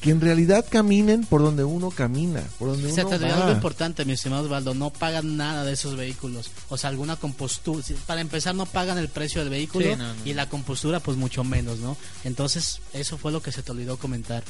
que 0.00 0.10
en 0.10 0.20
realidad 0.20 0.64
caminen 0.68 1.24
por 1.24 1.42
donde 1.42 1.64
uno 1.64 1.90
camina, 1.90 2.42
por 2.58 2.68
donde 2.68 2.92
Se 2.92 3.00
uno 3.00 3.10
te 3.10 3.16
olvidó 3.16 3.30
va. 3.36 3.42
algo 3.42 3.52
importante, 3.52 4.04
mi 4.04 4.12
estimado 4.12 4.44
Osvaldo, 4.44 4.74
no 4.74 4.90
pagan 4.90 5.36
nada 5.36 5.64
de 5.64 5.72
esos 5.72 5.96
vehículos. 5.96 6.50
O 6.68 6.76
sea, 6.78 6.90
alguna 6.90 7.16
compostura. 7.16 7.82
Para 8.06 8.20
empezar, 8.20 8.54
no 8.54 8.66
pagan 8.66 8.98
el 8.98 9.08
precio 9.08 9.40
del 9.40 9.50
vehículo 9.50 9.86
Sí, 9.86 9.96
no, 9.96 10.14
no. 10.14 10.20
y 10.24 10.34
la 10.34 10.48
compostura, 10.48 11.00
pues 11.00 11.16
mucho 11.16 11.42
menos, 11.44 11.78
¿no? 11.80 11.96
Entonces, 12.24 12.80
eso 12.92 13.18
fue 13.18 13.32
lo 13.32 13.42
que 13.42 13.50
se 13.52 13.62
te 13.62 13.72
olvidó 13.72 13.96
comentar. 13.96 14.42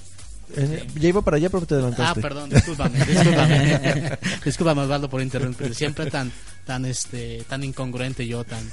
Eh, 0.55 0.87
Ya 1.01 1.09
iba 1.09 1.23
para 1.23 1.39
allá, 1.39 1.51
pero 1.51 1.67
te 1.67 1.75
Ah, 1.75 1.79
adelantaste. 1.79 2.21
perdón, 2.21 2.49
discúlpame, 2.51 3.05
discúlpame. 3.05 4.19
discúlpame, 4.45 4.83
Osvaldo, 4.83 5.11
por 5.11 5.21
interrumpir. 5.21 5.75
Siempre 5.75 6.09
tan, 6.09 6.31
tan, 6.65 6.85
este, 6.85 7.45
tan 7.49 7.65
incongruente 7.65 8.25
yo, 8.29 8.45
tan. 8.45 8.71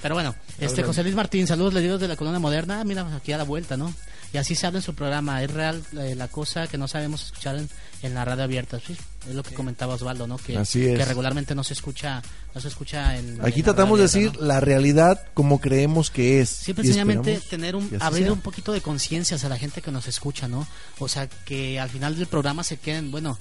Pero 0.00 0.14
bueno, 0.14 0.34
este. 0.58 0.82
José 0.82 1.02
Luis 1.02 1.14
Martín, 1.14 1.46
saludos 1.46 1.74
leídos 1.74 2.00
de 2.00 2.08
la 2.08 2.16
colonia 2.16 2.38
moderna. 2.40 2.80
Ah, 2.80 2.84
mira, 2.84 3.14
aquí 3.14 3.30
a 3.32 3.36
la 3.36 3.44
vuelta, 3.44 3.76
¿no? 3.76 3.92
Y 4.32 4.38
así 4.38 4.54
se 4.54 4.66
habla 4.66 4.78
en 4.78 4.82
su 4.82 4.94
programa. 4.94 5.42
Es 5.42 5.50
real 5.50 5.82
eh, 5.98 6.14
la 6.16 6.28
cosa 6.28 6.66
que 6.66 6.78
no 6.78 6.88
sabemos 6.88 7.24
escuchar 7.26 7.56
en, 7.56 7.68
en 8.02 8.14
la 8.14 8.24
radio 8.24 8.44
abierta. 8.44 8.80
Sí, 8.80 8.96
es 9.28 9.34
lo 9.34 9.42
que 9.42 9.54
comentaba 9.54 9.94
Osvaldo, 9.94 10.26
¿no? 10.26 10.38
Que, 10.38 10.56
Así 10.56 10.86
es. 10.86 10.98
que 10.98 11.04
regularmente 11.04 11.54
no 11.54 11.62
se 11.62 11.74
escucha, 11.74 12.22
no 12.54 12.60
se 12.60 12.68
escucha 12.68 13.16
en. 13.16 13.38
Aquí 13.44 13.62
tratamos 13.62 13.98
de 13.98 14.04
radio 14.06 14.18
abierta, 14.18 14.18
decir 14.18 14.40
¿no? 14.40 14.46
la 14.46 14.60
realidad 14.60 15.26
como 15.34 15.60
creemos 15.60 16.10
que 16.10 16.40
es. 16.40 16.48
Siempre 16.48 16.84
sencillamente 16.84 17.40
tener 17.48 17.76
un, 17.76 17.90
abrir 18.00 18.24
sea. 18.24 18.32
un 18.32 18.40
poquito 18.40 18.72
de 18.72 18.80
conciencia 18.80 19.36
a 19.42 19.48
la 19.48 19.58
gente 19.58 19.82
que 19.82 19.90
nos 19.90 20.08
escucha, 20.08 20.48
¿no? 20.48 20.66
O 20.98 21.08
sea, 21.08 21.28
que 21.28 21.78
al 21.78 21.90
final 21.90 22.16
del 22.16 22.26
programa 22.26 22.64
se 22.64 22.78
queden, 22.78 23.10
bueno, 23.10 23.38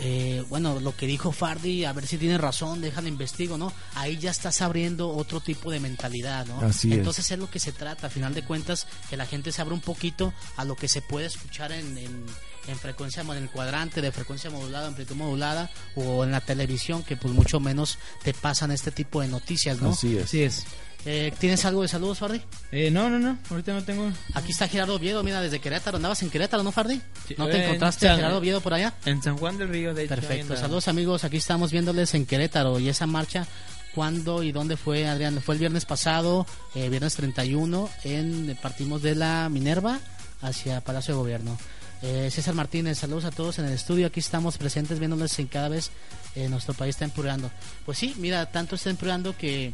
eh, 0.00 0.44
bueno, 0.48 0.78
lo 0.80 0.94
que 0.96 1.06
dijo 1.06 1.32
Fardi, 1.32 1.84
a 1.84 1.92
ver 1.92 2.06
si 2.06 2.18
tiene 2.18 2.38
razón, 2.38 2.80
déjalo 2.80 3.08
investigo, 3.08 3.58
¿no? 3.58 3.72
Ahí 3.94 4.16
ya 4.16 4.30
estás 4.30 4.62
abriendo 4.62 5.10
otro 5.10 5.40
tipo 5.40 5.70
de 5.70 5.80
mentalidad, 5.80 6.46
¿no? 6.46 6.60
Así 6.60 6.90
es. 6.92 6.98
Entonces 6.98 7.30
es. 7.30 7.38
lo 7.38 7.50
que 7.50 7.58
se 7.58 7.72
trata, 7.72 8.06
a 8.06 8.10
final 8.10 8.34
de 8.34 8.44
cuentas, 8.44 8.86
que 9.10 9.16
la 9.16 9.26
gente 9.26 9.50
se 9.50 9.60
abra 9.60 9.74
un 9.74 9.80
poquito 9.80 10.32
a 10.56 10.64
lo 10.64 10.76
que 10.76 10.88
se 10.88 11.02
puede 11.02 11.26
escuchar 11.26 11.72
en, 11.72 11.98
en, 11.98 12.26
en 12.68 12.78
frecuencia, 12.78 13.22
en 13.22 13.30
el 13.30 13.50
cuadrante 13.50 14.00
de 14.00 14.12
frecuencia 14.12 14.50
modulada, 14.50 14.86
amplitud 14.86 15.16
modulada, 15.16 15.70
o 15.96 16.22
en 16.22 16.30
la 16.30 16.40
televisión, 16.40 17.02
que 17.02 17.16
pues 17.16 17.34
mucho 17.34 17.58
menos 17.58 17.98
te 18.22 18.34
pasan 18.34 18.70
este 18.70 18.92
tipo 18.92 19.20
de 19.20 19.28
noticias, 19.28 19.80
¿no? 19.80 19.90
Así 19.90 20.16
es. 20.16 20.24
Así 20.24 20.42
es. 20.42 20.64
Eh, 21.04 21.32
¿Tienes 21.38 21.64
algo 21.64 21.82
de 21.82 21.88
saludos, 21.88 22.18
Fardi? 22.18 22.40
Eh, 22.72 22.90
no, 22.90 23.08
no, 23.08 23.18
no, 23.18 23.38
ahorita 23.50 23.72
no 23.72 23.82
tengo. 23.84 24.10
Aquí 24.34 24.50
está 24.50 24.68
Gerardo 24.68 24.96
Oviedo, 24.96 25.22
mira, 25.22 25.40
desde 25.40 25.60
Querétaro. 25.60 25.96
¿Andabas 25.96 26.22
en 26.22 26.30
Querétaro, 26.30 26.62
no, 26.62 26.72
Fardi? 26.72 27.00
¿No 27.38 27.46
te 27.46 27.56
eh, 27.58 27.64
encontraste 27.64 28.06
en 28.06 28.10
a 28.10 28.14
San- 28.14 28.20
Gerardo 28.20 28.38
Oviedo 28.38 28.60
por 28.60 28.74
allá? 28.74 28.92
En 29.06 29.22
San 29.22 29.36
Juan 29.38 29.56
del 29.56 29.68
Río, 29.68 29.94
de 29.94 30.04
hecho. 30.04 30.14
Perfecto. 30.14 30.56
Saludos, 30.56 30.88
amigos. 30.88 31.24
Aquí 31.24 31.36
estamos 31.38 31.70
viéndoles 31.72 32.12
en 32.14 32.26
Querétaro. 32.26 32.78
¿Y 32.78 32.88
esa 32.88 33.06
marcha 33.06 33.46
cuándo 33.94 34.42
y 34.42 34.52
dónde 34.52 34.76
fue, 34.76 35.06
Adrián? 35.06 35.40
Fue 35.40 35.54
el 35.54 35.60
viernes 35.60 35.84
pasado, 35.86 36.46
eh, 36.74 36.88
viernes 36.90 37.14
31, 37.14 37.88
en 38.04 38.58
partimos 38.60 39.00
de 39.00 39.14
la 39.14 39.48
Minerva 39.48 40.00
hacia 40.42 40.80
Palacio 40.82 41.14
de 41.14 41.18
Gobierno. 41.20 41.56
Eh, 42.02 42.28
César 42.30 42.54
Martínez, 42.54 42.98
saludos 42.98 43.24
a 43.24 43.30
todos 43.30 43.58
en 43.58 43.64
el 43.64 43.72
estudio. 43.72 44.06
Aquí 44.08 44.20
estamos 44.20 44.58
presentes 44.58 44.98
viéndoles 44.98 45.36
en 45.38 45.46
cada 45.46 45.68
vez 45.68 45.90
eh, 46.36 46.48
nuestro 46.48 46.74
país 46.74 46.90
está 46.94 47.04
empeorando. 47.04 47.50
Pues 47.86 47.98
sí, 47.98 48.14
mira, 48.18 48.46
tanto 48.46 48.76
está 48.76 48.90
empeorando 48.90 49.36
que, 49.36 49.72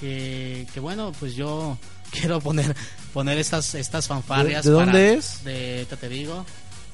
que, 0.00 0.66
que 0.72 0.80
bueno, 0.80 1.12
pues 1.18 1.34
yo 1.34 1.76
quiero 2.10 2.40
poner 2.40 2.74
poner 3.12 3.38
estas 3.38 3.74
estas 3.74 4.06
fanfarrias. 4.06 4.64
¿De- 4.64 4.70
de 4.70 4.76
para- 4.76 4.92
dónde 4.92 5.14
es? 5.14 5.44
De, 5.44 5.74
ahorita 5.78 5.96
te 5.96 6.08
digo. 6.08 6.46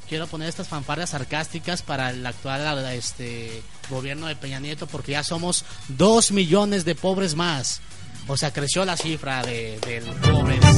Quiero 0.08 0.26
poner 0.26 0.48
estas 0.48 0.68
fanfarrias 0.68 1.10
sarcásticas 1.10 1.80
para 1.80 2.10
el 2.10 2.26
actual 2.26 2.84
este 2.92 3.62
gobierno 3.88 4.26
de 4.26 4.36
Peña 4.36 4.60
Nieto 4.60 4.86
porque 4.86 5.12
ya 5.12 5.24
somos 5.24 5.64
dos 5.88 6.32
millones 6.32 6.84
de 6.84 6.94
pobres 6.94 7.34
más. 7.34 7.80
O 8.28 8.36
sea, 8.36 8.52
creció 8.52 8.84
la 8.84 8.96
cifra 8.96 9.42
de, 9.42 9.80
de 9.80 10.00
pobres. 10.30 10.60
O 10.62 10.74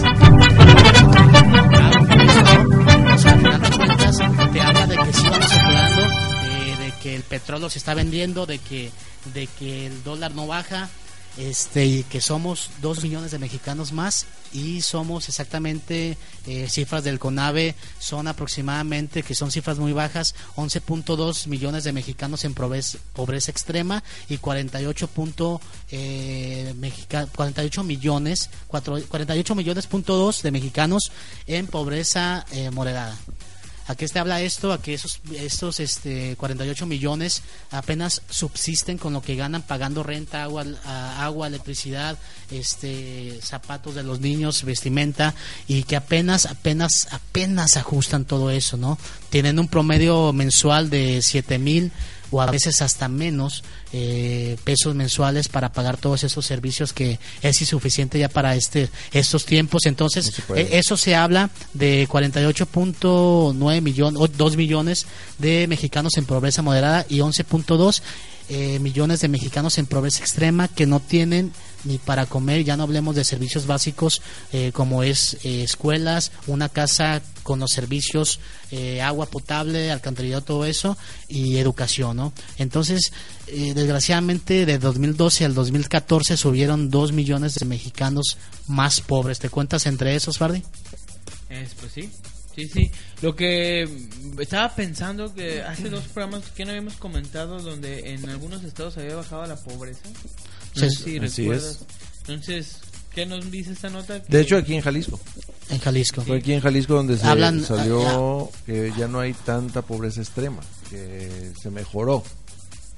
sea, 3.19 3.33
al 3.33 3.39
final 3.39 3.61
de 3.61 3.71
cuentas, 3.77 4.17
te 4.53 4.61
habla 4.61 4.87
de 4.87 4.97
que 4.97 5.13
sí 5.13 5.29
vamos 5.29 5.53
empeorando, 5.53 6.03
eh, 6.03 6.77
de 6.79 6.93
que 7.03 7.17
el 7.17 7.23
petróleo 7.23 7.71
se 7.71 7.79
está 7.79 7.95
vendiendo, 7.95 8.47
de 8.47 8.59
que, 8.59 8.91
de 9.35 9.47
que 9.47 9.87
el 9.87 10.03
dólar 10.05 10.35
no 10.35 10.47
baja, 10.47 10.89
este 11.37 11.85
y 11.87 12.03
que 12.05 12.21
somos 12.21 12.71
dos 12.81 13.03
millones 13.03 13.31
de 13.33 13.39
mexicanos 13.39 13.93
más 13.93 14.27
y 14.53 14.83
somos 14.83 15.29
exactamente 15.29 16.17
eh, 16.47 16.69
cifras 16.69 17.03
del 17.03 17.19
CONAVE 17.19 17.75
son 17.99 18.29
aproximadamente 18.29 19.23
que 19.25 19.35
son 19.35 19.51
cifras 19.51 19.79
muy 19.79 19.93
bajas 19.93 20.35
11.2 20.57 21.49
millones 21.49 21.83
de 21.85 21.93
mexicanos 21.93 22.45
en 22.45 22.55
pobreza, 22.55 23.51
extrema 23.51 24.05
y 24.29 24.39
48 24.39 25.09
punto, 25.09 25.61
eh, 25.91 26.73
mexica- 26.79 27.27
48 27.27 27.83
millones 27.83 28.49
4 28.69 29.03
48 29.09 29.55
millones 29.57 29.87
punto 29.89 30.15
dos 30.17 30.43
de 30.43 30.51
mexicanos 30.53 31.11
en 31.49 31.67
pobreza 31.67 32.47
eh, 32.53 32.71
moderada 32.71 33.17
¿A 33.87 33.95
qué 33.95 34.09
te 34.09 34.19
habla 34.19 34.41
esto? 34.41 34.73
A 34.73 34.81
que 34.81 34.95
esos, 34.95 35.21
estos 35.35 35.79
este, 35.81 36.37
48 36.37 36.87
millones 36.87 37.43
apenas 37.71 38.23
subsisten 38.31 38.97
con 38.97 39.13
lo 39.13 39.21
que 39.21 39.37
ganan 39.37 39.63
pagando 39.63 40.03
renta, 40.03 40.43
agua, 40.43 40.65
agua, 41.19 41.49
electricidad, 41.49 42.19
este, 42.51 43.39
zapatos 43.43 43.95
de 43.95 44.03
los 44.03 44.21
niños, 44.21 44.65
vestimenta 44.65 45.35
y 45.69 45.83
que 45.83 45.97
apenas, 45.97 46.47
apenas, 46.47 47.09
apenas 47.11 47.77
ajustan 47.77 48.25
todo 48.25 48.51
eso, 48.51 48.79
¿no? 48.79 48.99
Tienen 49.29 49.59
un 49.59 49.69
promedio 49.69 50.33
mensual 50.33 50.89
de 50.89 51.21
7 51.21 51.59
mil 51.59 51.93
o 52.31 52.41
a 52.41 52.47
veces 52.47 52.83
hasta 52.83 53.09
menos 53.09 53.65
eh, 53.93 54.57
pesos 54.65 54.95
mensuales 54.95 55.49
para 55.49 55.73
pagar 55.73 55.97
todos 55.97 56.25
esos 56.25 56.45
servicios 56.45 56.93
que 56.93 57.19
es 57.43 57.61
insuficiente 57.61 58.19
ya 58.19 58.29
para 58.29 58.57
este 58.57 58.89
estos 59.13 59.45
tiempos 59.45 59.83
entonces 59.87 60.33
puede. 60.47 60.63
eh, 60.63 60.69
eso 60.73 60.97
se 60.97 61.15
habla 61.15 61.51
de 61.73 62.09
48.9 62.09 63.81
millones 63.81 64.21
o 64.21 64.29
2 64.29 64.57
millones 64.57 65.07
de 65.39 65.67
mexicanos 65.69 66.17
en 66.17 66.25
pobreza 66.25 66.63
moderada 66.63 67.07
y 67.09 67.19
11.2 67.19 68.03
eh, 68.51 68.79
millones 68.79 69.21
de 69.21 69.29
mexicanos 69.29 69.79
en 69.79 69.87
pobreza 69.87 70.21
extrema 70.23 70.69
que 70.69 70.85
no 70.87 71.01
tienen 71.01 71.53
ni 71.85 71.97
para 71.97 72.27
comer, 72.27 72.63
ya 72.63 72.77
no 72.77 72.83
hablemos 72.83 73.15
de 73.15 73.25
servicios 73.25 73.67
básicos 73.67 74.21
eh, 74.53 74.71
como 74.75 75.03
es 75.03 75.39
eh, 75.45 75.63
escuelas, 75.63 76.31
una 76.47 76.69
casa 76.69 77.23
con 77.45 77.61
los 77.61 77.71
servicios, 77.71 78.41
eh, 78.73 79.01
agua 79.01 79.27
potable, 79.27 79.93
alcantarillado, 79.93 80.43
todo 80.43 80.65
eso, 80.65 80.99
y 81.29 81.59
educación, 81.59 82.17
¿no? 82.17 82.33
Entonces, 82.59 83.13
eh, 83.47 83.73
desgraciadamente, 83.75 84.67
de 84.67 84.79
2012 84.79 85.45
al 85.45 85.55
2014 85.55 86.37
subieron 86.37 86.91
2 86.91 87.13
millones 87.13 87.55
de 87.55 87.67
mexicanos 87.67 88.37
más 88.67 89.01
pobres. 89.01 89.39
¿Te 89.39 89.49
cuentas 89.51 89.87
entre 89.87 90.17
esos, 90.17 90.39
Fardi? 90.39 90.65
Es, 91.49 91.75
pues 91.75 91.93
sí, 91.93 92.11
sí, 92.57 92.69
sí. 92.69 92.91
Lo 93.23 93.37
que 93.37 93.89
estaba 94.41 94.75
pensando 94.75 95.33
que 95.35 95.63
hace 95.63 95.89
dos 95.91 96.05
programas 96.05 96.51
que 96.51 96.65
no 96.65 96.71
habíamos 96.71 96.95
comentado 96.95 97.61
donde 97.61 98.15
en 98.15 98.29
algunos 98.29 98.65
estados 98.65 98.97
había 98.99 99.15
bajado 99.15 99.47
la 99.47 99.57
pobreza. 99.57 100.01
No 100.75 100.81
Sí, 100.81 100.91
sé 100.91 100.91
si 100.91 101.19
así 101.19 101.43
recuerdas. 101.43 101.81
Entonces, 102.21 102.79
¿qué 103.15 103.27
nos 103.27 103.51
dice 103.51 103.73
esta 103.73 103.91
nota? 103.91 104.19
De 104.19 104.41
hecho, 104.41 104.57
aquí 104.57 104.75
en 104.75 104.81
Jalisco. 104.83 105.19
En 105.71 105.79
Jalisco. 105.79 106.23
Fue 106.23 106.39
aquí 106.39 106.53
en 106.53 106.61
Jalisco 106.61 106.95
donde 106.95 107.17
se 107.17 107.25
Hablan- 107.25 107.65
salió 107.65 108.51
que 108.67 108.93
ya 108.99 109.09
no 109.09 109.21
hay 109.21 109.33
tanta 109.33 109.83
pobreza 109.83 110.21
extrema, 110.21 110.63
que 110.91 111.53
se 111.61 111.71
mejoró. 111.71 112.23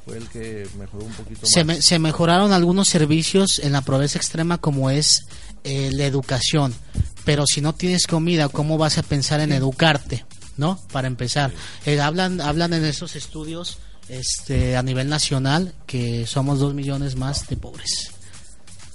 Fue 0.04 0.16
el 0.18 0.28
que 0.28 0.68
mejoró 0.78 1.04
un 1.04 1.12
poquito 1.12 1.46
Se, 1.46 1.64
más. 1.64 1.76
me- 1.76 1.82
se 1.82 1.98
mejoraron 1.98 2.52
algunos 2.52 2.88
servicios 2.88 3.58
en 3.58 3.72
la 3.72 3.80
pobreza 3.82 4.18
extrema 4.18 4.58
como 4.58 4.90
es 4.90 5.26
eh, 5.64 5.90
la 5.92 6.04
educación, 6.06 6.72
pero 7.24 7.44
si 7.46 7.60
no 7.60 7.74
tienes 7.74 8.06
comida, 8.06 8.48
¿cómo 8.48 8.78
vas 8.78 8.98
a 8.98 9.02
pensar 9.02 9.40
en 9.40 9.50
educarte? 9.52 10.24
¿No? 10.56 10.80
Para 10.92 11.06
empezar, 11.08 11.52
Eh, 11.84 12.00
hablan 12.00 12.40
hablan 12.40 12.72
en 12.72 12.84
esos 12.84 13.14
estudios 13.16 13.78
este 14.08 14.76
a 14.76 14.82
nivel 14.82 15.08
nacional 15.08 15.74
que 15.86 16.24
somos 16.26 16.60
dos 16.60 16.72
millones 16.72 17.16
más 17.16 17.48
de 17.48 17.56
pobres. 17.56 18.12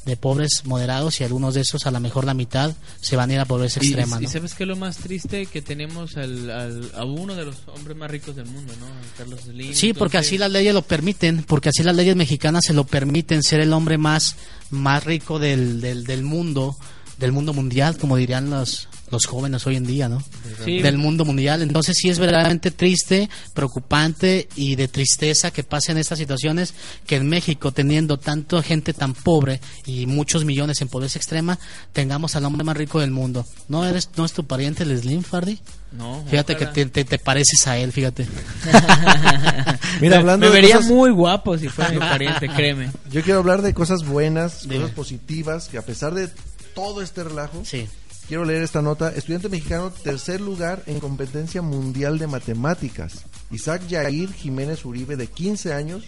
De 0.06 0.18
pobres 0.18 0.64
moderados 0.66 1.22
y 1.22 1.24
algunos 1.24 1.54
de 1.54 1.62
esos, 1.62 1.86
a 1.86 1.92
lo 1.92 2.00
mejor 2.00 2.26
la 2.26 2.34
mitad, 2.34 2.74
se 3.02 3.16
van 3.16 3.30
a 3.30 3.34
ir 3.34 3.40
a 3.40 3.46
pobreza 3.46 3.80
Y- 3.84 3.88
extrema. 3.88 4.18
Y, 4.20 4.24
¿no? 4.26 4.30
sabes 4.32 4.56
que 4.56 4.66
lo 4.66 4.76
más 4.76 4.98
triste 4.98 5.46
que 5.46 5.62
tenemos 5.62 6.18
al, 6.18 6.50
al- 6.50 6.92
a 6.96 7.06
uno 7.06 7.36
de 7.36 7.46
los 7.46 7.58
hombres 7.68 7.96
más 7.96 8.10
ricos 8.10 8.36
del 8.36 8.46
mundo, 8.48 8.74
¿no? 8.80 8.88
Carlos 9.18 9.42
Slim. 9.42 9.74
Sí, 9.76 9.94
porque 9.94 10.18
así 10.18 10.38
las 10.40 10.52
leyes 10.52 10.74
lo 10.74 10.82
permiten, 10.82 11.44
porque 11.44 11.70
así 11.70 11.84
las 11.84 11.96
leyes 11.96 12.16
mexicanas 12.16 12.64
se 12.66 12.74
lo 12.74 12.84
permiten 12.86 13.44
ser 13.44 13.60
el 13.60 13.74
hombre 13.74 13.98
más, 14.00 14.36
más 14.72 15.04
rico 15.04 15.38
del, 15.38 15.82
del, 15.82 16.04
del 16.06 16.24
mundo, 16.24 16.76
del 17.20 17.32
mundo 17.32 17.54
mundial, 17.54 17.98
como 17.98 18.18
dirían 18.18 18.50
los, 18.50 18.88
los 19.12 19.26
jóvenes 19.26 19.68
hoy 19.68 19.76
en 19.76 19.86
día, 19.86 20.08
¿no? 20.10 20.24
Sí. 20.64 20.82
Del 20.82 20.98
mundo 20.98 21.26
mundial. 21.26 21.62
Entonces 21.62 21.96
sí 22.00 22.10
es 22.10 22.18
verdaderamente 22.20 22.72
triste, 22.72 23.30
preocupante 23.54 24.48
y 24.56 24.76
de 24.76 24.88
tristeza 24.88 25.52
que 25.52 25.64
pasen 25.64 25.98
estas 25.98 26.18
situaciones, 26.18 26.74
que 27.06 27.18
en 27.18 27.28
México, 27.30 27.72
teniendo 27.72 28.18
tanta 28.18 28.62
gente 28.64 28.94
tan 28.94 29.14
pobre 29.14 29.60
y 29.86 30.06
muchos 30.06 30.46
millones 30.46 30.82
en 30.82 30.88
pobreza 30.88 31.20
extrema, 31.20 31.60
tengamos 31.94 32.36
al 32.36 32.46
hombre 32.46 32.64
más 32.64 32.78
rico 32.78 33.00
del 33.02 33.12
mundo. 33.12 33.46
¿No 33.68 33.86
eres, 33.86 34.10
no 34.18 34.26
es 34.26 34.34
tu 34.34 34.46
pariente 34.46 34.84
el 34.84 34.98
Slim, 34.98 35.24
Fardy? 35.24 35.60
No, 35.92 36.24
Fíjate 36.30 36.54
ojalá. 36.56 36.72
que 36.72 36.86
te, 36.86 36.90
te- 36.92 37.04
te 37.04 37.20
pareces 37.20 37.68
a 37.68 37.78
él, 37.78 37.92
fíjate. 37.92 38.26
Mira, 40.00 40.18
hablando 40.20 40.46
me 40.48 40.54
de 40.56 40.62
vería 40.62 40.78
cosas- 40.78 40.92
muy 40.92 41.12
guapo 41.12 41.58
si 41.58 41.68
fuera 41.70 41.92
mi 41.92 42.00
pariente, 42.00 42.48
créeme. 42.56 42.90
Yo 43.12 43.22
quiero 43.24 43.40
hablar 43.40 43.62
de 43.62 43.74
cosas 43.74 44.06
buenas, 44.06 44.64
Dime. 44.64 44.76
cosas 44.78 44.92
positivas, 44.92 45.68
que 45.68 45.78
a 45.78 45.82
pesar 45.82 46.14
de 46.14 46.30
todo 46.74 47.02
este 47.02 47.24
relajo, 47.24 47.64
Sí. 47.66 47.88
Quiero 48.28 48.46
leer 48.46 48.64
esta 48.64 48.82
nota. 48.82 49.10
Estudiante 49.10 49.50
mexicano, 49.50 49.92
tercer 49.92 50.42
lugar 50.42 50.84
en 50.86 51.00
competencia 51.00 51.62
mundial 51.62 52.20
de 52.20 52.28
matemáticas. 52.28 53.26
Isaac 53.52 53.88
Yair 53.88 54.32
Jiménez 54.34 54.86
Uribe, 54.86 55.16
de 55.18 55.28
15 55.28 55.74
años, 55.74 56.04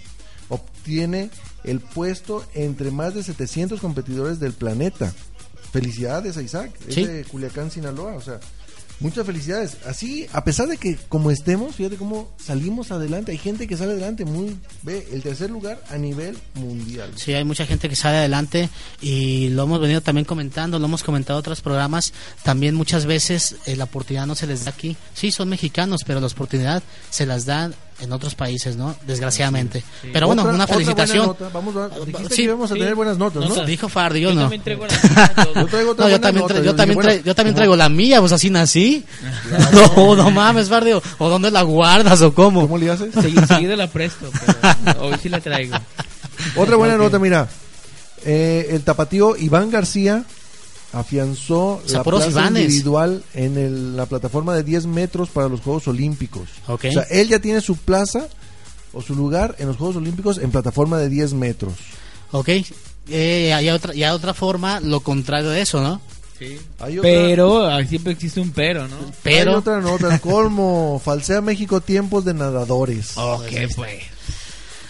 obtiene 0.50 1.30
el 1.64 1.80
puesto 1.80 2.46
entre 2.54 2.92
más 2.92 3.14
de 3.14 3.24
700 3.24 3.80
competidores 3.80 4.40
del 4.40 4.54
planeta. 4.54 5.14
Felicidades 5.72 6.38
a 6.38 6.42
Isaac, 6.42 6.72
es 6.88 6.96
de 6.96 7.26
Culiacán, 7.26 7.72
Sinaloa, 7.72 8.14
o 8.14 8.22
sea, 8.22 8.40
muchas 9.00 9.26
felicidades. 9.26 9.78
Así, 9.86 10.28
a 10.32 10.44
pesar 10.44 10.68
de 10.68 10.78
que 10.78 10.98
como 11.10 11.32
estemos, 11.32 11.76
fíjate 11.76 11.98
cómo 11.98 12.32
salimos 12.44 12.92
adelante, 12.92 13.32
hay 13.32 13.38
gente 13.38 13.68
que 13.68 13.78
sale 13.78 13.92
adelante, 13.92 14.26
muy, 14.26 14.58
ve, 14.82 15.08
el 15.12 15.22
tercer 15.22 15.50
lugar 15.50 15.82
a 15.90 15.98
nivel 15.98 16.38
mundial. 16.56 17.12
Sí, 17.16 17.34
hay 17.34 17.44
mucha 17.44 17.66
gente 17.66 17.90
que 17.90 17.96
sale 17.96 18.18
adelante 18.18 18.70
y 19.02 19.50
lo 19.50 19.64
hemos 19.64 19.80
venido 19.80 20.02
también 20.02 20.26
comentando, 20.26 20.80
lo 20.80 20.86
hemos 20.86 21.04
comentado 21.04 21.40
en 21.40 21.42
otros 21.42 21.62
programas. 21.62 22.14
También 22.44 22.76
muchas 22.76 23.06
veces 23.06 23.56
eh, 23.66 23.76
la 23.76 23.86
oportunidad 23.86 24.26
no 24.26 24.36
se 24.36 24.48
les 24.48 24.66
da 24.66 24.72
aquí. 24.72 24.96
Sí, 25.14 25.32
son 25.32 25.50
mexicanos, 25.50 26.04
pero 26.06 26.20
la 26.20 26.28
oportunidad 26.28 26.84
se 27.10 27.26
las 27.26 27.46
dan 27.46 27.76
en 28.04 28.12
otros 28.14 28.36
países, 28.36 28.76
¿no? 28.76 28.96
Desgraciadamente. 29.08 29.84
Pero 30.12 30.28
bueno, 30.28 30.44
Otra- 30.44 30.54
una 30.54 30.64
otra 30.66 30.76
felicitación. 30.76 31.26
buena 31.28 31.40
nota. 31.40 31.50
Vamos 31.54 31.76
a- 31.78 32.06
dijiste 32.06 32.30
Sí, 32.30 32.36
que 32.36 32.42
íbamos 32.44 32.70
a 32.70 32.74
sí. 32.74 32.80
tener 32.80 32.96
buenas 32.96 33.18
notas, 33.18 33.50
¿no? 33.50 33.66
Dijo 33.66 33.90
Fardi, 33.90 34.22
yo, 34.22 34.30
Yo 34.30 34.36
no. 34.36 34.42
también 34.42 34.62
traigo 34.62 34.86
la 34.86 34.94
mía, 34.94 35.34
todo. 35.36 35.54
Yo 35.56 35.66
traigo 35.68 35.92
otra 35.92 36.06
No, 36.06 36.10
yo 36.12 36.20
buena 36.20 36.20
también, 36.22 36.42
nota. 36.48 36.54
tra- 36.54 36.64
yo 36.64 36.76
también, 36.76 37.00
tra- 37.00 37.24
yo 37.24 37.56
traigo 37.56 37.76
la 37.76 37.90
mía, 37.90 38.20
pues 38.20 38.32
así 38.32 38.50
nací. 38.50 39.06
No, 39.98 40.16
no 40.16 40.32
mames, 40.32 40.70
Fardi. 40.70 40.92
¿O 40.92 41.02
o 41.18 41.30
dónde 41.30 41.50
la 41.52 41.62
guardas 41.64 42.22
o 42.22 42.34
cómo? 42.34 42.62
¿Cómo 42.62 42.78
le 42.78 42.92
haces? 42.92 43.14
Segui- 43.16 43.48
Seguido 43.48 43.76
la 43.76 43.88
presto, 43.88 44.30
pero 44.86 45.02
hoy 45.08 45.16
sí 45.22 45.30
la 45.30 45.40
traigo. 45.40 45.76
Otra 46.56 46.76
buena 46.76 46.98
nota, 46.98 47.18
mira. 47.20 47.48
Eh, 48.26 48.68
el 48.72 48.84
tapatío 48.84 49.36
Iván 49.38 49.70
García 49.70 50.24
afianzó 50.94 51.82
la 51.90 52.04
plaza 52.04 52.28
individual 52.68 53.24
en 53.34 53.58
el- 53.58 53.98
la 53.98 54.06
plataforma 54.06 54.56
de 54.56 54.64
10 54.64 54.86
metros 54.86 55.30
para 55.30 55.50
los 55.50 55.62
Juegos 55.62 55.88
Olímpicos. 55.88 56.48
Ok. 56.68 56.86
O 56.90 56.92
sea, 56.94 57.04
él 57.10 57.28
ya 57.28 57.40
tiene 57.40 57.62
su 57.62 57.76
plaza 57.76 58.28
o 58.94 59.02
su 59.02 59.16
lugar 59.16 59.56
en 59.60 59.68
los 59.68 59.78
Juegos 59.78 59.96
Olímpicos 59.98 60.38
en 60.38 60.52
plataforma 60.52 60.98
de 61.00 61.10
10 61.10 61.34
metros. 61.34 61.74
Ok. 62.32 62.50
Eh, 63.10 63.54
hay, 63.54 63.70
otra, 63.70 63.92
hay 63.92 64.04
otra 64.06 64.34
forma, 64.34 64.80
lo 64.80 65.02
contrario 65.02 65.50
de 65.50 65.62
eso, 65.62 65.82
¿no? 65.82 66.00
Hay 66.80 66.98
otra- 67.00 67.10
Pero 67.10 67.66
ah, 67.68 67.84
siempre 67.86 68.12
existe 68.12 68.40
un 68.42 68.52
pero, 68.52 68.88
¿no? 68.88 68.98
Pero- 69.24 69.52
Hay 69.52 69.58
otra 69.58 69.80
nota, 69.80 70.14
el 70.14 70.20
colmo, 70.22 71.02
falsea 71.04 71.42
México 71.42 71.80
tiempos 71.82 72.26
de 72.26 72.34
nadadores. 72.34 73.18
Ok, 73.18 73.46
pues. 73.76 74.04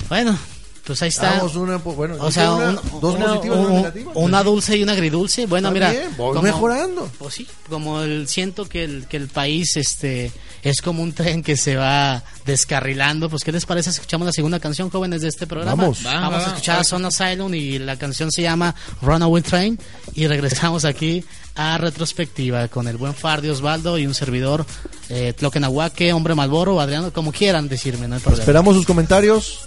Bueno, 0.10 0.38
pues 0.86 1.02
ahí 1.02 1.10
está. 1.10 1.36
Damos 1.38 1.56
una, 1.56 1.78
bueno, 1.78 2.16
o 2.20 2.32
sea, 2.32 2.52
una- 2.54 2.70
un- 2.72 3.00
dos 3.02 3.16
una, 3.16 3.26
positivas 3.28 3.58
y 3.58 3.62
una 3.62 3.70
un- 3.70 3.76
negativa. 3.78 4.12
una 4.16 4.44
dulce 4.44 4.78
y 4.78 4.84
una 4.84 4.92
agridulce. 4.94 5.46
Bueno, 5.46 5.70
Está 5.70 5.74
mira, 5.74 5.92
bien, 5.92 6.18
voy 6.18 6.42
mejorando. 6.42 7.10
Pues 7.18 7.34
sí, 7.36 7.48
como 7.70 8.02
el, 8.02 8.28
siento 8.28 8.66
que 8.68 8.84
el, 8.84 9.08
que 9.08 9.18
el 9.18 9.28
país 9.30 9.78
este 9.78 10.32
es 10.62 10.82
como 10.82 11.02
un 11.04 11.14
tren 11.14 11.42
que 11.44 11.56
se 11.58 11.76
va 11.76 12.24
descarrilando. 12.46 13.30
Pues, 13.30 13.44
¿qué 13.44 13.52
les 13.52 13.66
parece? 13.66 13.92
si 13.92 13.96
Escuchamos 14.00 14.26
la 14.26 14.32
segunda 14.34 14.60
canción, 14.60 14.90
jóvenes, 14.90 15.22
de 15.22 15.28
este 15.30 15.48
programa. 15.48 15.76
Vamos. 15.82 16.06
Va, 16.06 16.20
Vamos 16.22 16.40
va, 16.42 16.46
a 16.46 16.48
escuchar 16.50 16.80
a 16.80 16.84
Son 16.84 17.06
Asylum 17.06 17.54
y 17.54 17.80
la 17.80 17.98
canción 17.98 18.32
se 18.32 18.42
llama 18.42 18.74
Runaway 19.02 19.42
Train. 19.42 19.78
Y 20.16 20.28
regresamos 20.28 20.86
aquí 20.86 21.24
a 21.56 21.78
retrospectiva 21.78 22.68
con 22.68 22.88
el 22.88 22.98
buen 22.98 23.14
Fardi 23.14 23.50
Osvaldo 23.50 23.98
y 23.98 24.08
un 24.08 24.14
servidor, 24.14 24.66
eh, 25.10 25.34
Tloquenahuaque, 25.38 26.12
Hombre 26.14 26.34
Malboro, 26.36 26.80
Adriano, 26.82 27.12
como 27.14 27.32
quieran 27.32 27.68
decirme, 27.70 28.08
no 28.08 28.16
hay 28.16 28.22
problema. 28.22 28.42
Esperamos 28.44 28.76
sus 28.76 28.86
comentarios. 28.86 29.60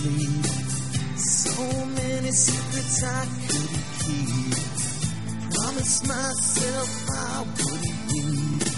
Sleep. 0.00 0.46
So 1.16 1.62
many 2.00 2.30
secrets 2.32 3.04
I 3.04 3.24
couldn't 3.46 3.86
keep. 4.02 4.54
Promised 5.54 6.02
myself 6.08 6.90
I 7.10 7.44
wouldn't 7.58 8.00
leave. 8.12 8.68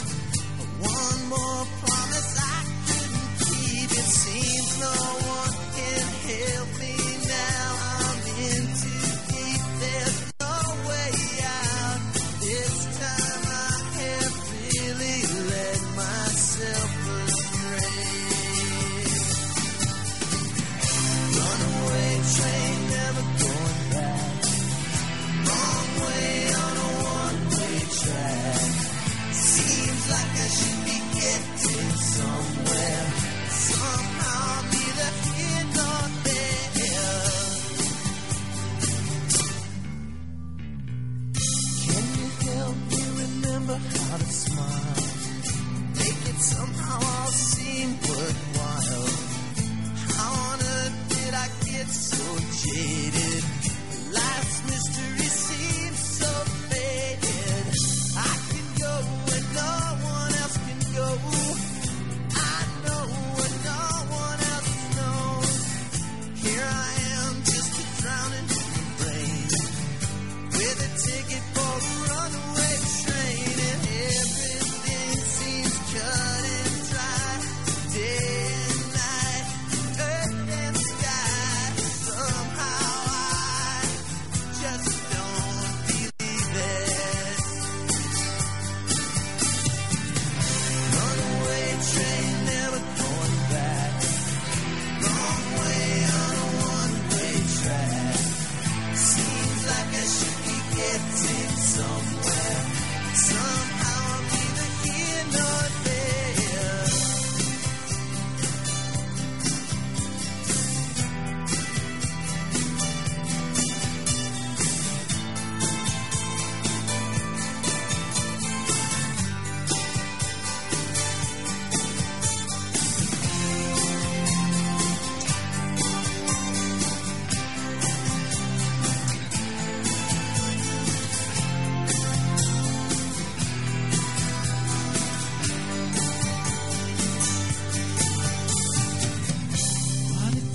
One 0.83 1.21
more 1.35 1.65
promise 1.81 2.12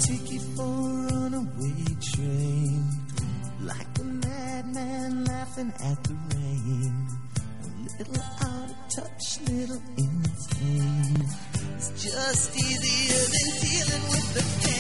ticket 0.08 0.42
for 0.56 0.64
a 0.64 1.08
runaway 1.12 1.84
train. 2.00 2.84
Like 3.62 4.00
a 4.00 4.04
madman 4.04 5.26
laughing 5.26 5.74
at 5.84 6.04
the 6.06 6.16
rain. 6.34 7.08
A 7.64 7.98
little 7.98 8.24
out 8.42 8.70
of 8.70 8.78
touch, 8.96 9.42
little 9.50 9.82
insane. 9.98 11.28
It's 11.76 11.90
just 12.04 12.56
easier 12.56 13.24
than 13.36 13.50
dealing 13.68 14.04
with 14.12 14.34
the 14.34 14.44
pain. 14.64 14.77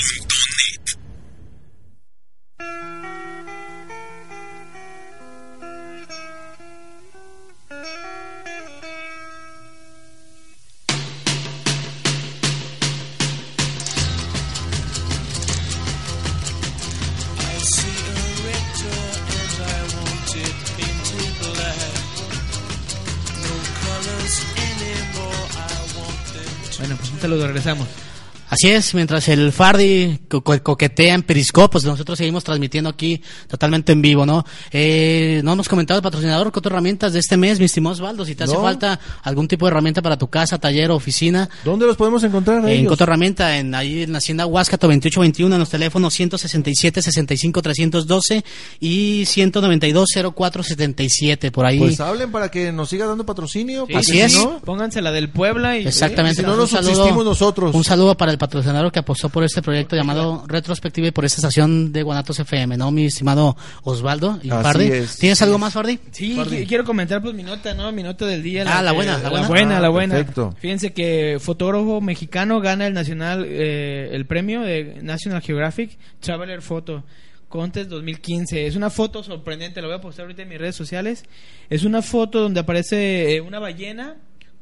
saludo, 27.25 27.47
regresamos. 27.47 28.04
Así 28.49 28.69
es, 28.69 28.93
mientras 28.93 29.27
el 29.27 29.51
Fardi 29.51 30.19
co- 30.29 30.43
co- 30.43 30.61
coquetea 30.61 31.15
en 31.15 31.23
Periscope, 31.23 31.71
pues 31.73 31.83
nosotros 31.83 32.17
seguimos 32.17 32.43
transmitiendo 32.43 32.89
aquí 32.89 33.21
totalmente 33.47 33.91
en 33.91 34.01
vivo, 34.01 34.25
¿no? 34.25 34.45
Eh, 34.71 35.41
no 35.43 35.53
hemos 35.53 35.67
comentado 35.67 35.97
el 35.97 36.03
patrocinador 36.03 36.51
Coto 36.51 36.69
Herramientas 36.69 37.13
de 37.13 37.19
este 37.19 37.37
mes, 37.37 37.57
mi 37.59 37.65
estimado 37.65 37.93
Osvaldo, 37.95 38.23
si 38.25 38.35
te 38.35 38.43
hace 38.43 38.55
falta 38.55 38.99
algún 39.23 39.47
tipo 39.47 39.65
de 39.65 39.71
herramienta 39.71 40.01
para 40.01 40.17
tu 40.17 40.27
casa, 40.27 40.59
taller 40.59 40.91
o 40.91 40.95
oficina. 40.95 41.49
¿Dónde 41.63 41.87
los 41.87 41.97
podemos 41.97 42.23
encontrar? 42.23 42.57
a 42.63 42.71
En 42.71 42.79
ellos? 42.79 42.89
Coto 42.89 43.03
Herramienta, 43.05 43.57
en, 43.57 43.73
ahí 43.73 44.03
en 44.03 44.11
la 44.11 44.19
Hacienda 44.19 44.45
Huáscato 44.45 44.87
2821, 44.87 45.55
en 45.55 45.59
los 45.59 45.69
teléfonos 45.69 46.13
167 46.13 47.01
65 47.01 47.61
312 47.61 48.43
y 48.79 49.25
192 49.25 50.07
0477, 50.35 51.51
por 51.51 51.65
ahí. 51.65 51.79
Pues 51.79 51.99
hablen 51.99 52.31
para 52.31 52.49
que 52.49 52.71
nos 52.71 52.89
siga 52.89 53.05
dando 53.05 53.25
patrocinio. 53.25 53.81
porque 53.81 53.97
Así 53.97 54.11
si 54.13 54.19
es. 54.21 54.33
no- 54.35 54.59
Pónganse 54.59 55.01
la 55.01 55.11
del 55.11 55.29
Puebla 55.29 55.77
y 55.77 55.87
Exactamente. 55.87 56.41
Y 56.41 56.43
si 56.45 56.49
no 56.49 56.55
nos 56.55 56.69
saludo- 56.69 56.91
subsistimos 56.95 57.25
nosotros. 57.25 57.75
Un 57.75 57.83
saludo 57.83 58.15
para 58.15 58.31
el 58.31 58.34
patrocinador 58.37 58.91
que 58.91 58.99
apostó 58.99 59.29
por 59.29 59.43
este 59.43 59.61
proyecto 59.61 59.95
llamado 59.95 60.43
Retrospectiva 60.47 61.07
y 61.07 61.11
por 61.11 61.25
esta 61.25 61.37
estación 61.37 61.91
de 61.91 62.03
Guanatos 62.03 62.39
FM, 62.39 62.77
¿no? 62.77 62.91
Mi 62.91 63.05
estimado 63.05 63.55
Osvaldo 63.83 64.39
y 64.43 64.49
Así 64.49 64.63
Fardi. 64.63 64.85
es. 64.91 65.17
¿Tienes 65.17 65.41
algo 65.41 65.57
más, 65.57 65.73
Fardi? 65.73 65.99
Sí, 66.11 66.35
qu- 66.35 66.67
quiero 66.67 66.83
comentar 66.83 67.21
pues 67.21 67.33
mi 67.33 67.43
nota, 67.43 67.73
¿no? 67.73 67.91
Mi 67.91 68.03
nota 68.03 68.25
del 68.25 68.41
día. 68.43 68.63
Ah, 68.67 68.81
la 68.81 68.91
que- 68.91 68.95
buena, 68.95 69.17
la 69.19 69.29
buena. 69.29 69.47
buena, 69.47 69.77
Ah, 69.77 69.81
la 69.81 69.89
buena. 69.89 70.15
perfecto. 70.15 70.53
Fíjense 70.59 70.93
que 70.93 71.37
fotógrafo 71.39 72.01
mexicano 72.01 72.59
gana 72.61 72.87
el 72.87 72.93
nacional, 72.93 73.45
eh, 73.47 74.09
el 74.11 74.25
premio 74.25 74.61
de 74.61 74.99
National 75.01 75.41
Geographic 75.41 75.97
Traveler 76.19 76.61
Photo 76.61 77.03
Contest 77.49 77.89
2015. 77.89 78.67
Es 78.67 78.75
una 78.75 78.89
foto 78.89 79.23
sorprendente, 79.23 79.81
la 79.81 79.87
voy 79.87 79.95
a 79.95 80.01
postar 80.01 80.23
ahorita 80.23 80.41
en 80.41 80.49
mis 80.49 80.57
redes 80.57 80.75
sociales. 80.75 81.23
Es 81.69 81.83
una 81.83 82.01
foto 82.01 82.41
donde 82.41 82.59
aparece 82.59 83.35
eh, 83.35 83.41
una 83.41 83.59
ballena 83.59 84.15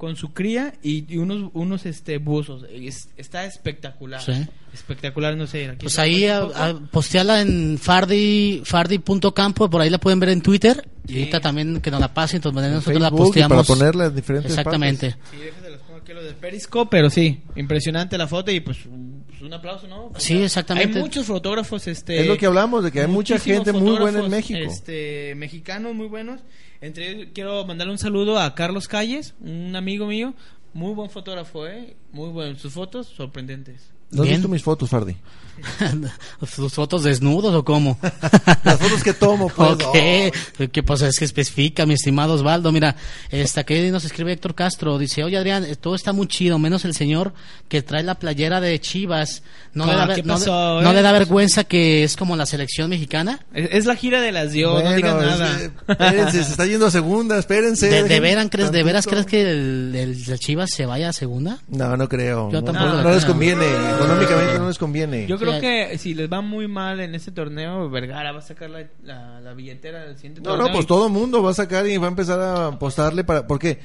con 0.04 0.18
su 0.18 0.34
cría 0.34 0.74
y, 0.84 1.06
y 1.14 1.18
unos 1.18 1.50
unos 1.54 1.86
este 1.86 2.18
buzos. 2.18 2.66
Es- 2.70 3.08
está 3.16 3.46
espectacular. 3.46 4.22
Sí. 4.22 4.34
Espectacular, 4.74 5.38
no 5.38 5.48
sé. 5.48 5.70
aquí 5.70 5.78
Pues 5.86 5.98
ahí 5.98 6.26
a, 6.26 6.40
a- 6.42 6.78
posteala 6.92 7.40
en 7.40 7.78
fardi 7.78 8.62
fardi.campo, 8.66 9.70
por 9.70 9.80
ahí 9.80 9.90
la 9.90 9.98
pueden 10.00 10.20
ver 10.20 10.28
en 10.30 10.42
Twitter. 10.42 10.86
Y 11.08 11.20
ahorita 11.20 11.40
también 11.40 11.80
que 11.80 11.90
nos 11.90 12.02
la 12.02 12.14
pasen, 12.14 12.38
entonces 12.40 12.70
nosotros 12.70 13.02
la 13.02 13.10
Facebook 13.10 13.16
y 13.16 13.28
posteamos. 13.30 13.50
para 13.50 13.64
ponerla 13.80 14.06
en 14.08 14.16
diferentes 14.16 14.52
Exactamente. 14.52 15.12
Sí, 15.32 15.38
déjense 15.38 15.70
las 15.70 15.80
pongo 15.80 16.00
aquí 16.00 16.12
lo 16.14 16.22
del 16.24 16.36
Periscope, 16.36 16.90
pero 16.92 17.10
sí, 17.10 17.40
impresionante 17.56 18.18
la 18.18 18.28
foto 18.28 18.52
y 18.52 18.60
pues 18.60 18.86
un, 18.86 19.24
pues, 19.26 19.42
un 19.42 19.54
aplauso, 19.54 19.88
¿no? 19.88 20.12
Sí, 20.18 20.42
exactamente. 20.44 20.98
Hay 20.98 21.02
muchos 21.04 21.26
fotógrafos, 21.26 21.88
este... 21.88 22.20
Es 22.20 22.28
lo 22.28 22.38
que 22.38 22.46
hablamos, 22.46 22.84
de 22.84 22.92
que 22.92 23.00
hay 23.00 23.08
mucha 23.08 23.40
gente 23.40 23.72
muy 23.72 23.98
buena 23.98 24.20
en 24.20 24.30
México. 24.30 24.60
Este, 24.62 25.34
mexicanos 25.36 25.96
muy 25.96 26.08
buenos. 26.08 26.42
Entre 26.84 27.10
ellos 27.10 27.30
quiero 27.34 27.64
mandarle 27.64 27.94
un 27.94 27.98
saludo 27.98 28.38
a 28.38 28.56
Carlos 28.56 28.90
Calles, 28.90 29.36
un 29.40 29.74
amigo 29.74 30.06
mío, 30.06 30.34
muy 30.74 30.94
buen 30.94 31.10
fotógrafo, 31.10 31.66
¿eh? 31.66 31.96
Muy 32.12 32.28
bueno, 32.28 32.60
sus 32.60 32.74
fotos 32.74 33.08
sorprendentes. 33.08 33.94
¿No 34.14 34.24
has 34.24 34.30
visto 34.30 34.48
mis 34.48 34.64
fotos, 34.64 34.90
Fardi? 34.90 35.16
¿Sus 36.56 36.74
fotos 36.74 37.04
desnudos 37.04 37.54
o 37.56 37.64
cómo? 37.64 37.98
Las 38.64 38.80
fotos 38.80 39.04
que 39.04 39.14
tomo, 39.14 39.48
pues. 39.50 39.72
Ok, 39.84 40.70
¿qué 40.72 40.84
pasa? 40.84 41.08
Es 41.08 41.18
que 41.20 41.26
especifica, 41.26 41.86
mi 41.86 41.94
estimado 41.94 42.34
Osvaldo. 42.34 42.72
Mira, 42.72 42.96
esta 43.30 43.64
que 43.64 43.90
nos 43.92 44.04
escribe 44.04 44.34
Héctor 44.34 44.56
Castro. 44.56 44.98
Dice, 44.98 45.24
oye 45.24 45.38
Adrián, 45.38 45.64
eh, 45.64 45.76
todo 45.76 45.96
está 45.96 46.12
muy 46.12 46.28
chido, 46.28 46.60
menos 46.60 46.84
el 46.86 46.94
señor 46.94 47.34
que 47.70 47.82
trae 47.82 48.04
la 48.04 48.16
playera 48.16 48.60
de 48.60 48.80
Chivas. 48.82 49.44
¿No, 49.74 49.86
le, 49.86 49.94
da, 49.94 50.06
ver- 50.06 50.16
¿qué 50.18 50.24
no 50.24 50.34
le- 50.34 50.40
pasó, 50.40 50.82
no 50.82 50.92
eh? 50.92 50.94
le 50.94 51.02
da 51.02 51.12
vergüenza 51.12 51.64
que 51.64 52.04
es 52.04 52.16
como 52.18 52.36
la 52.36 52.46
selección 52.46 52.90
mexicana? 52.90 53.40
Es, 53.54 53.70
es 53.72 53.86
la 53.86 53.96
gira 53.96 54.22
de 54.22 54.32
las 54.32 54.52
Dios, 54.52 54.84
no 54.84 54.94
digan 54.94 55.16
Bueno, 55.16 55.32
nada. 55.32 55.56
es- 55.62 55.72
espérense, 55.88 56.44
se 56.44 56.52
está 56.52 56.66
yendo 56.66 56.88
a 56.88 56.92
segunda, 56.92 57.38
espérense. 57.40 57.88
¿De, 57.90 58.04
de, 58.04 58.50
crees, 58.50 58.72
¿De 58.72 58.84
veras 58.84 59.06
crees 59.08 59.26
que 59.26 59.42
el, 59.42 59.94
el- 59.96 60.24
el 60.30 60.40
Chivas 60.40 60.72
se 60.72 60.86
vaya 60.86 61.10
a 61.10 61.14
segunda? 61.14 61.60
No, 61.70 61.96
no 61.96 62.10
creo. 62.10 62.52
Yo 62.52 62.60
no, 62.60 62.66
tampoco 62.66 62.88
no, 62.98 63.04
no 63.04 63.12
les 63.14 63.26
conviene. 63.26 63.66
Económicamente 64.06 64.60
no 64.60 64.68
les 64.68 64.78
conviene. 64.78 65.28
Yo 65.28 65.38
creo 65.38 65.54
Sí, 65.56 65.62
que 65.62 65.98
si 65.98 66.14
les 66.14 66.32
va 66.32 66.42
muy 66.42 66.68
mal 66.68 67.00
en 67.00 67.16
este 67.16 67.32
torneo, 67.32 67.90
Vergara 67.90 68.32
va 68.32 68.40
a 68.40 68.42
sacar 68.42 68.70
la, 68.70 68.88
la, 69.04 69.40
la 69.42 69.54
billetera 69.54 70.04
del 70.06 70.16
siguiente 70.16 70.42
No, 70.42 70.50
torneo. 70.52 70.68
no, 70.68 70.74
pues 70.74 70.86
y- 70.86 70.88
todo 70.88 71.08
el 71.08 71.14
mundo 71.14 71.42
va 71.44 71.52
a 71.52 71.54
sacar 71.54 71.88
y 71.88 71.98
va 71.98 72.06
a 72.08 72.10
empezar 72.10 72.40
a 72.40 72.68
apostarle 72.68 73.24
para. 73.24 73.46
Porque 73.48 73.80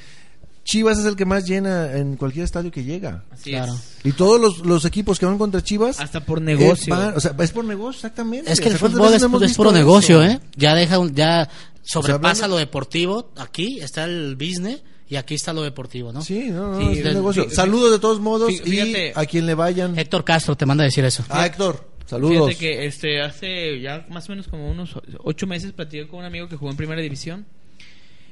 Chivas 0.64 0.98
es 0.98 1.06
el 1.06 1.16
que 1.16 1.24
más 1.24 1.46
llena 1.46 1.96
en 1.96 2.16
cualquier 2.16 2.44
estadio 2.44 2.70
que 2.70 2.84
llega. 2.84 3.24
Así 3.30 3.50
Claro. 3.50 3.72
es. 3.72 3.96
Y 4.04 4.12
todos 4.12 4.38
los, 4.38 4.58
los 4.66 4.84
equipos 4.84 5.18
que 5.18 5.24
van 5.24 5.38
contra 5.38 5.62
Chivas. 5.62 5.98
Hasta 5.98 6.20
por 6.20 6.42
negocio. 6.42 6.94
eh, 6.94 6.98
van- 6.98 7.14
o 7.16 7.20
sea, 7.20 7.34
es 7.38 7.52
por 7.52 7.64
negocio, 7.64 7.96
exactamente. 7.96 8.52
Es 8.52 8.60
que 8.60 8.66
O 8.68 8.72
el 8.72 8.78
sea, 8.78 8.80
¿cuántas 8.80 8.98
fútbol 8.98 9.14
es, 9.14 9.22
no 9.30 9.44
es 9.46 9.52
eso? 9.52 9.72
negocio, 9.72 10.22
¿eh? 10.22 10.40
Ya 10.56 10.74
deja, 10.74 10.98
un- 10.98 11.14
ya 11.14 11.48
sobrepasa 11.82 12.44
hablando- 12.44 12.56
lo 12.56 12.58
deportivo. 12.58 13.30
Aquí 13.38 13.80
está 13.80 14.04
el 14.04 14.36
business 14.36 14.82
y 15.08 15.16
aquí 15.16 15.34
está 15.34 15.52
lo 15.52 15.62
deportivo, 15.62 16.12
¿no? 16.12 16.22
Sí, 16.22 16.48
no, 16.50 16.72
no, 16.72 16.80
Sí, 16.92 16.98
es 16.98 17.04
del- 17.04 17.08
un 17.08 17.14
negocio. 17.14 17.46
fí- 17.46 17.50
Saludos 17.54 17.92
de 17.92 17.98
todos 17.98 18.20
modos 18.20 18.52
fí- 18.52 18.62
fíjate. 18.62 19.08
y 19.08 19.12
a 19.14 19.26
quien 19.26 19.46
le 19.46 19.54
vayan. 19.54 19.98
Héctor 19.98 20.24
Castro 20.24 20.56
te 20.56 20.66
manda 20.66 20.84
a 20.84 20.86
decir 20.86 21.04
eso. 21.04 21.24
Ah, 21.30 21.46
Héctor, 21.46 21.88
saludos. 22.06 22.48
Fíjate 22.50 22.56
que 22.58 22.86
este, 22.86 23.20
hace 23.22 23.80
ya 23.80 24.06
más 24.10 24.28
o 24.28 24.32
menos 24.32 24.48
como 24.48 24.70
unos 24.70 24.94
ocho 25.24 25.46
meses 25.46 25.72
platiqué 25.72 26.06
con 26.08 26.20
un 26.20 26.24
amigo 26.26 26.48
que 26.48 26.56
jugó 26.56 26.70
en 26.70 26.76
primera 26.76 27.00
división, 27.00 27.46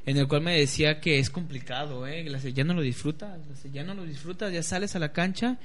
en 0.04 0.16
el 0.18 0.28
cual 0.28 0.42
me 0.42 0.58
decía 0.58 1.00
que 1.00 1.18
es 1.18 1.30
complicado, 1.30 2.06
¿eh? 2.06 2.24
Ya 2.54 2.64
no 2.64 2.74
lo 2.74 2.82
disfrutas, 2.82 3.38
ya 3.72 3.82
no 3.82 3.94
lo 3.94 4.04
disfrutas, 4.04 4.52
ya 4.52 4.62
sales 4.62 4.94
a 4.94 4.98
la 4.98 5.12
cancha 5.12 5.58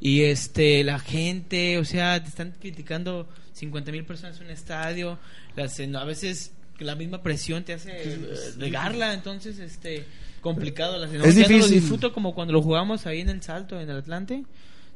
y 0.00 0.22
este 0.22 0.84
la 0.84 0.98
gente, 0.98 1.78
o 1.78 1.84
sea, 1.84 2.22
te 2.22 2.28
están 2.28 2.52
criticando 2.60 3.28
50 3.54 3.90
mil 3.92 4.04
personas 4.04 4.38
en 4.40 4.46
un 4.46 4.50
estadio, 4.52 5.18
las, 5.56 5.78
en- 5.80 5.96
a 5.96 6.04
veces 6.04 6.52
la 6.80 6.94
misma 6.94 7.22
presión 7.22 7.64
te 7.64 7.72
hace 7.72 8.18
regarla, 8.58 9.14
entonces 9.14 9.58
este 9.58 10.04
complicado, 10.54 10.98
las, 10.98 11.10
Es 11.12 11.18
no 11.18 11.26
lo 11.26 11.48
difícil. 11.48 11.80
disfruto 11.80 12.12
como 12.12 12.34
cuando 12.34 12.52
lo 12.52 12.62
jugamos 12.62 13.06
ahí 13.06 13.20
en 13.20 13.28
el 13.28 13.42
Salto, 13.42 13.80
en 13.80 13.88
el 13.90 13.96
Atlante. 13.98 14.44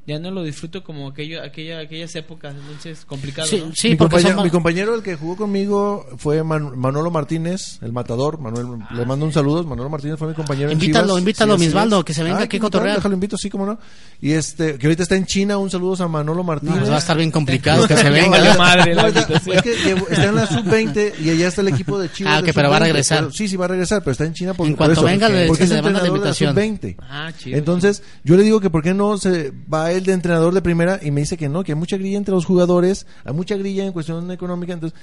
Ya 0.04 0.18
no 0.18 0.32
lo 0.32 0.42
disfruto 0.42 0.82
como 0.82 1.06
aquello, 1.08 1.40
aquella, 1.44 1.78
aquellas 1.78 2.12
épocas, 2.16 2.56
entonces 2.60 3.04
complicado, 3.04 3.46
Sí, 3.46 3.62
¿no? 3.64 3.72
sí, 3.72 3.90
mi, 3.90 3.94
porque 3.94 4.16
compañero, 4.16 4.34
son- 4.36 4.44
mi 4.44 4.50
compañero, 4.50 4.94
el 4.96 5.02
que 5.04 5.14
jugó 5.14 5.36
conmigo, 5.36 6.04
fue 6.18 6.42
Man- 6.42 6.76
Manolo 6.76 7.12
Martínez, 7.12 7.78
el 7.82 7.92
matador. 7.92 8.40
Manuel, 8.40 8.66
le 8.90 9.06
mando 9.06 9.26
un 9.26 9.32
saludo. 9.32 9.62
Manolo 9.62 9.88
Martínez 9.90 10.18
fue 10.18 10.26
mi 10.26 10.34
compañero 10.34 10.70
en 10.70 10.72
Invítalo, 10.72 11.06
Chivas. 11.06 11.18
invítalo, 11.20 11.54
así 11.54 11.64
Misbaldo, 11.66 11.98
es. 12.00 12.04
que 12.04 12.14
se 12.14 12.24
venga 12.24 12.38
Ah, 12.40 12.42
aquí 12.42 12.56
a 12.56 12.60
cotorrear. 12.60 12.96
Déjalo 12.96 13.14
invito, 13.14 13.36
sí, 13.36 13.48
como 13.48 13.64
no. 13.64 13.78
Y 14.20 14.32
este, 14.32 14.76
que 14.76 14.86
ahorita 14.88 15.04
está 15.04 15.14
en 15.14 15.24
China, 15.24 15.58
un 15.58 15.70
saludo 15.70 16.02
a 16.02 16.08
Manolo 16.08 16.42
Martínez. 16.42 16.78
pues 16.78 16.90
va 16.90 16.96
a 16.96 16.98
estar 16.98 17.16
bien 17.16 17.30
complicado 17.30 17.86
que 17.86 17.96
se 17.96 18.10
venga. 18.10 18.54
madre 18.56 18.96
la 18.96 19.02
No, 19.02 19.08
es 19.08 19.62
que- 19.62 19.62
que 19.62 19.92
está 20.10 20.24
en 20.24 20.34
la 20.34 20.46
sub-20 20.48 21.12
y 21.22 21.30
allá 21.30 21.46
está 21.46 21.60
el 21.60 21.68
equipo 21.68 21.96
de 22.00 22.10
Chivas. 22.10 22.38
Ah, 22.38 22.40
ok, 22.40 22.50
pero 22.52 22.70
va 22.70 22.76
a 22.76 22.78
sub-20, 22.80 22.82
regresar. 22.86 23.18
pero- 23.20 23.30
sí, 23.32 23.46
sí, 23.46 23.56
va 23.56 23.66
a 23.66 23.68
regresar, 23.68 24.00
pero 24.00 24.10
está 24.10 24.24
en 24.24 24.34
China 24.34 24.54
por, 24.54 24.66
En 24.66 24.72
por 24.72 24.78
cuanto 24.78 24.92
eso, 24.94 25.02
venga, 25.04 25.28
le- 25.28 25.46
porque 25.46 25.58
se 25.58 25.64
es 25.64 25.70
le 25.70 25.82
manda 25.82 26.00
la 26.00 26.06
entrenador 26.08 26.34
de 26.34 26.44
la 26.44 26.46
invitación. 26.48 26.80
sub-20. 26.90 26.96
Ah, 27.08 27.32
chido. 27.38 27.56
Entonces, 27.56 28.02
yo 28.24 28.36
le 28.36 28.42
digo 28.42 28.60
que 28.60 28.68
por 28.68 28.82
qué 28.82 28.94
no 28.94 29.16
se 29.16 29.52
va 29.72 29.91
él 29.92 30.04
de 30.04 30.12
entrenador 30.12 30.52
de 30.54 30.62
primera 30.62 30.98
y 31.02 31.10
me 31.10 31.20
dice 31.20 31.36
que 31.36 31.48
no, 31.48 31.62
que 31.64 31.72
hay 31.72 31.78
mucha 31.78 31.96
grilla 31.96 32.18
entre 32.18 32.34
los 32.34 32.44
jugadores, 32.44 33.06
hay 33.24 33.32
mucha 33.32 33.56
grilla 33.56 33.84
en 33.84 33.92
cuestión 33.92 34.30
económica, 34.30 34.72
entonces 34.72 34.98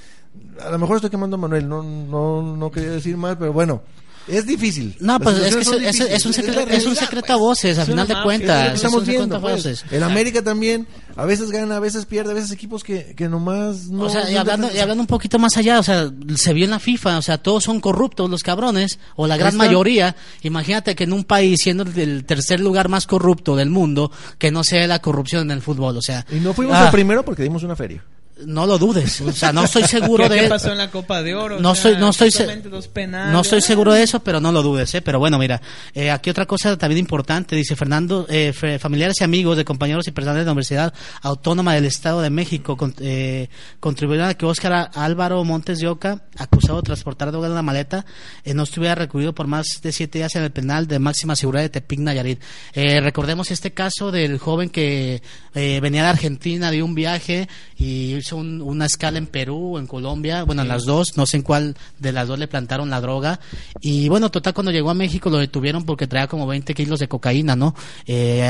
a 0.63 0.69
lo 0.69 0.79
mejor 0.79 0.97
estoy 0.97 1.09
quemando 1.09 1.35
a 1.35 1.39
Manuel, 1.39 1.67
no 1.67 1.83
no 1.83 2.55
no 2.55 2.71
quería 2.71 2.91
decir 2.91 3.17
mal, 3.17 3.37
pero 3.37 3.53
bueno, 3.53 3.81
es 4.29 4.45
difícil. 4.45 4.95
No, 4.99 5.19
pues 5.19 5.37
es 5.37 5.55
que 5.55 5.61
es, 5.61 6.25
un 6.25 6.33
secreto, 6.33 6.59
es 6.69 6.85
un 6.85 6.95
secreto 6.95 7.33
a 7.33 7.35
voces, 7.35 7.77
a 7.77 7.81
Es 7.81 7.87
final 7.87 8.07
de 8.07 8.15
cuentas. 8.21 8.75
estamos 8.75 9.05
viendo, 9.05 9.39
pues. 9.41 9.85
En 9.91 10.03
América 10.03 10.43
también, 10.43 10.87
a 11.15 11.25
veces 11.25 11.51
gana, 11.51 11.77
a 11.77 11.79
veces 11.79 12.05
pierde, 12.05 12.31
a 12.31 12.33
veces 12.33 12.51
equipos 12.51 12.83
que, 12.83 13.13
que 13.15 13.27
nomás 13.27 13.87
no. 13.87 14.03
o 14.03 14.09
sea, 14.09 14.29
y 14.29 14.35
hablando, 14.35 14.69
y 14.73 14.79
hablando 14.79 15.01
un 15.01 15.07
poquito 15.07 15.39
más 15.39 15.57
allá, 15.57 15.79
o 15.79 15.83
sea, 15.83 16.11
se 16.35 16.53
vio 16.53 16.65
en 16.65 16.71
la 16.71 16.79
FIFA, 16.79 17.17
o 17.17 17.21
sea, 17.21 17.37
todos 17.37 17.63
son 17.63 17.79
corruptos 17.79 18.29
los 18.29 18.43
cabrones, 18.43 18.99
o 19.15 19.27
la 19.27 19.37
gran 19.37 19.55
mayoría. 19.55 20.15
Imagínate 20.43 20.95
que 20.95 21.05
en 21.05 21.13
un 21.13 21.23
país, 21.23 21.59
siendo 21.61 21.83
el 21.83 22.25
tercer 22.25 22.59
lugar 22.59 22.89
más 22.89 23.07
corrupto 23.07 23.55
del 23.55 23.69
mundo, 23.69 24.11
que 24.37 24.51
no 24.51 24.63
sea 24.63 24.87
la 24.87 24.99
corrupción 24.99 25.43
en 25.43 25.51
el 25.51 25.61
fútbol, 25.61 25.97
o 25.97 26.01
sea. 26.01 26.25
Y 26.31 26.39
no 26.39 26.53
fuimos 26.53 26.75
ah, 26.75 26.85
el 26.85 26.91
primero 26.91 27.23
porque 27.23 27.43
dimos 27.43 27.63
una 27.63 27.75
feria. 27.75 28.03
No 28.45 28.65
lo 28.65 28.77
dudes, 28.77 29.19
o 29.21 29.31
sea, 29.31 29.51
no 29.51 29.63
estoy 29.65 29.83
seguro 29.83 30.23
¿Qué, 30.29 30.35
de. 30.35 30.41
qué 30.41 30.47
pasó 30.47 30.71
en 30.71 30.77
la 30.77 30.89
Copa 30.89 31.21
de 31.21 31.35
Oro? 31.35 31.59
No 31.59 31.71
O 31.71 31.75
sea, 31.75 31.91
estoy, 31.91 32.01
no 32.01 32.09
estoy, 32.09 32.29
no 33.31 33.41
estoy 33.41 33.61
seguro 33.61 33.93
de 33.93 34.03
eso, 34.03 34.21
pero 34.21 34.39
no 34.39 34.51
lo 34.51 34.61
dudes, 34.63 34.93
¿eh? 34.95 35.01
Pero 35.01 35.19
bueno, 35.19 35.37
mira, 35.37 35.61
eh, 35.93 36.09
aquí 36.09 36.29
otra 36.29 36.45
cosa 36.45 36.77
también 36.77 36.99
importante, 36.99 37.55
dice 37.55 37.75
Fernando, 37.75 38.25
eh, 38.29 38.53
familiares 38.79 39.17
y 39.19 39.23
amigos 39.23 39.57
de 39.57 39.65
compañeros 39.65 40.07
y 40.07 40.11
personal 40.11 40.37
de 40.39 40.45
la 40.45 40.51
Universidad 40.51 40.93
Autónoma 41.21 41.73
del 41.75 41.85
Estado 41.85 42.21
de 42.21 42.29
México 42.29 42.77
con- 42.77 42.95
eh, 42.99 43.49
contribuyeron 43.79 44.29
a 44.29 44.33
que 44.35 44.45
Óscar 44.45 44.91
Álvaro 44.93 45.43
Montes 45.43 45.79
de 45.79 45.87
Oca, 45.87 46.21
acusado 46.37 46.77
de 46.77 46.83
transportar 46.83 47.31
droga 47.31 47.47
en 47.47 47.53
una 47.53 47.61
maleta, 47.61 48.05
eh, 48.45 48.53
no 48.53 48.63
estuviera 48.63 48.95
recluido 48.95 49.33
por 49.33 49.47
más 49.47 49.67
de 49.81 49.91
siete 49.91 50.19
días 50.19 50.35
en 50.35 50.43
el 50.43 50.51
penal 50.51 50.87
de 50.87 50.99
máxima 50.99 51.35
seguridad 51.35 51.63
de 51.63 51.69
Tepic, 51.69 51.99
Nayarit. 51.99 52.41
Eh, 52.73 53.01
recordemos 53.01 53.51
este 53.51 53.71
caso 53.71 54.11
del 54.11 54.37
joven 54.39 54.69
que 54.69 55.21
venía 55.53 56.03
de 56.03 56.09
Argentina 56.09 56.71
de 56.71 56.81
un 56.83 56.95
viaje 56.95 57.49
y 57.77 58.15
hizo 58.29 58.37
un- 58.37 58.61
una 58.61 58.85
escala 58.85 59.17
en 59.17 59.27
Perú, 59.27 59.77
en 59.77 59.87
Colombia, 59.87 60.43
bueno, 60.43 60.61
en 60.61 60.67
las 60.67 60.85
dos, 60.85 61.17
no 61.17 61.25
sé 61.25 61.37
en 61.37 61.43
cuál 61.43 61.75
de 61.97 62.11
las 62.11 62.27
dos 62.27 62.37
le 62.37 62.47
plantaron 62.47 62.89
la 62.89 63.01
droga. 63.01 63.39
Y 63.81 64.07
bueno, 64.09 64.29
total, 64.29 64.53
cuando 64.53 64.71
llegó 64.71 64.89
a 64.89 64.93
México 64.93 65.29
lo 65.29 65.37
detuvieron 65.37 65.83
porque 65.85 66.07
traía 66.07 66.27
como 66.27 66.45
20 66.47 66.73
kilos 66.73 66.99
de 66.99 67.07
cocaína, 67.07 67.55
¿no? 67.55 67.73
Eh, 68.05 68.49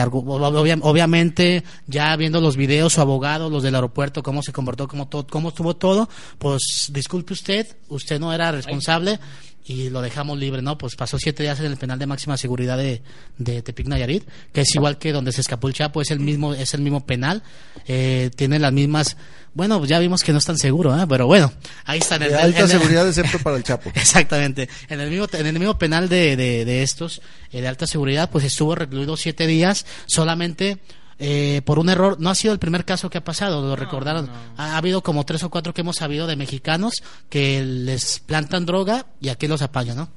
obviamente, 0.81 1.63
ya 1.87 2.15
viendo 2.15 2.41
los 2.41 2.57
videos, 2.57 2.93
su 2.93 3.01
abogado, 3.01 3.49
los 3.49 3.63
del 3.63 3.75
aeropuerto, 3.75 4.23
cómo 4.23 4.41
se 4.43 4.51
comportó, 4.51 4.87
cómo, 4.87 5.07
todo, 5.07 5.25
cómo 5.27 5.49
estuvo 5.49 5.75
todo, 5.75 6.09
pues 6.37 6.89
disculpe 6.91 7.33
usted, 7.33 7.67
usted 7.87 8.19
no 8.19 8.33
era 8.33 8.51
responsable. 8.51 9.19
Y 9.65 9.91
lo 9.91 10.01
dejamos 10.01 10.39
libre, 10.39 10.63
¿no? 10.63 10.79
Pues 10.79 10.95
pasó 10.95 11.19
siete 11.19 11.43
días 11.43 11.59
en 11.59 11.67
el 11.67 11.77
penal 11.77 11.99
de 11.99 12.07
máxima 12.07 12.37
seguridad 12.37 12.75
de, 12.75 13.03
de 13.37 13.61
Tepic 13.61 13.85
Nayarit, 13.87 14.23
que 14.51 14.61
es 14.61 14.73
igual 14.73 14.97
que 14.97 15.11
donde 15.11 15.31
se 15.31 15.41
escapó 15.41 15.67
el 15.67 15.75
Chapo, 15.75 16.01
es 16.01 16.09
el 16.09 16.19
mismo, 16.19 16.55
es 16.55 16.73
el 16.73 16.81
mismo 16.81 17.05
penal, 17.05 17.43
eh, 17.87 18.31
tiene 18.35 18.57
las 18.57 18.73
mismas, 18.73 19.15
bueno, 19.53 19.77
pues 19.79 19.89
ya 19.89 19.99
vimos 19.99 20.23
que 20.23 20.31
no 20.31 20.37
es 20.37 20.45
tan 20.45 20.57
seguro, 20.57 20.97
¿eh? 20.99 21.05
pero 21.07 21.25
bueno, 21.27 21.51
ahí 21.85 21.99
está. 21.99 22.15
en 22.15 22.23
el- 22.23 22.29
De 22.31 22.35
en 22.37 22.41
alta 22.45 22.67
seguridad, 22.67 23.07
excepto 23.07 23.39
para 23.39 23.57
el 23.57 23.63
Chapo. 23.65 23.91
Exactamente. 23.95 24.69
En 24.89 24.99
el 25.01 25.09
mismo, 25.09 25.27
en 25.33 25.45
el 25.47 25.59
mismo 25.59 25.77
penal 25.77 26.07
de, 26.09 26.35
de, 26.35 26.65
de 26.65 26.83
estos, 26.83 27.21
eh, 27.51 27.61
de 27.61 27.67
alta 27.67 27.87
seguridad, 27.87 28.29
pues 28.29 28.45
estuvo 28.45 28.75
recluido 28.75 29.17
siete 29.17 29.47
días, 29.47 29.85
solamente 30.05 30.77
eh, 31.19 31.61
por 31.65 31.79
un 31.79 31.89
error, 31.89 32.17
no 32.19 32.29
ha 32.29 32.35
sido 32.35 32.53
el 32.53 32.59
primer 32.59 32.85
caso 32.85 33.09
que 33.09 33.17
ha 33.17 33.23
pasado, 33.23 33.61
lo 33.61 33.75
recordaron. 33.75 34.29
Ha, 34.57 34.73
ha 34.73 34.77
habido 34.77 35.03
como 35.03 35.25
tres 35.25 35.43
o 35.43 35.49
cuatro 35.49 35.73
que 35.73 35.81
hemos 35.81 35.97
sabido 35.97 36.27
de 36.27 36.35
mexicanos 36.35 36.93
que 37.29 37.63
les 37.63 38.19
plantan 38.19 38.65
droga 38.65 39.05
y 39.21 39.29
aquí 39.29 39.47
los 39.47 39.61
apañan, 39.61 39.97
¿no? 39.97 40.09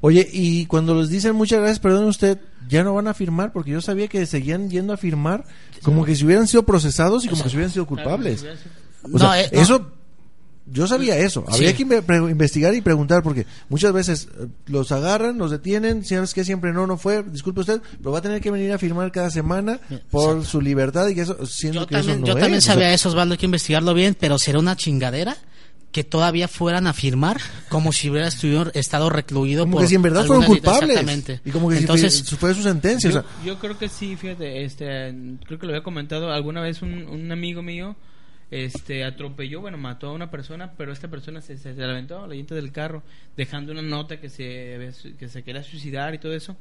Oye, 0.00 0.28
y 0.32 0.66
cuando 0.66 1.00
les 1.00 1.08
dicen 1.08 1.34
muchas 1.36 1.60
gracias, 1.60 1.78
perdone 1.78 2.06
usted, 2.06 2.38
ya 2.68 2.82
no 2.84 2.94
van 2.94 3.08
a 3.08 3.14
firmar, 3.14 3.52
porque 3.52 3.70
yo 3.70 3.80
sabía 3.80 4.08
que 4.08 4.26
seguían 4.26 4.68
yendo 4.70 4.92
a 4.92 4.96
firmar 4.96 5.44
como 5.82 6.04
que 6.04 6.14
si 6.16 6.24
hubieran 6.24 6.46
sido 6.46 6.64
procesados 6.64 7.24
y 7.24 7.28
como 7.28 7.42
que 7.42 7.48
si 7.48 7.56
hubieran 7.56 7.72
sido 7.72 7.86
culpables. 7.86 8.44
O 9.02 9.08
No, 9.08 9.18
sea, 9.18 9.40
eh, 9.40 9.50
no. 9.52 9.60
eso, 9.60 9.92
yo 10.72 10.86
sabía 10.86 11.16
eso. 11.18 11.44
Habría 11.48 11.70
Sí. 11.70 11.84
que 11.84 12.02
investigar 12.30 12.74
y 12.74 12.80
preguntar, 12.80 13.22
porque 13.22 13.46
muchas 13.68 13.92
veces 13.92 14.28
eh, 14.40 14.46
los 14.66 14.92
agarran, 14.92 15.36
los 15.38 15.50
detienen, 15.50 16.04
sabes 16.04 16.32
que 16.34 16.44
siempre 16.44 16.72
no, 16.72 16.86
no 16.86 16.96
fue, 16.96 17.22
disculpe 17.24 17.60
usted, 17.60 17.80
pero 17.98 18.12
va 18.12 18.18
a 18.18 18.22
tener 18.22 18.40
que 18.40 18.50
venir 18.50 18.72
a 18.72 18.78
firmar 18.78 19.10
cada 19.12 19.30
semana 19.30 19.80
por 20.10 20.44
su 20.44 20.60
libertad 20.60 21.08
y 21.08 21.14
que 21.14 21.22
eso, 21.22 21.44
siendo 21.46 21.80
Yo 21.82 21.86
que 21.86 21.94
también, 21.96 22.12
eso 22.16 22.20
no 22.20 22.26
yo 22.26 22.34
también 22.34 22.54
es. 22.58 22.64
O 22.64 22.66
sabía 22.66 22.86
sea, 22.86 22.94
eso, 22.94 23.08
Osvaldo, 23.10 23.32
hay 23.34 23.38
que 23.38 23.46
investigarlo 23.46 23.94
bien, 23.94 24.16
pero 24.18 24.38
será 24.38 24.58
una 24.58 24.76
chingadera 24.76 25.36
que 25.92 26.04
todavía 26.04 26.46
fueran 26.46 26.86
a 26.86 26.92
firmar 26.92 27.40
como 27.68 27.92
si 27.92 28.08
hubiera 28.10 28.28
estuvido- 28.28 28.70
estado 28.74 29.10
recluido 29.10 29.64
Como 29.64 29.72
por 29.72 29.82
que 29.82 29.88
si 29.88 29.96
en 29.96 30.02
verdad 30.02 30.24
fueron 30.24 30.44
culpables. 30.44 30.90
Exactamente. 30.90 31.40
Y 31.44 31.50
como 31.50 31.68
que 31.68 31.74
si 31.74 31.80
Entonces, 31.80 32.22
fue, 32.28 32.38
fue 32.38 32.54
su 32.54 32.62
sentencia. 32.62 33.10
o 33.10 33.12
Yo, 33.12 33.20
sea, 33.22 33.30
yo 33.44 33.58
creo 33.58 33.76
que 33.76 33.88
sí, 33.88 34.14
fíjate, 34.14 34.62
este, 34.64 34.86
creo 35.44 35.58
que 35.58 35.66
lo 35.66 35.72
había 35.72 35.82
comentado 35.82 36.30
alguna 36.30 36.60
vez 36.60 36.80
un, 36.82 36.92
un 37.08 37.32
amigo 37.32 37.60
mío, 37.62 37.96
este, 38.50 39.04
atropelló, 39.04 39.60
bueno, 39.60 39.78
mató 39.78 40.08
a 40.08 40.12
una 40.12 40.30
persona, 40.30 40.72
pero 40.76 40.92
esta 40.92 41.08
persona 41.08 41.40
se, 41.40 41.56
se, 41.56 41.74
se 41.74 41.80
la 41.80 41.92
aventó 41.92 42.24
a 42.24 42.26
la 42.26 42.34
llanta 42.34 42.54
del 42.54 42.72
carro, 42.72 43.02
dejando 43.36 43.72
una 43.72 43.82
nota 43.82 44.20
que 44.20 44.28
se, 44.28 44.92
que 45.18 45.28
se 45.28 45.42
quería 45.42 45.62
suicidar 45.62 46.14
y 46.14 46.18
todo 46.18 46.32
eso. 46.32 46.56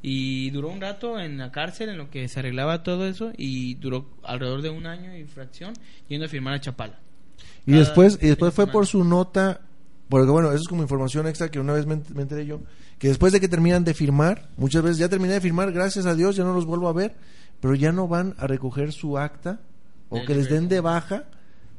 Y 0.00 0.50
duró 0.50 0.68
un 0.68 0.80
rato 0.80 1.18
en 1.18 1.38
la 1.38 1.50
cárcel 1.50 1.88
en 1.88 1.98
lo 1.98 2.10
que 2.10 2.28
se 2.28 2.38
arreglaba 2.40 2.82
todo 2.82 3.06
eso 3.06 3.32
y 3.36 3.74
duró 3.76 4.06
alrededor 4.22 4.62
de 4.62 4.70
un 4.70 4.86
año 4.86 5.16
y 5.16 5.24
fracción 5.24 5.74
yendo 6.08 6.26
a 6.26 6.28
firmar 6.28 6.54
a 6.54 6.60
Chapala. 6.60 6.98
Y 7.66 7.72
Cada 7.72 7.84
después, 7.84 8.18
y 8.20 8.28
después 8.28 8.52
fue 8.52 8.66
por 8.66 8.86
su 8.86 9.02
nota, 9.02 9.62
porque 10.08 10.30
bueno, 10.30 10.48
eso 10.48 10.60
es 10.60 10.68
como 10.68 10.82
información 10.82 11.26
extra 11.26 11.50
que 11.50 11.58
una 11.58 11.72
vez 11.72 11.86
me, 11.86 12.02
me 12.14 12.22
enteré 12.22 12.44
yo, 12.44 12.60
que 12.98 13.08
después 13.08 13.32
de 13.32 13.40
que 13.40 13.48
terminan 13.48 13.84
de 13.84 13.94
firmar, 13.94 14.48
muchas 14.56 14.82
veces 14.82 14.98
ya 14.98 15.08
terminé 15.08 15.34
de 15.34 15.40
firmar, 15.40 15.72
gracias 15.72 16.04
a 16.04 16.14
Dios, 16.14 16.36
ya 16.36 16.44
no 16.44 16.52
los 16.52 16.66
vuelvo 16.66 16.88
a 16.88 16.92
ver, 16.92 17.14
pero 17.60 17.74
ya 17.74 17.90
no 17.90 18.06
van 18.06 18.34
a 18.38 18.46
recoger 18.46 18.92
su 18.92 19.16
acta 19.16 19.60
o 20.10 20.24
que 20.24 20.34
les 20.34 20.48
den 20.48 20.68
de 20.68 20.80
baja 20.80 21.24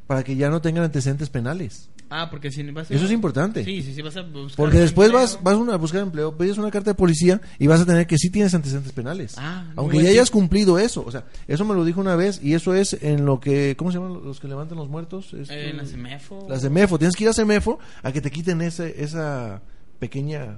para 0.08 0.24
que 0.24 0.36
ya 0.36 0.50
no 0.50 0.62
tengan 0.62 0.84
antecedentes 0.84 1.30
penales. 1.30 1.90
Ah, 2.08 2.30
porque 2.30 2.52
si 2.52 2.62
vas 2.70 2.92
a- 2.92 2.94
Eso 2.94 3.06
es 3.06 3.12
importante. 3.12 3.66
Sí, 3.66 3.82
sí, 3.82 3.96
sí, 3.96 4.02
vas 4.04 4.16
a 4.16 4.22
buscar 4.22 4.56
Porque 4.58 4.78
después 4.78 5.08
empleo. 5.08 5.22
vas, 5.24 5.40
vas 5.42 5.56
a 5.56 5.58
una- 5.58 5.74
a 5.74 5.78
buscar 5.78 6.02
empleo, 6.04 6.38
pides 6.38 6.60
una 6.60 6.70
carta 6.70 6.92
de 6.92 6.96
policía 6.96 7.42
y 7.58 7.66
vas 7.66 7.82
a 7.82 7.86
tener 7.86 8.06
que 8.06 8.18
sí 8.20 8.30
tienes 8.30 8.54
antecedentes 8.54 8.92
penales. 8.94 9.34
Ah, 9.40 9.72
Aunque 9.76 10.04
ya 10.04 10.10
hayas 10.10 10.30
cumplido 10.30 10.78
eso. 10.78 11.04
O 11.06 11.12
sea, 11.12 11.26
eso 11.48 11.66
me 11.66 11.74
lo 11.74 11.84
dijo 11.84 12.00
una 12.02 12.16
vez 12.16 12.40
y 12.44 12.54
eso 12.54 12.76
es 12.76 12.94
en 13.02 13.26
lo 13.26 13.40
que, 13.40 13.76
¿cómo 13.76 13.92
se 13.92 13.98
llaman 13.98 14.24
los 14.24 14.40
que 14.40 14.48
levantan 14.48 14.78
los 14.78 14.88
muertos? 14.88 15.34
Eh, 15.34 15.70
en 15.72 15.78
la 15.78 15.86
CEMEFO. 15.86 16.46
La 16.48 16.60
CEMEFO. 16.60 17.00
Tienes 17.00 17.16
que 17.16 17.24
ir 17.24 17.30
a 17.32 17.34
CEMEFO 17.34 17.80
a 18.04 18.12
que 18.12 18.22
te 18.22 18.30
quiten 18.30 18.62
ese, 18.62 19.02
esa 19.04 19.62
pequeña 20.00 20.58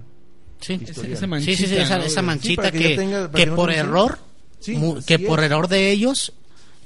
Sí, 0.59 0.73
esa 0.83 0.93
sí, 1.39 1.55
sí, 1.55 1.67
sí, 1.67 1.75
esa, 1.77 2.03
esa 2.03 2.21
manchita 2.23 2.71
que 2.71 2.79
que, 2.79 2.95
que 2.97 3.29
que 3.33 3.45
no 3.45 3.55
por 3.55 3.71
error, 3.71 4.17
Sí, 4.59 4.75
que 5.05 5.19
por 5.19 5.41
error 5.43 5.67
de 5.67 5.91
ellos 5.91 6.33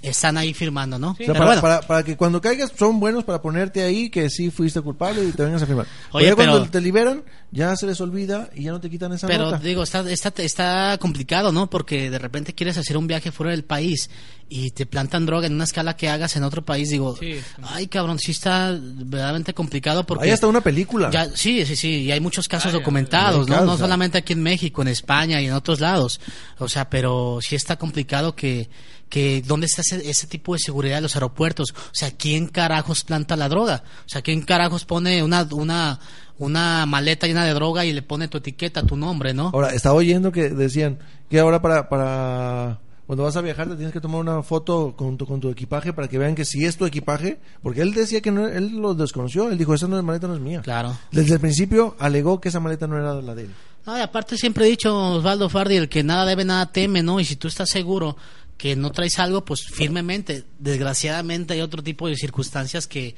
están 0.02 0.38
ahí 0.38 0.54
firmando, 0.54 0.98
¿no? 0.98 1.12
O 1.12 1.16
sea, 1.16 1.28
Pero 1.28 1.34
para, 1.34 1.46
bueno, 1.46 1.62
para, 1.62 1.82
para 1.82 2.04
que 2.04 2.18
cuando 2.18 2.42
caigas 2.42 2.72
son 2.78 3.00
buenos 3.00 3.24
para 3.24 3.42
ponerte 3.42 3.82
ahí 3.84 4.10
que 4.10 4.30
sí 4.30 4.50
fuiste 4.50 4.82
culpable 4.82 5.24
y 5.24 5.32
te 5.32 5.44
vengas 5.44 5.62
a 5.62 5.66
firmar. 5.68 5.86
Oye, 6.12 6.26
pero 6.26 6.30
ya 6.30 6.36
cuando 6.36 6.60
pero- 6.62 6.72
te 6.72 6.82
liberan, 6.82 7.24
ya 7.52 7.76
se 7.76 7.86
les 7.86 8.02
olvida 8.02 8.50
y 8.56 8.64
ya 8.64 8.72
no 8.72 8.80
te 8.82 8.90
quitan 8.90 9.14
esa 9.14 9.28
Pero 9.28 9.46
nota. 9.52 9.60
digo, 9.60 9.84
está, 9.84 10.10
está, 10.12 10.34
está 10.42 10.98
complicado, 11.00 11.52
¿no? 11.52 11.70
Porque 11.70 12.10
de 12.10 12.18
repente 12.20 12.54
quieres 12.56 12.78
hacer 12.78 12.98
un 12.98 13.06
viaje 13.08 13.32
fuera 13.32 13.52
del 13.52 13.64
país 13.64 14.10
y 14.50 14.72
te 14.72 14.86
plantan 14.86 15.26
droga 15.26 15.48
en 15.48 15.54
una 15.54 15.64
escala 15.66 15.96
que 15.96 16.10
hagas 16.10 16.36
en 16.36 16.44
otro 16.44 16.64
país. 16.66 16.90
Digo, 16.90 17.16
Sí. 17.18 17.36
ay 17.64 17.88
cabrón, 17.88 18.18
sí 18.20 18.32
está 18.32 18.78
verdaderamente 18.82 19.54
complicado 19.54 20.06
porque... 20.06 20.26
Hay 20.26 20.32
hasta 20.32 20.48
una 20.48 20.62
película. 20.62 21.10
Ya, 21.12 21.30
sí, 21.36 21.66
sí, 21.66 21.76
sí, 21.76 21.88
y 22.04 22.12
hay 22.12 22.20
muchos 22.20 22.48
casos 22.48 22.74
documentados, 22.74 23.48
¿no? 23.48 23.64
No 23.66 23.78
solamente 23.78 24.18
aquí 24.18 24.34
en 24.34 24.42
México, 24.44 24.82
en 24.82 24.88
España 24.90 25.42
y 25.42 25.46
en 25.48 25.54
otros 25.54 25.80
lados. 25.80 26.20
O 26.58 26.68
sea, 26.68 26.90
pero 26.90 27.40
sí 27.42 27.56
está 27.56 27.78
complicado 27.78 28.36
que, 28.36 28.70
que 29.12 29.44
¿dónde 29.46 29.68
está 29.68 29.82
ese, 29.82 30.10
ese 30.10 30.26
tipo 30.26 30.54
de 30.54 30.60
seguridad 30.60 30.96
de 30.96 31.02
los 31.02 31.16
aeropuertos? 31.16 31.72
O 31.72 31.94
sea, 31.94 32.12
¿quién 32.12 32.48
carajos 32.48 33.04
planta 33.04 33.36
la 33.36 33.50
droga? 33.50 33.84
O 34.06 34.10
sea, 34.10 34.22
¿quién 34.22 34.42
carajos 34.42 34.86
pone 34.86 35.22
una, 35.22 35.46
una, 35.52 36.00
una 36.40 36.86
maleta 36.88 37.28
llena 37.28 37.46
de 37.46 37.54
droga 37.54 37.86
y 37.86 37.92
le 37.92 38.02
pone 38.02 38.30
tu 38.30 38.38
etiqueta, 38.38 38.84
tu 38.84 38.96
nombre, 38.96 39.34
¿no? 39.34 39.52
Ahora, 39.54 39.76
estaba 39.76 39.96
oyendo 39.96 40.32
que 40.32 40.50
decían 40.50 40.98
que 41.30 41.40
ahora 41.40 41.62
para, 41.62 41.90
para 41.90 42.80
cuando 43.06 43.26
vas 43.26 43.36
a 43.36 43.42
viajar 43.42 43.68
te 43.68 43.76
tienes 43.76 43.92
que 43.92 44.00
tomar 44.00 44.22
una 44.22 44.42
foto 44.44 44.96
con 44.96 45.18
tu, 45.18 45.26
con 45.26 45.42
tu 45.42 45.50
equipaje 45.50 45.92
para 45.92 46.08
que 46.08 46.18
vean 46.18 46.34
que 46.34 46.46
si 46.46 46.64
es 46.64 46.78
tu 46.78 46.86
equipaje, 46.86 47.42
porque 47.62 47.82
él 47.82 47.94
decía 47.94 48.22
que 48.22 48.32
no, 48.32 48.48
él 48.48 48.78
lo 48.78 48.94
desconoció, 48.94 49.50
él 49.50 49.58
dijo, 49.58 49.74
esa 49.74 49.90
no 49.90 49.98
es 49.98 50.04
maleta, 50.06 50.28
no 50.28 50.36
es 50.36 50.40
mía. 50.40 50.62
Claro. 50.62 50.98
Desde 51.12 51.34
el 51.34 51.42
principio 51.42 51.98
alegó 52.00 52.40
que 52.40 52.48
esa 52.48 52.62
maleta 52.62 52.88
no 52.88 52.98
era 52.98 53.16
la 53.16 53.36
de 53.36 53.44
él. 53.44 53.52
No, 53.86 53.98
y 53.98 54.02
aparte 54.02 54.38
siempre 54.38 54.66
he 54.66 54.70
dicho, 54.70 54.96
Osvaldo 54.96 55.50
Fardi, 55.50 55.76
el 55.76 55.90
que 55.90 56.04
nada 56.04 56.26
debe, 56.26 56.46
nada 56.46 56.72
teme, 56.72 57.02
¿no? 57.02 57.20
Y 57.20 57.26
si 57.26 57.36
tú 57.36 57.48
estás 57.48 57.70
seguro 57.70 58.16
que 58.62 58.76
no 58.76 58.92
traes 58.92 59.18
algo, 59.18 59.44
pues 59.44 59.66
firmemente. 59.66 60.44
Desgraciadamente 60.60 61.54
hay 61.56 61.62
otro 61.62 61.82
tipo 61.82 62.08
de 62.08 62.16
circunstancias 62.16 62.86
que, 62.86 63.16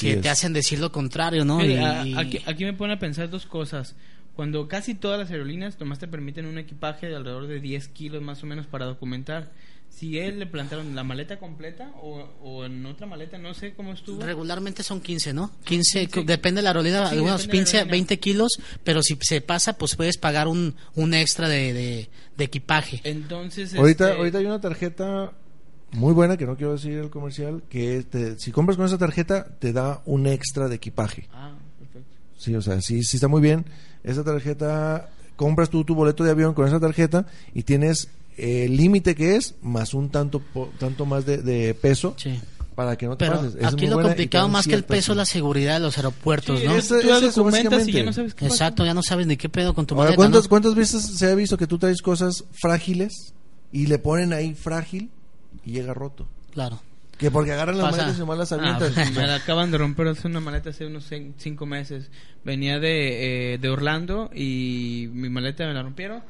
que 0.00 0.12
es. 0.12 0.20
te 0.20 0.28
hacen 0.28 0.52
decir 0.52 0.78
lo 0.78 0.92
contrario, 0.92 1.44
¿no? 1.44 1.58
Fíjate, 1.58 2.08
Y- 2.08 2.14
a- 2.14 2.22
y- 2.22 2.26
aquí, 2.26 2.38
aquí 2.46 2.64
me 2.64 2.72
pone 2.74 2.92
a 2.94 2.98
pensar 3.00 3.28
dos 3.28 3.44
cosas. 3.46 3.96
Cuando 4.36 4.68
casi 4.68 4.94
todas 4.94 5.18
las 5.18 5.30
aerolíneas 5.30 5.78
nomás 5.80 5.98
te 5.98 6.06
permiten 6.08 6.46
un 6.46 6.58
equipaje 6.58 7.08
de 7.08 7.16
alrededor 7.16 7.46
de 7.48 7.60
10 7.60 7.88
kilos 7.88 8.22
más 8.22 8.42
o 8.42 8.46
menos 8.46 8.66
para 8.66 8.84
documentar. 8.84 9.50
Si 9.96 10.18
él 10.18 10.40
le 10.40 10.46
plantaron 10.46 10.94
la 10.96 11.04
maleta 11.04 11.38
completa 11.38 11.92
o, 12.02 12.26
o 12.42 12.64
en 12.64 12.84
otra 12.84 13.06
maleta, 13.06 13.38
no 13.38 13.54
sé 13.54 13.74
cómo 13.74 13.92
estuvo. 13.92 14.22
Regularmente 14.24 14.82
son 14.82 15.00
15, 15.00 15.32
¿no? 15.32 15.52
15, 15.64 16.06
15. 16.08 16.24
depende 16.24 16.58
de 16.58 16.62
la 16.64 16.70
aerolínea, 16.70 17.06
Sí, 17.08 17.14
algunos 17.14 17.42
depende 17.42 17.52
de 17.52 17.58
la 17.58 17.64
15, 17.64 17.76
aerolínea. 17.78 17.92
20 17.92 18.18
kilos, 18.18 18.52
pero 18.82 19.02
si 19.02 19.16
se 19.20 19.40
pasa, 19.40 19.74
pues 19.78 19.94
puedes 19.94 20.18
pagar 20.18 20.48
un, 20.48 20.74
un 20.96 21.14
extra 21.14 21.48
de, 21.48 21.72
de, 21.72 22.10
de 22.36 22.44
equipaje. 22.44 23.00
Entonces, 23.04 23.74
Ahorita, 23.74 24.06
este, 24.08 24.18
ahorita 24.18 24.38
hay 24.38 24.46
una 24.46 24.60
tarjeta 24.60 25.32
muy 25.92 26.12
buena, 26.12 26.36
que 26.36 26.44
no 26.46 26.56
quiero 26.56 26.72
decir 26.72 26.94
el 26.98 27.08
comercial, 27.10 27.62
que 27.70 28.02
te- 28.02 28.36
si 28.40 28.50
compras 28.50 28.76
con 28.76 28.86
esa 28.86 28.98
tarjeta 28.98 29.46
te 29.60 29.72
da 29.72 30.02
un 30.06 30.26
extra 30.26 30.66
de 30.68 30.74
equipaje. 30.74 31.28
Ah, 31.32 31.54
perfecto. 31.78 32.10
Sí, 32.36 32.54
o 32.56 32.60
sea, 32.62 32.80
sí, 32.80 33.04
sí 33.04 33.16
está 33.16 33.28
muy 33.28 33.40
bien. 33.40 33.64
Esa 34.02 34.24
tarjeta, 34.24 35.08
compras 35.36 35.70
tú 35.70 35.84
tu 35.84 35.94
boleto 35.94 36.24
de 36.24 36.32
avión 36.32 36.52
con 36.52 36.66
esa 36.66 36.80
tarjeta 36.80 37.26
y 37.54 37.62
tienes 37.62 38.08
el 38.36 38.76
límite 38.76 39.14
que 39.14 39.36
es 39.36 39.54
más 39.62 39.94
un 39.94 40.10
tanto 40.10 40.40
po- 40.40 40.70
tanto 40.78 41.06
más 41.06 41.24
de, 41.26 41.38
de 41.38 41.74
peso 41.74 42.14
Sí. 42.18 42.38
para 42.74 42.96
que 42.96 43.06
no 43.06 43.16
te 43.16 43.24
Pero 43.26 43.38
pases. 43.40 43.54
Es 43.56 43.64
aquí 43.66 43.86
lo 43.86 44.00
complicado 44.00 44.48
más 44.48 44.66
que 44.66 44.74
el 44.74 44.84
peso 44.84 45.12
es 45.12 45.18
la 45.18 45.24
seguridad 45.24 45.74
de 45.74 45.80
los 45.80 45.96
aeropuertos, 45.96 46.60
Sí, 46.60 46.66
¿no? 46.66 46.76
es- 46.76 46.88
tú 46.88 46.96
documentas 47.02 47.86
y 47.88 47.92
ya 47.92 48.02
no 48.04 48.12
sabes 48.12 48.34
qué 48.34 48.46
pasa. 48.46 48.54
Exacto, 48.54 48.84
ya 48.84 48.94
no 48.94 49.02
sabes 49.02 49.26
ni 49.26 49.36
qué 49.36 49.48
pedo 49.48 49.74
con 49.74 49.86
tu 49.86 49.94
Ahora, 49.94 50.06
maleta, 50.06 50.16
¿cuántas, 50.16 50.42
¿no? 50.44 50.48
¿cuántas 50.48 50.74
veces 50.74 51.02
se 51.04 51.30
ha 51.30 51.34
visto 51.34 51.56
que 51.56 51.66
tú 51.66 51.78
traes 51.78 52.02
cosas 52.02 52.44
frágiles 52.52 53.34
y 53.72 53.86
le 53.86 53.98
ponen 53.98 54.32
ahí 54.32 54.54
frágil 54.54 55.10
y 55.64 55.72
llega 55.72 55.94
roto? 55.94 56.26
Claro. 56.52 56.80
Que 57.18 57.30
porque 57.30 57.52
agarran 57.52 57.78
las 57.78 57.86
Pasa. 57.86 57.96
maletas 57.98 58.16
y 58.16 58.20
nomás 58.20 58.38
las 58.38 58.52
Ah, 58.52 58.76
pues, 58.76 59.12
me 59.14 59.24
la 59.26 59.36
acaban 59.36 59.70
de 59.70 59.78
romper 59.78 60.08
hace 60.08 60.26
una 60.26 60.40
maleta 60.40 60.70
hace 60.70 60.84
unos 60.86 61.08
cin- 61.10 61.34
cinco 61.38 61.64
meses. 61.64 62.10
Venía 62.44 62.80
de, 62.80 63.54
eh, 63.54 63.58
de 63.58 63.68
Orlando 63.68 64.30
y 64.34 65.08
mi 65.12 65.28
maleta 65.28 65.64
me 65.64 65.74
la 65.74 65.82
rompieron. 65.84 66.22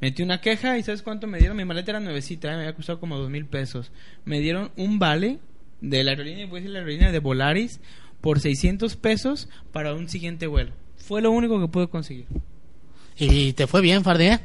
Metí 0.00 0.22
una 0.22 0.40
queja 0.40 0.78
y 0.78 0.82
¿sabes 0.82 1.02
cuánto 1.02 1.26
me 1.26 1.38
dieron? 1.38 1.56
Mi 1.56 1.64
maleta 1.64 1.90
era 1.92 2.00
nuevecita, 2.00 2.48
eh, 2.48 2.56
me 2.56 2.62
había 2.62 2.74
costado 2.74 3.00
como 3.00 3.18
dos 3.18 3.28
mil 3.30 3.46
pesos. 3.46 3.90
Me 4.24 4.40
dieron 4.40 4.70
un 4.76 4.98
vale 4.98 5.38
de 5.80 6.02
la 6.04 6.12
aerolínea, 6.12 6.46
voy 6.46 6.58
a 6.58 6.60
decir 6.60 6.70
la 6.70 6.78
aerolínea 6.80 7.12
de 7.12 7.18
Volaris, 7.18 7.80
por 8.20 8.40
600 8.40 8.96
pesos 8.96 9.48
para 9.72 9.94
un 9.94 10.08
siguiente 10.08 10.46
vuelo. 10.46 10.72
Fue 10.96 11.20
lo 11.22 11.30
único 11.30 11.60
que 11.60 11.68
pude 11.68 11.88
conseguir. 11.88 12.26
Y 13.18 13.52
te 13.54 13.66
fue 13.66 13.80
bien, 13.80 14.02
Fardi, 14.04 14.24
¿eh? 14.26 14.40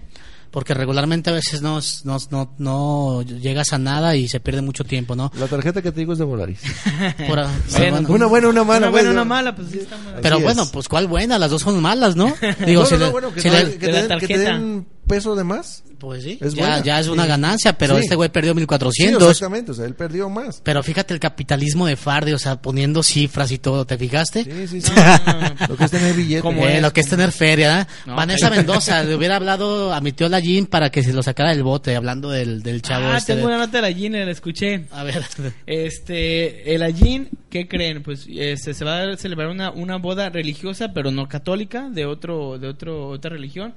Porque 0.52 0.74
regularmente 0.74 1.30
a 1.30 1.34
veces 1.34 1.62
no, 1.62 1.80
no, 2.06 2.18
no, 2.32 2.54
no 2.58 3.22
llegas 3.24 3.74
a 3.74 3.78
nada 3.78 4.16
y 4.16 4.30
se 4.30 4.40
pierde 4.40 4.62
mucho 4.62 4.86
tiempo, 4.86 5.14
¿no? 5.16 5.30
La 5.38 5.48
tarjeta 5.48 5.82
que 5.82 5.92
te 5.92 6.00
digo 6.00 6.14
es 6.14 6.20
de 6.20 6.24
Volaris. 6.26 6.62
Por- 7.28 7.46
Bueno, 7.78 8.08
Una 8.10 8.26
buena, 8.28 8.48
una 8.50 8.64
mala. 8.64 8.88
Una 8.88 8.90
buena, 8.90 9.04
pues, 9.10 9.14
una 9.14 9.26
mala, 9.26 9.56
pues 9.56 9.68
sí 9.70 9.80
está 9.80 9.98
mal. 9.98 10.20
Pero 10.22 10.36
Así 10.36 10.44
bueno, 10.46 10.64
es. 10.64 10.70
pues 10.70 10.88
cuál 10.88 11.08
buena, 11.08 11.38
las 11.40 11.52
dos 11.52 11.62
son 11.62 11.82
malas, 11.82 12.16
¿no? 12.16 12.34
Digo, 12.66 12.82
no, 12.84 12.88
si 12.88 12.94
no, 12.94 13.00
le- 13.00 13.06
no, 13.08 13.12
bueno, 13.12 13.34
que, 13.34 13.42
si 13.42 13.50
le- 13.50 13.78
que 13.78 13.92
la 13.92 14.08
te 14.08 14.08
den- 14.08 14.20
que 14.20 14.28
te 14.28 14.34
tarjeta. 14.44 14.54
den 14.58 14.86
peso 15.08 15.36
de 15.36 15.44
más. 15.44 15.84
pues 15.98 16.24
sí, 16.24 16.38
es 16.42 16.54
ya, 16.54 16.84
ya 16.84 17.00
es 17.00 17.08
una 17.08 17.24
Sí. 17.24 17.30
ganancia, 17.30 17.78
pero 17.78 17.96
Sí. 17.96 18.02
este 18.04 18.16
güey 18.16 18.30
perdió 18.30 18.52
Sí, 18.52 18.58
1400. 18.58 19.24
exactamente, 19.32 19.72
o 19.72 19.74
sea, 19.74 19.86
él 19.86 19.96
perdió 19.96 20.30
más. 20.30 20.60
pero 20.64 20.84
fíjate 20.84 21.14
el 21.14 21.20
capitalismo 21.22 21.88
de 21.88 21.96
Fardi, 21.96 22.34
o 22.34 22.38
sea, 22.38 22.62
poniendo 22.62 23.02
cifras 23.02 23.50
y 23.52 23.58
todo, 23.60 23.86
¿te 23.86 23.98
fijaste? 23.98 24.44
Sí, 24.44 24.68
sí, 24.68 24.82
sí. 24.82 24.92
No, 25.26 25.34
no, 25.34 25.40
no. 25.42 25.56
Lo 25.70 25.78
que 25.78 25.86
es 25.86 25.92
tener 25.92 26.14
billete. 26.14 26.42
¿Cómo 26.42 26.68
Eh, 26.68 26.76
es? 26.78 26.82
lo 26.82 26.92
que 26.94 27.00
es 27.02 27.08
tener 27.10 27.32
feria, 27.32 27.82
¿eh? 27.82 27.88
No, 28.06 28.16
Vanessa. 28.18 28.50
Mendoza 28.50 29.04
le 29.04 29.16
hubiera 29.16 29.38
hablado 29.38 29.94
a 29.94 30.02
mi 30.02 30.12
tío 30.12 30.28
Lallín 30.30 30.68
para 30.68 30.90
que 30.92 31.02
se 31.02 31.14
lo 31.14 31.24
sacara 31.24 31.52
del 31.52 31.64
bote, 31.64 31.96
hablando 31.96 32.30
del, 32.30 32.62
del 32.62 32.82
chavo 32.82 33.08
ah, 33.08 33.18
este. 33.18 33.34
tengo 33.34 33.48
de- 33.48 33.56
una 33.56 33.66
nota 33.66 33.78
de 33.78 33.82
la 33.82 33.92
Jean, 33.92 34.12
la 34.14 34.30
escuché. 34.32 34.86
A 34.92 35.04
ver, 35.04 35.24
Este, 35.66 36.74
el 36.76 36.84
Allín, 36.84 37.30
¿qué 37.50 37.68
creen? 37.68 38.04
Pues 38.04 38.28
este, 38.30 38.74
se 38.74 38.86
va 38.86 39.04
a 39.12 39.18
celebrar 39.18 39.50
una, 39.50 39.72
una 39.72 39.98
boda 39.98 40.30
religiosa, 40.30 40.92
pero 40.94 41.12
no 41.12 41.28
católica, 41.28 41.90
de 41.90 42.06
otro, 42.06 42.58
de 42.60 42.68
otro, 42.68 43.08
otra 43.10 43.30
religión. 43.32 43.74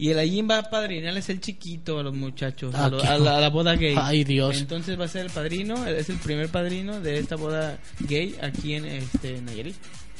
Y 0.00 0.08
el 0.10 0.18
Allín 0.18 0.48
va 0.50 0.58
a 0.58 0.62
padrinarles 0.70 1.28
el 1.28 1.40
chiquito 1.42 1.98
a 1.98 2.02
los 2.02 2.14
muchachos, 2.14 2.74
a, 2.74 2.86
Ah, 2.86 2.88
lo- 2.88 3.02
a 3.04 3.18
la, 3.18 3.36
a 3.36 3.40
la 3.40 3.50
boda 3.50 3.74
gay. 3.76 3.94
Ay, 3.98 4.24
Dios. 4.24 4.56
Entonces 4.56 4.98
va 4.98 5.04
a 5.04 5.08
ser 5.08 5.26
el 5.26 5.30
padrino, 5.30 5.86
es 5.86 6.08
el 6.08 6.16
primer 6.16 6.48
padrino 6.48 7.00
de 7.00 7.18
esta 7.18 7.36
boda 7.36 7.78
gay 8.00 8.34
aquí 8.40 8.72
en 8.74 8.86
este 8.86 9.42
Nayarit. 9.42 9.76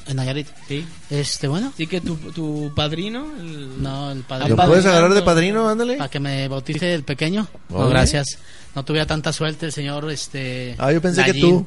En 0.07 0.17
Nayarit. 0.17 0.47
Sí. 0.67 0.85
Este, 1.09 1.47
bueno. 1.47 1.71
Así 1.73 1.87
que 1.87 1.99
tu, 1.99 2.15
tu 2.15 2.71
padrino. 2.75 3.25
el- 3.39 3.81
No, 3.81 4.11
el 4.11 4.21
padrino. 4.21 4.55
¿Lo 4.55 4.67
puedes 4.67 4.85
agarrar 4.85 5.13
de 5.15 5.21
padrino? 5.23 5.67
Ándale. 5.67 5.97
Para 5.97 6.09
que 6.09 6.19
me 6.19 6.47
bautice 6.47 6.93
el 6.93 7.03
pequeño. 7.03 7.47
No, 7.69 7.89
gracias. 7.89 8.37
No 8.75 8.85
tuviera 8.85 9.05
tanta 9.07 9.33
suerte 9.33 9.65
el 9.65 9.71
señor, 9.73 10.09
este... 10.11 10.75
Ah, 10.77 10.91
yo 10.93 11.01
pensé 11.01 11.25
que 11.25 11.33
tú. 11.33 11.65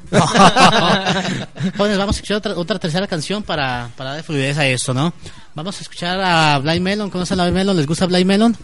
Jóvenes, 1.77 1.99
vamos 1.99 2.17
a 2.17 2.19
escuchar 2.19 2.37
otra, 2.39 2.57
otra 2.57 2.79
tercera 2.79 3.07
canción 3.07 3.43
para, 3.43 3.91
para 3.97 4.15
dar 4.15 4.23
fluidez 4.23 4.57
a 4.57 4.67
esto, 4.67 4.95
¿no? 4.95 5.13
Vamos 5.55 5.79
a 5.79 5.83
escuchar 5.83 6.21
a 6.21 6.59
Blind 6.59 6.83
Melon. 6.83 7.11
¿Conocen 7.11 7.39
a 7.39 7.45
Blind 7.45 7.57
Melon? 7.57 7.77
¿Les 7.77 7.87
gusta 7.87 8.07
Blind 8.07 8.27
Melon? 8.27 8.57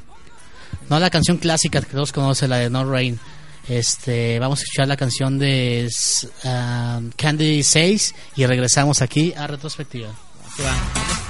No, 0.88 0.98
la 0.98 1.10
canción 1.10 1.36
clásica 1.36 1.80
que 1.80 1.92
todos 1.92 2.12
conocen, 2.12 2.50
la 2.50 2.56
de 2.56 2.68
No 2.70 2.84
Rain. 2.84 3.18
Este, 3.68 4.40
vamos 4.40 4.58
a 4.58 4.62
escuchar 4.62 4.88
la 4.88 4.96
canción 4.96 5.38
de 5.38 5.88
um, 6.44 7.10
Candy 7.16 7.62
6 7.62 8.14
y 8.36 8.46
regresamos 8.46 9.00
aquí 9.02 9.32
a 9.36 9.46
retrospectiva. 9.46 10.08
Va. 10.60 11.29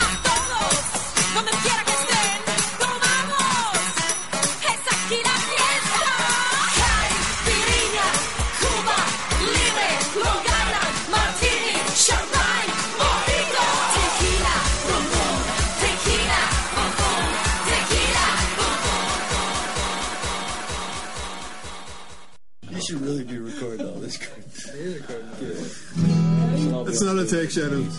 It's 27.00 27.06
not 27.06 27.18
a 27.18 27.26
take, 27.26 27.50
Shannon. 27.50 27.90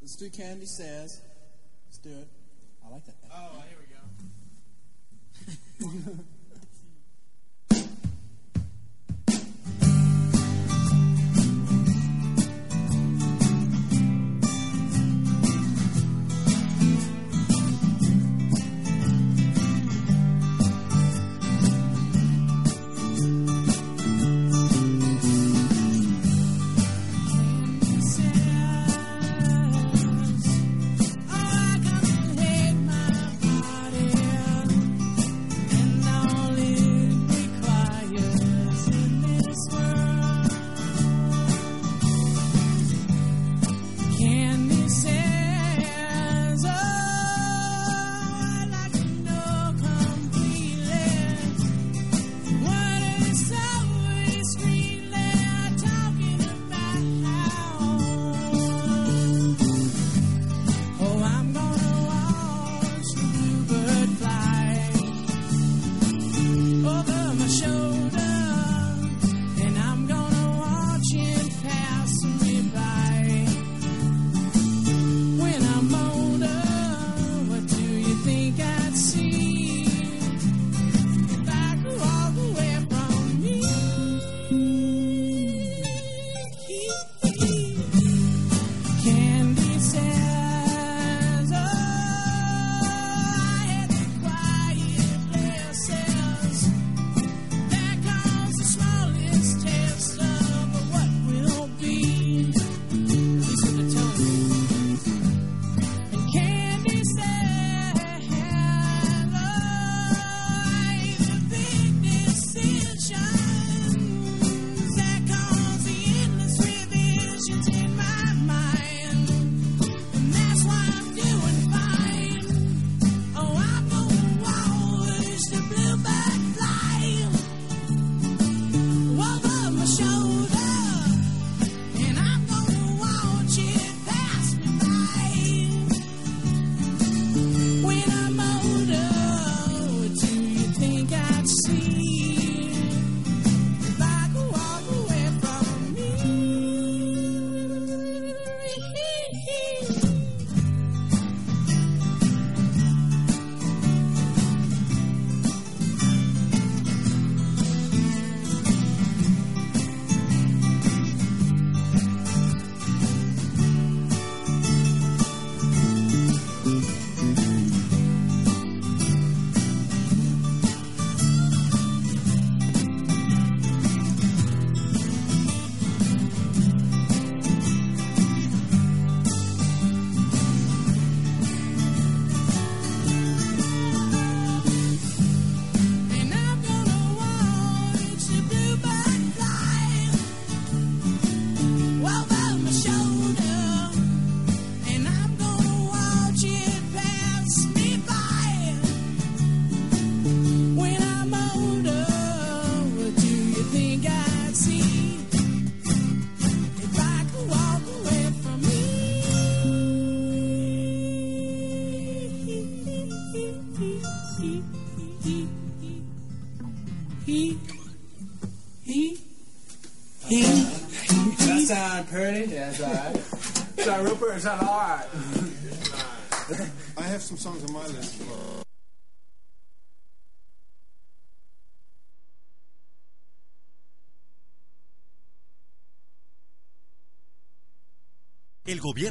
Let's 0.00 0.16
do 0.16 0.28
Candy 0.28 0.66
Says. 0.66 1.22
Let's 1.86 1.98
do 1.98 2.10
it. 2.10 2.28
I 2.84 2.90
like 2.90 3.04
that. 3.04 3.14
Oh, 3.32 3.62
here 3.68 3.78
we 5.78 6.08
go. 6.08 6.24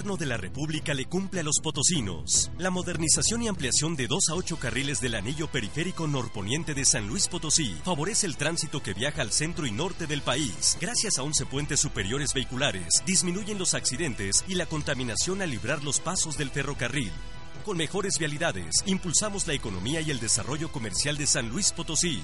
de 0.04 0.26
la 0.26 0.36
República 0.36 0.93
le 0.93 1.06
cumple 1.06 1.39
a 1.39 1.43
los 1.43 1.60
potosinos. 1.64 2.51
La 2.58 2.70
modernización 2.70 3.41
y 3.41 3.47
ampliación 3.47 3.95
de 3.95 4.08
2 4.08 4.30
a 4.30 4.36
8 4.36 4.60
carriles 4.60 4.99
del 4.99 5.16
anillo 5.16 5.47
periférico 5.47 6.08
norponiente 6.08 6.74
de 6.74 6.84
San 6.84 7.08
Luis 7.08 7.30
Potosí 7.30 7.74
favorece 7.86 8.28
el 8.28 8.36
tránsito 8.36 8.84
que 8.84 8.93
viaja 8.93 9.22
al 9.22 9.32
centro 9.32 9.66
y 9.66 9.72
norte 9.72 10.06
del 10.06 10.22
país. 10.22 10.78
Gracias 10.82 11.18
a 11.18 11.24
11 11.24 11.45
puentes 11.45 11.80
superiores 11.80 12.34
vehiculares, 12.34 13.01
disminuyen 13.06 13.58
los 13.58 13.74
accidentes 13.74 14.43
y 14.45 14.56
la 14.56 14.66
contaminación 14.66 15.41
al 15.41 15.51
librar 15.51 15.82
los 15.86 16.01
pasos 16.01 16.38
del 16.38 16.49
ferrocarril. 16.49 17.12
Con 17.64 17.78
mejores 17.78 18.20
vialidades, 18.20 18.84
impulsamos 18.86 19.47
la 19.47 19.54
economía 19.54 20.01
y 20.01 20.12
el 20.12 20.20
desarrollo 20.20 20.70
comercial 20.70 21.18
de 21.18 21.28
San 21.28 21.47
Luis 21.47 21.72
Potosí. 21.72 22.22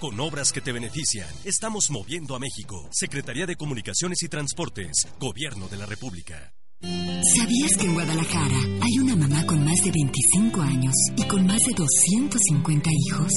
Con 0.00 0.20
obras 0.20 0.52
que 0.52 0.60
te 0.60 0.72
benefician, 0.72 1.30
estamos 1.44 1.88
moviendo 1.90 2.36
a 2.36 2.38
México. 2.38 2.88
Secretaría 2.92 3.46
de 3.46 3.56
Comunicaciones 3.56 4.22
y 4.22 4.28
Transportes, 4.28 5.08
Gobierno 5.18 5.68
de 5.68 5.78
la 5.78 5.86
República. 5.86 6.52
¿Sabías 6.82 7.76
que 7.76 7.86
en 7.86 7.94
Guadalajara 7.94 8.58
hay 8.80 8.98
una 8.98 9.14
mamá 9.14 9.46
con 9.46 9.64
más 9.64 9.80
de 9.84 9.92
25 9.92 10.60
años 10.60 10.92
y 11.16 11.22
con 11.24 11.46
más 11.46 11.60
de 11.60 11.72
250 11.74 12.90
hijos? 13.06 13.32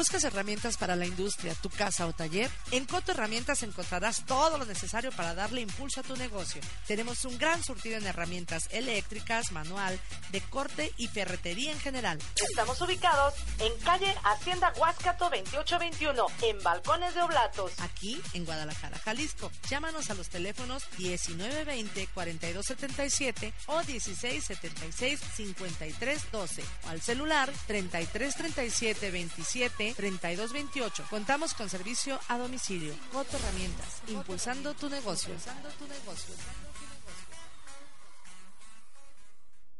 ¿Buscas 0.05 0.25
herramientas 0.25 0.77
para 0.77 0.95
la 0.95 1.07
industria, 1.07 1.55
tu 1.55 1.71
casa 1.71 2.05
o 2.05 2.13
taller? 2.13 2.51
En 2.69 2.85
Coto 2.85 3.11
Herramientas 3.11 3.63
encontrarás 3.63 4.23
todo 4.27 4.59
lo 4.59 4.65
necesario 4.65 5.11
para 5.11 5.33
darle 5.33 5.61
impulso 5.61 6.01
a 6.01 6.03
tu 6.03 6.15
negocio. 6.15 6.61
Tenemos 6.85 7.25
un 7.25 7.39
gran 7.39 7.63
surtido 7.63 7.97
en 7.97 8.05
herramientas 8.05 8.67
eléctricas, 8.69 9.51
manual, 9.51 9.99
de 10.31 10.41
corte 10.41 10.93
y 10.97 11.07
ferretería 11.07 11.71
en 11.71 11.79
general. 11.79 12.19
Estamos 12.35 12.79
ubicados 12.81 13.33
en 13.57 13.75
calle 13.79 14.13
Hacienda 14.23 14.71
Huáscato 14.77 15.25
2821, 15.25 16.27
en 16.43 16.61
Balcones 16.61 17.15
de 17.15 17.23
Oblatos, 17.23 17.71
aquí 17.79 18.21
en 18.33 18.45
Guadalajara, 18.45 18.99
Jalisco. 18.99 19.51
Llámanos 19.71 20.11
a 20.11 20.13
los 20.13 20.29
teléfonos 20.29 20.83
1920-4277 20.99 23.53
o 23.65 23.81
1676-5312 23.81 26.63
o 26.83 26.89
al 26.89 27.01
celular 27.01 27.51
333727 27.65 29.94
3228. 29.95 31.05
Contamos 31.09 31.53
con 31.53 31.69
servicio 31.69 32.19
a 32.27 32.37
domicilio. 32.37 32.93
Coto 33.11 33.37
Herramientas, 33.37 34.01
impulsando 34.07 34.73
tu 34.73 34.89
negocio. 34.89 35.35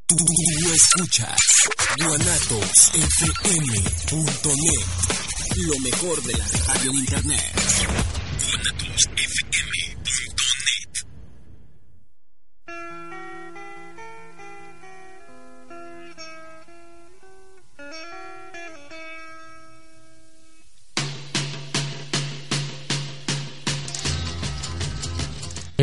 Tú 0.08 0.16
escuchas. 0.74 1.36
guanatosfm.net. 1.98 2.46
Lo 5.58 5.80
mejor 5.80 6.22
de 6.24 6.34
la 6.38 6.48
radio 6.68 6.92
en 6.92 6.98
internet. 6.98 7.54
guanatosfm.net. 8.40 10.05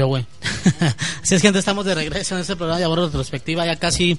Yo, 0.03 0.09
güey. 0.09 0.26
Así 1.22 1.36
es, 1.36 1.42
gente, 1.42 1.61
estamos 1.61 1.84
de 1.84 1.94
regreso 1.94 2.34
en 2.34 2.40
este 2.40 2.57
programa 2.57 2.76
de 2.80 2.84
Abordo 2.86 3.07
Retrospectiva, 3.07 3.64
ya 3.64 3.76
casi, 3.76 4.18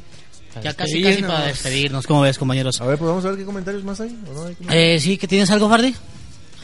ya 0.64 0.74
casi, 0.74 1.04
casi 1.04 1.22
para 1.22 1.48
despedirnos. 1.48 2.08
¿Cómo 2.08 2.22
ves, 2.22 2.38
compañeros? 2.38 2.80
A 2.80 2.86
ver, 2.86 2.98
pues 2.98 3.10
vamos 3.10 3.26
a 3.26 3.30
ver 3.32 3.40
qué 3.40 3.44
comentarios 3.44 3.84
más 3.84 4.00
hay. 4.00 4.18
¿o 4.30 4.34
no 4.34 4.46
hay 4.46 4.56
comentarios? 4.56 4.74
Eh, 4.74 5.00
sí, 5.02 5.18
¿que 5.18 5.28
tienes 5.28 5.52
algo, 5.52 5.68
Fardi? 5.68 5.94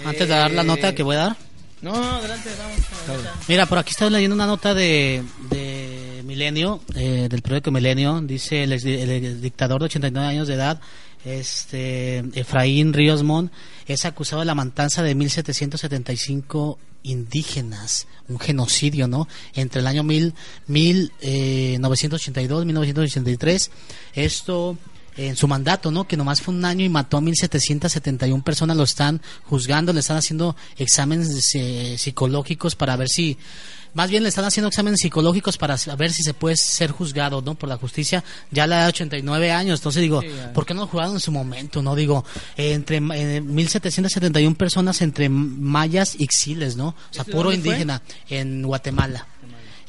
Antes 0.06 0.22
de 0.22 0.34
dar 0.34 0.52
la 0.52 0.64
nota 0.64 0.96
que 0.96 1.04
voy 1.04 1.18
a 1.18 1.20
dar. 1.20 1.38
No, 1.82 1.94
adelante, 1.94 2.50
vamos. 2.58 3.26
Mira, 3.50 3.66
por 3.66 3.78
aquí 3.80 3.92
estoy 3.92 4.10
leyendo 4.10 4.36
una 4.36 4.46
nota 4.48 4.74
de, 4.74 5.22
de 5.50 6.22
Milenio, 6.24 6.80
eh, 6.96 7.28
del 7.30 7.42
periódico 7.42 7.72
Milenio. 7.72 8.22
Dice 8.22 8.64
el, 8.64 8.72
ex- 8.72 8.86
el 8.86 9.12
ex 9.12 9.42
dictador 9.42 9.80
de 9.82 9.86
89 9.88 10.28
años 10.30 10.48
de 10.48 10.54
edad, 10.54 10.80
este 11.26 12.20
Efraín 12.40 12.94
Ríos 12.94 13.24
Mon, 13.24 13.52
es 13.86 14.06
acusado 14.06 14.40
de 14.40 14.46
la 14.46 14.56
matanza 14.56 15.04
de 15.04 15.14
1775 15.14 16.80
indígenas, 17.04 18.08
un 18.28 18.40
genocidio, 18.40 19.08
¿no? 19.08 19.28
Entre 19.54 19.82
el 19.82 19.88
año 19.88 20.04
mil, 20.04 20.34
mil, 20.68 21.12
eh, 21.22 21.78
1982 21.80 22.66
1983. 22.66 23.72
Esto 24.14 24.78
en 25.18 25.36
su 25.36 25.48
mandato, 25.48 25.92
¿no? 25.92 26.08
Que 26.08 26.16
nomás 26.16 26.42
fue 26.42 26.54
un 26.54 26.64
año 26.64 26.86
y 26.86 26.90
mató 26.90 27.18
a 27.18 27.22
1771 27.22 28.44
personas, 28.44 28.78
lo 28.78 28.84
están 28.84 29.22
juzgando, 29.44 29.92
le 29.92 30.00
están 30.00 30.18
haciendo 30.18 30.56
exámenes 30.78 31.56
eh, 31.56 31.96
psicológicos 31.98 32.76
para 32.76 32.96
ver 32.96 33.10
si 33.10 33.38
más 33.94 34.10
bien 34.10 34.24
le 34.24 34.30
están 34.30 34.46
haciendo 34.46 34.68
exámenes 34.70 35.00
psicológicos 35.02 35.58
para 35.58 35.76
ver 35.98 36.12
si 36.12 36.24
se 36.24 36.34
puede 36.34 36.56
ser 36.58 36.92
juzgado, 36.92 37.42
¿no? 37.42 37.56
Por 37.56 37.70
la 37.70 37.78
justicia, 37.78 38.24
ya 38.52 38.68
la 38.68 38.78
edad 38.78 38.84
de 38.86 38.90
89 38.90 39.52
años, 39.52 39.80
entonces 39.80 40.02
digo, 40.02 40.22
Sí, 40.22 40.28
ya. 40.36 40.54
¿por 40.54 40.66
qué 40.66 40.74
no 40.74 40.82
lo 40.82 40.88
juzgaron 40.88 41.14
en 41.16 41.20
su 41.20 41.32
momento, 41.32 41.82
no? 41.82 41.96
Digo, 41.96 42.24
eh, 42.58 42.74
entre 42.74 42.98
eh, 42.98 43.42
1771 43.42 44.56
personas 44.56 45.02
entre 45.02 45.30
mayas 45.30 46.16
y 46.20 46.24
exiles, 46.24 46.76
¿no? 46.76 46.90
O 46.90 46.96
sea, 47.12 47.24
¿Ese 47.24 47.32
puro 47.32 47.46
fue? 47.50 47.56
indígena 47.56 48.02
en 48.30 48.64
Guatemala. 48.64 49.26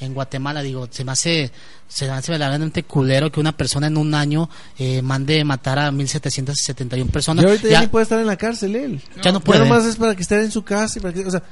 En 0.03 0.15
Guatemala, 0.15 0.63
digo, 0.63 0.89
se 0.91 1.05
me 1.05 1.13
hace, 1.13 1.53
se 1.87 2.07
me 2.07 2.13
hace 2.13 2.33
verdaderamente 2.33 2.85
culero 2.85 3.31
que 3.31 3.39
una 3.39 3.55
persona 3.55 3.87
en 3.87 3.99
un 3.99 4.15
año 4.15 4.49
eh, 4.79 5.03
mande 5.03 5.45
matar 5.45 5.79
a 5.79 5.93
1771 5.93 7.11
personas. 7.11 7.45
Y 7.45 7.47
ahorita 7.49 7.65
ya, 7.69 7.73
Ya- 7.73 7.81
ni 7.83 7.87
puede 7.89 8.05
estar 8.05 8.19
en 8.19 8.27
la 8.27 8.37
cárcel 8.39 8.77
él. 8.77 9.03
Ya 9.23 9.31
no 9.31 9.41
puede. 9.41 9.61
nomás 9.61 9.85
es 9.85 9.97
para 9.97 10.15
que 10.17 10.23
esté 10.23 10.41
en 10.43 10.51
su 10.51 10.63
casa 10.63 10.99
y 10.99 11.03
para 11.03 11.13
que, 11.13 11.27
o 11.27 11.31
sea, 11.31 11.43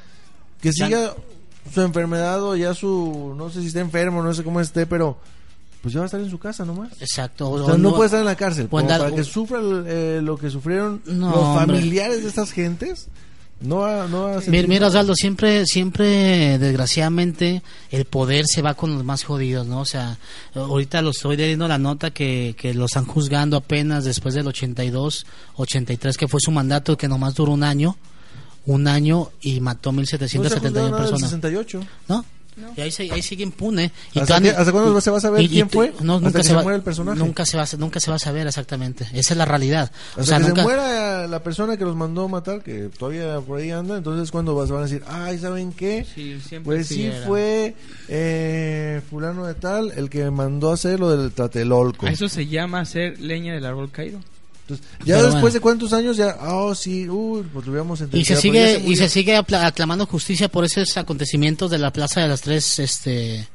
que 0.62 0.70
Ya- 0.72 0.86
siga 0.86 1.14
su 1.72 1.80
enfermedad 1.82 2.42
o 2.42 2.56
ya 2.56 2.74
su, 2.74 3.34
no 3.36 3.50
sé 3.50 3.60
si 3.60 3.68
está 3.68 3.80
enfermo, 3.80 4.22
no 4.22 4.32
sé 4.34 4.42
cómo 4.44 4.60
esté, 4.60 4.86
pero 4.86 5.18
pues 5.82 5.94
ya 5.94 6.00
va 6.00 6.04
a 6.04 6.06
estar 6.06 6.20
en 6.20 6.28
su 6.30 6.38
casa 6.38 6.64
nomás. 6.64 6.90
Exacto. 7.00 7.50
O 7.50 7.64
sea, 7.66 7.76
no, 7.78 7.94
puede 7.94 8.06
estar 8.06 8.20
en 8.20 8.26
la 8.26 8.34
cárcel. 8.36 8.68
como 8.68 8.86
dar- 8.88 9.00
para 9.00 9.14
que 9.14 9.24
sufra 9.24 9.60
eh, 9.86 10.20
lo 10.22 10.36
que 10.36 10.50
sufrieron 10.50 11.02
No, 11.06 11.30
los 11.30 11.38
hombre. 11.38 11.76
familiares 11.76 12.22
de 12.22 12.28
estas 12.28 12.50
gentes. 12.52 13.08
No 13.60 13.78
va, 13.78 14.06
no 14.06 14.22
va 14.22 14.28
a 14.28 14.30
Mira, 14.34 14.42
sentir 14.42 14.68
mira. 14.68 14.86
Osvaldo, 14.86 15.14
siempre, 15.16 15.66
siempre, 15.66 16.58
desgraciadamente, 16.58 17.62
el 17.90 18.04
poder 18.04 18.46
se 18.46 18.62
va 18.62 18.74
con 18.74 18.94
los 18.94 19.02
más 19.04 19.24
jodidos, 19.24 19.66
¿no? 19.66 19.80
O 19.80 19.84
sea, 19.84 20.16
ahorita 20.54 21.02
lo 21.02 21.10
estoy 21.10 21.36
leyendo 21.36 21.66
la 21.66 21.76
nota 21.78 22.12
que, 22.12 22.54
que 22.56 22.72
lo 22.72 22.86
están 22.86 23.04
juzgando 23.04 23.56
apenas 23.56 24.04
después 24.04 24.34
del 24.34 24.46
82, 24.46 25.26
83, 25.56 26.16
que 26.16 26.28
fue 26.28 26.40
su 26.40 26.52
mandato, 26.52 26.96
que 26.96 27.08
nomás 27.08 27.34
duró 27.34 27.50
un 27.52 27.64
año, 27.64 27.96
un 28.68 28.86
año 28.86 29.30
y 29.40 29.60
mató 29.60 29.92
No 29.92 30.04
se 30.04 30.16
ha 30.16 30.18
1771 30.18 30.60
juzgado 30.60 30.90
nada 30.90 31.02
del 31.02 31.10
personas. 31.10 31.30
68. 31.30 31.80
¿no? 32.08 32.24
Y 32.76 32.80
ahí, 32.80 32.90
se- 32.90 33.08
ahí 33.12 33.22
sigue 33.22 33.44
impune. 33.44 33.92
Y 34.14 34.18
¿Hasta 34.18 34.72
cuándo 34.72 35.00
se 35.00 35.10
va 35.12 35.18
a 35.18 35.20
saber 35.20 35.48
quién 35.48 35.70
fue? 35.70 35.92
No, 36.00 36.14
¿Hasta 36.16 36.26
nunca 36.26 36.42
se, 36.42 36.48
se 36.48 36.54
va, 36.56 36.62
muera 36.64 36.76
el 36.76 36.82
personaje? 36.82 37.16
Nunca 37.16 37.46
se, 37.46 37.56
va, 37.56 37.62
a- 37.62 37.76
nunca 37.78 38.00
se 38.00 38.10
va 38.10 38.16
a 38.16 38.18
saber 38.18 38.48
exactamente. 38.48 39.04
Esa 39.12 39.34
es 39.34 39.36
la 39.38 39.44
realidad. 39.44 39.92
Hasta 40.10 40.20
o 40.20 40.24
sea, 40.24 40.38
que 40.38 40.42
nunca, 40.48 40.56
se 40.62 40.66
muera 40.66 41.26
la 41.28 41.40
persona 41.44 41.76
que 41.76 41.84
los 41.84 41.94
mandó 41.94 42.24
a 42.24 42.28
matar, 42.28 42.60
que 42.64 42.88
todavía 42.98 43.40
por 43.42 43.60
ahí 43.60 43.70
anda, 43.70 43.96
entonces 43.96 44.32
cuando 44.32 44.56
vas- 44.56 44.70
van 44.70 44.80
a 44.80 44.86
decir, 44.86 45.04
ay, 45.06 45.38
¿saben 45.38 45.72
qué? 45.72 46.04
Sí, 46.12 46.40
siempre 46.40 46.78
pues 46.78 46.88
sí 46.88 47.04
era. 47.06 47.24
fue 47.28 47.76
eh, 48.08 49.02
fulano 49.08 49.46
de 49.46 49.54
tal 49.54 49.92
el 49.96 50.10
que 50.10 50.28
mandó 50.30 50.72
a 50.72 50.74
hacer 50.74 50.98
lo 50.98 51.16
del 51.16 51.30
Tlatelolco. 51.30 52.06
A 52.06 52.10
eso 52.10 52.28
se 52.28 52.48
llama 52.48 52.80
hacer 52.80 53.20
leña 53.20 53.54
del 53.54 53.66
árbol 53.66 53.90
caído. 53.92 54.18
Entonces, 54.68 54.86
ya 55.04 55.14
Pero 55.16 55.22
después 55.24 55.40
bueno. 55.40 55.52
de 55.54 55.60
cuántos 55.60 55.92
años 55.94 56.16
ya, 56.16 56.36
oh 56.42 56.74
sí, 56.74 57.08
uy, 57.08 57.42
pues 57.52 57.64
lo 57.66 57.72
hubiéramos 57.72 58.00
y 58.00 58.04
entendido. 58.04 58.36
se 58.36 58.40
sigue 58.40 58.82
y 58.86 58.96
se 58.96 59.08
sigue 59.08 59.36
aclamando 59.36 60.04
justicia 60.06 60.48
por 60.48 60.64
esos 60.64 60.96
acontecimientos 60.96 61.70
de 61.70 61.78
la 61.78 61.90
Plaza 61.92 62.20
de 62.20 62.28
las 62.28 62.42
Tres 62.42 62.78
este 62.78 63.48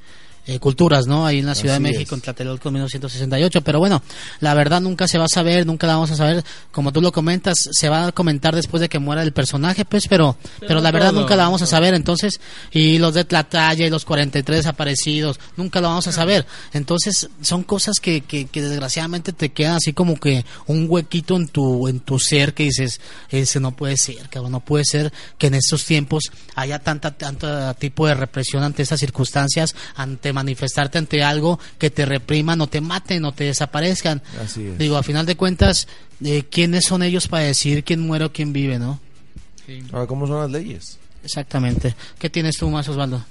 eh, 0.46 0.60
culturas, 0.60 1.08
¿no? 1.08 1.26
Ahí 1.26 1.40
en 1.40 1.46
la 1.46 1.56
Ciudad 1.56 1.76
Así 1.76 1.84
de 1.84 1.90
México, 1.92 2.16
es. 2.16 2.20
en 2.20 2.22
Tlatelolco, 2.22 2.70
1968. 2.70 3.62
Pero 3.62 3.80
bueno, 3.80 4.02
la 4.42 4.54
verdad 4.54 4.82
nunca 4.82 5.08
se 5.08 5.18
va 5.18 5.26
a 5.26 5.30
saber, 5.30 5.66
nunca 5.66 5.88
la 5.88 5.94
vamos 5.94 6.12
a 6.12 6.16
saber. 6.16 6.44
Como 6.72 6.92
tú 6.92 7.02
lo 7.02 7.12
comentas, 7.12 7.56
se 7.72 7.88
va 7.88 8.08
a 8.08 8.12
comentar 8.12 8.54
después 8.54 8.82
de 8.82 8.90
que 8.90 9.00
muera 9.00 9.24
el 9.24 9.32
personaje, 9.32 9.86
pues, 9.86 10.08
pero, 10.08 10.38
pero, 10.60 10.82
la 10.82 10.92
verdad 10.92 11.12
todo, 11.12 11.22
nunca 11.22 11.36
la 11.36 11.44
vamos 11.44 11.62
a 11.62 11.66
saber. 11.66 11.94
Entonces, 11.94 12.42
y 12.72 12.98
los 12.98 13.14
de 13.14 13.24
Tlatalla 13.24 13.86
y 13.86 13.90
los 13.90 14.04
43 14.04 14.58
desaparecidos, 14.58 15.40
nunca 15.56 15.80
lo 15.80 15.88
vamos 15.88 16.08
a 16.08 16.12
saber. 16.12 16.46
Entonces, 16.74 17.30
son 17.42 17.64
cosas 17.64 17.96
que, 18.02 18.22
que, 18.22 18.46
que 18.46 18.62
desgraciadamente 18.62 19.32
te 19.32 19.50
quedan 19.50 19.76
así 19.76 19.94
como 19.94 20.20
que 20.20 20.46
un 20.68 20.88
huequito 20.90 21.38
en 21.38 21.48
tu, 21.48 21.88
en 21.88 22.02
tu 22.02 22.20
ser 22.20 22.54
que 22.54 22.64
dices, 22.64 23.00
ese 23.30 23.60
no 23.62 23.72
puede 23.72 23.96
ser, 23.96 24.30
cabrón, 24.30 24.52
no 24.52 24.60
puede 24.60 24.84
ser 24.84 25.14
que 25.38 25.48
en 25.48 25.54
estos 25.54 25.86
tiempos 25.86 26.32
haya 26.56 26.80
tanta, 26.80 27.12
tanto 27.12 27.74
tipo 27.76 28.08
de 28.08 28.16
represión 28.16 28.64
ante 28.64 28.84
estas 28.84 29.00
circunstancias, 29.00 29.76
ante 29.96 30.33
manifestarte 30.34 30.98
ante 30.98 31.24
algo 31.24 31.60
que 31.78 31.90
te 31.90 32.06
repriman 32.06 32.60
o 32.62 32.68
te 32.68 32.82
maten 32.82 33.24
o 33.26 33.32
te 33.32 33.46
desaparezcan. 33.46 34.22
Así 34.44 34.66
es. 34.68 34.78
Digo, 34.78 34.98
a 34.98 35.04
final 35.04 35.26
de 35.26 35.38
cuentas, 35.38 35.88
eh, 36.24 36.44
¿quiénes 36.50 36.86
son 36.86 37.04
ellos 37.04 37.28
para 37.28 37.44
decir 37.44 37.84
quién 37.84 38.02
muere 38.02 38.26
o 38.26 38.34
quién 38.34 38.52
vive, 38.54 38.80
no? 38.80 39.00
Ahora, 39.94 40.08
¿cómo 40.08 40.28
son 40.28 40.42
las 40.42 40.52
leyes? 40.52 40.98
Exactamente. 41.24 41.96
¿Qué 42.20 42.30
tienes 42.30 42.58
tú 42.58 42.70
más, 42.70 42.88
Osvaldo? 42.90 43.24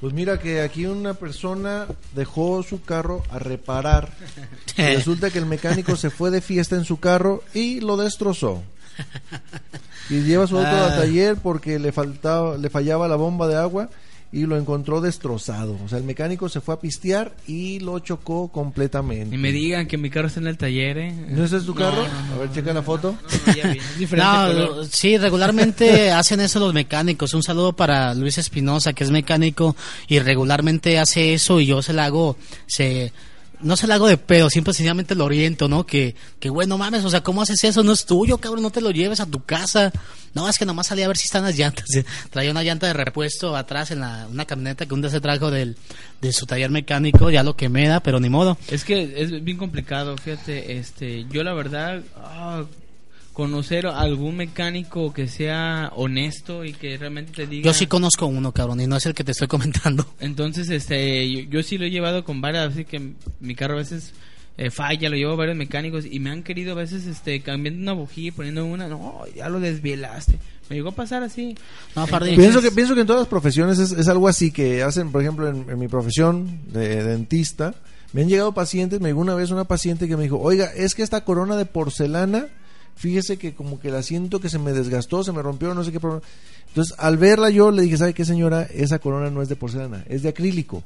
Pues 0.00 0.12
mira 0.12 0.38
que 0.38 0.60
aquí 0.60 0.86
una 0.86 1.14
persona 1.14 1.86
dejó 2.14 2.62
su 2.62 2.82
carro 2.82 3.22
a 3.30 3.38
reparar. 3.38 4.12
Y 4.76 4.82
resulta 4.94 5.30
que 5.30 5.38
el 5.40 5.46
mecánico 5.46 5.96
se 5.96 6.08
fue 6.10 6.30
de 6.30 6.40
fiesta 6.40 6.76
en 6.76 6.84
su 6.84 6.98
carro 7.00 7.42
y 7.52 7.80
lo 7.80 7.96
destrozó. 7.96 8.62
Y 10.10 10.20
lleva 10.22 10.46
su 10.46 10.56
auto 10.56 10.68
Ah. 10.70 10.86
al 10.92 10.96
taller 11.00 11.36
porque 11.36 11.78
le 11.78 11.90
faltaba, 11.92 12.56
le 12.56 12.70
fallaba 12.70 13.08
la 13.08 13.16
bomba 13.16 13.46
de 13.48 13.56
agua 13.56 13.90
y 14.30 14.46
lo 14.46 14.58
encontró 14.58 15.00
destrozado. 15.00 15.78
O 15.84 15.88
sea, 15.88 15.98
el 15.98 16.04
mecánico 16.04 16.48
se 16.48 16.60
fue 16.60 16.74
a 16.74 16.80
pistear 16.80 17.34
y 17.46 17.80
lo 17.80 17.98
chocó 18.00 18.48
completamente. 18.48 19.34
Y 19.34 19.38
me 19.38 19.52
digan 19.52 19.86
que 19.86 19.96
mi 19.96 20.10
carro 20.10 20.28
está 20.28 20.40
en 20.40 20.48
el 20.48 20.58
taller, 20.58 20.98
¿eh? 20.98 21.12
¿No 21.30 21.44
ese 21.44 21.56
es 21.56 21.64
tu 21.64 21.74
carro? 21.74 22.02
no, 22.02 22.28
no. 22.28 22.34
a 22.34 22.38
ver, 22.38 22.52
checa 22.52 22.74
la 22.74 22.82
foto. 22.82 23.16
No, 23.46 23.54
ya 23.54 23.68
vi, 23.68 23.78
es 23.78 23.98
diferente 23.98 24.28
No, 24.28 24.84
sí, 24.84 25.16
regularmente 25.16 26.10
hacen 26.12 26.40
eso 26.40 26.60
los 26.60 26.74
mecánicos. 26.74 27.32
Un 27.32 27.42
saludo 27.42 27.72
para 27.72 28.14
Luis 28.14 28.36
Espinosa, 28.38 28.92
que 28.92 29.04
es 29.04 29.10
mecánico 29.10 29.74
y 30.08 30.18
regularmente 30.18 30.98
hace 30.98 31.32
eso 31.32 31.60
y 31.60 31.66
yo 31.66 31.80
se 31.80 31.94
la 31.94 32.04
hago, 32.04 32.36
se, 32.66 33.12
no 33.60 33.76
se 33.76 33.86
la 33.86 33.96
hago 33.96 34.06
de 34.06 34.16
pedo, 34.16 34.50
simple 34.50 34.70
y 34.72 34.74
sencillamente 34.74 35.14
lo 35.14 35.24
oriento, 35.24 35.68
¿no? 35.68 35.86
Que, 35.86 36.14
que 36.40 36.50
bueno, 36.50 36.78
mames, 36.78 37.04
o 37.04 37.10
sea, 37.10 37.22
¿cómo 37.22 37.42
haces 37.42 37.62
eso? 37.64 37.82
No 37.82 37.92
es 37.92 38.04
tuyo, 38.06 38.38
cabrón, 38.38 38.62
no 38.62 38.70
te 38.70 38.80
lo 38.80 38.90
lleves 38.90 39.20
a 39.20 39.26
tu 39.26 39.42
casa. 39.44 39.92
No, 40.34 40.48
es 40.48 40.58
que 40.58 40.66
nomás 40.66 40.88
salí 40.88 41.02
a 41.02 41.08
ver 41.08 41.16
si 41.16 41.26
están 41.26 41.44
las 41.44 41.56
llantas. 41.56 41.86
Traía 42.30 42.50
una 42.50 42.62
llanta 42.62 42.86
de 42.86 42.92
repuesto 42.92 43.56
atrás 43.56 43.90
en 43.90 44.00
la, 44.00 44.26
una 44.30 44.44
camioneta 44.44 44.86
que 44.86 44.94
un 44.94 45.00
día 45.00 45.10
se 45.10 45.20
trajo 45.20 45.50
del, 45.50 45.76
de 46.20 46.32
su 46.32 46.46
taller 46.46 46.70
mecánico, 46.70 47.30
ya 47.30 47.42
lo 47.42 47.56
que 47.56 47.68
me 47.68 47.88
da, 47.88 48.00
pero 48.00 48.20
ni 48.20 48.28
modo. 48.28 48.58
Es 48.68 48.84
que 48.84 49.14
es 49.16 49.42
bien 49.42 49.56
complicado, 49.56 50.16
fíjate, 50.16 50.78
este, 50.78 51.26
yo 51.30 51.42
la 51.42 51.54
verdad, 51.54 52.02
ah, 52.16 52.64
conocer 53.38 53.86
algún 53.86 54.36
mecánico 54.36 55.12
que 55.12 55.28
sea 55.28 55.92
honesto 55.94 56.64
y 56.64 56.72
que 56.72 56.96
realmente 56.96 57.30
te 57.30 57.46
diga... 57.46 57.66
Yo 57.66 57.72
sí 57.72 57.86
conozco 57.86 58.26
uno, 58.26 58.50
cabrón, 58.50 58.80
y 58.80 58.88
no 58.88 58.96
es 58.96 59.06
el 59.06 59.14
que 59.14 59.22
te 59.22 59.30
estoy 59.30 59.46
comentando. 59.46 60.04
Entonces, 60.18 60.68
este, 60.70 61.30
yo, 61.30 61.40
yo 61.48 61.62
sí 61.62 61.78
lo 61.78 61.84
he 61.84 61.90
llevado 61.90 62.24
con 62.24 62.40
varias, 62.40 62.72
así 62.72 62.84
que 62.84 63.12
mi 63.38 63.54
carro 63.54 63.74
a 63.74 63.76
veces 63.76 64.12
eh, 64.56 64.72
falla, 64.72 65.08
lo 65.08 65.14
llevo 65.14 65.34
a 65.34 65.36
varios 65.36 65.56
mecánicos 65.56 66.04
y 66.04 66.18
me 66.18 66.30
han 66.30 66.42
querido 66.42 66.72
a 66.72 66.74
veces, 66.74 67.06
este, 67.06 67.40
cambiando 67.40 67.80
una 67.80 67.92
bujía 67.92 68.26
y 68.26 68.30
poniendo 68.32 68.64
una, 68.66 68.88
no, 68.88 69.20
ya 69.36 69.48
lo 69.48 69.60
desvielaste. 69.60 70.36
Me 70.68 70.74
llegó 70.74 70.88
a 70.88 70.94
pasar 70.96 71.22
así. 71.22 71.54
Entonces- 71.94 72.36
Pienso 72.36 72.60
que, 72.60 72.72
pienso 72.72 72.96
que 72.96 73.02
en 73.02 73.06
todas 73.06 73.20
las 73.22 73.28
profesiones 73.28 73.78
es, 73.78 73.92
es 73.92 74.08
algo 74.08 74.26
así 74.26 74.50
que 74.50 74.82
hacen, 74.82 75.12
por 75.12 75.22
ejemplo, 75.22 75.48
en, 75.48 75.64
en 75.70 75.78
mi 75.78 75.86
profesión 75.86 76.58
de 76.72 77.04
dentista, 77.04 77.76
me 78.12 78.22
han 78.22 78.28
llegado 78.28 78.50
pacientes, 78.52 79.00
me 79.00 79.10
llegó 79.10 79.20
una 79.20 79.36
vez 79.36 79.52
una 79.52 79.62
paciente 79.62 80.08
que 80.08 80.16
me 80.16 80.24
dijo, 80.24 80.40
oiga, 80.40 80.72
es 80.74 80.96
que 80.96 81.04
esta 81.04 81.22
corona 81.24 81.56
de 81.56 81.66
porcelana, 81.66 82.48
fíjese 82.98 83.38
que 83.38 83.54
como 83.54 83.80
que 83.80 83.90
la 83.90 84.02
siento 84.02 84.40
que 84.40 84.48
se 84.50 84.58
me 84.58 84.72
desgastó, 84.72 85.24
se 85.24 85.32
me 85.32 85.40
rompió, 85.42 85.72
no 85.74 85.84
sé 85.84 85.92
qué 85.92 86.00
problema. 86.00 86.22
Entonces, 86.68 86.94
al 86.98 87.16
verla 87.16 87.48
yo 87.48 87.70
le 87.70 87.82
dije, 87.82 87.96
¿sabe 87.96 88.12
qué 88.12 88.24
señora? 88.24 88.62
Esa 88.64 88.98
corona 88.98 89.30
no 89.30 89.40
es 89.40 89.48
de 89.48 89.56
porcelana, 89.56 90.04
es 90.08 90.22
de 90.22 90.28
acrílico. 90.28 90.82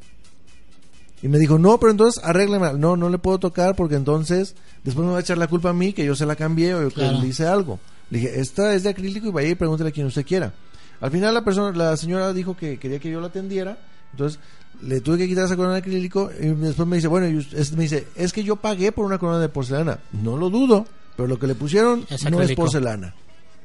Y 1.23 1.29
me 1.29 1.39
dijo, 1.39 1.59
no, 1.59 1.79
pero 1.79 1.93
entonces 1.93 2.23
arrégleme. 2.25 2.73
No, 2.75 2.97
no 2.97 3.09
le 3.09 3.19
puedo 3.19 3.39
tocar 3.39 3.77
porque 3.77 3.95
entonces 3.95 4.55
después 4.83 5.07
me 5.07 5.13
va 5.13 5.19
a 5.19 5.21
echar 5.21 5.39
la 5.39 5.47
culpa 5.47 5.71
a 5.71 5.73
mí 5.73 5.93
que 5.93 6.05
yo 6.05 6.15
se 6.17 6.27
la 6.27 6.35
cambié 6.37 6.75
o 6.75 6.89
que 6.89 6.95
Claro. 6.95 7.21
le 7.21 7.29
hice 7.29 7.47
algo. 7.47 7.79
Le 8.11 8.19
dije, 8.19 8.41
esta 8.41 8.75
es 8.75 8.83
de 8.83 8.91
acrílico 8.91 9.29
y 9.29 9.31
vaya 9.31 9.49
y 9.49 9.55
pregúntele 9.55 9.91
a 9.91 9.93
quien 9.93 10.07
usted 10.07 10.27
quiera. 10.27 10.53
Al 11.01 11.11
final 11.11 11.33
la 11.35 11.45
persona, 11.45 11.77
la 11.77 11.97
señora 11.97 12.33
dijo 12.33 12.57
que 12.57 12.79
quería 12.79 12.99
que 12.99 13.11
yo 13.11 13.21
la 13.21 13.29
atendiera, 13.29 13.79
entonces 14.13 14.39
le 14.83 15.01
tuve 15.01 15.19
que 15.19 15.29
quitar 15.29 15.45
esa 15.45 15.57
corona 15.57 15.75
de 15.75 15.81
acrílico 15.81 16.31
y 16.41 16.47
después 16.49 16.87
me 16.89 16.97
dice, 16.97 17.09
bueno, 17.09 17.29
y 17.29 17.37
us- 17.37 17.53
es- 17.55 17.73
me 17.73 17.85
dice, 17.85 18.07
es 18.17 18.33
que 18.33 18.43
yo 18.45 18.57
pagué 18.57 18.91
por 18.93 19.05
una 19.05 19.19
corona 19.19 19.39
de 19.39 19.49
porcelana. 19.49 19.99
No 20.13 20.37
lo 20.37 20.51
dudo, 20.51 20.87
pero 21.17 21.29
lo 21.29 21.39
que 21.39 21.47
le 21.47 21.55
pusieron 21.55 22.07
Es 22.11 22.29
no 22.31 22.41
es 22.41 22.53
porcelana. 22.55 23.15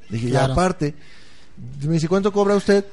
Dije, 0.09 0.29
Claro. 0.29 0.47
ya 0.47 0.53
aparte, 0.53 0.95
me 1.81 1.93
dice, 1.93 2.07
¿cuánto 2.07 2.31
cobra 2.31 2.55
usted 2.55 2.85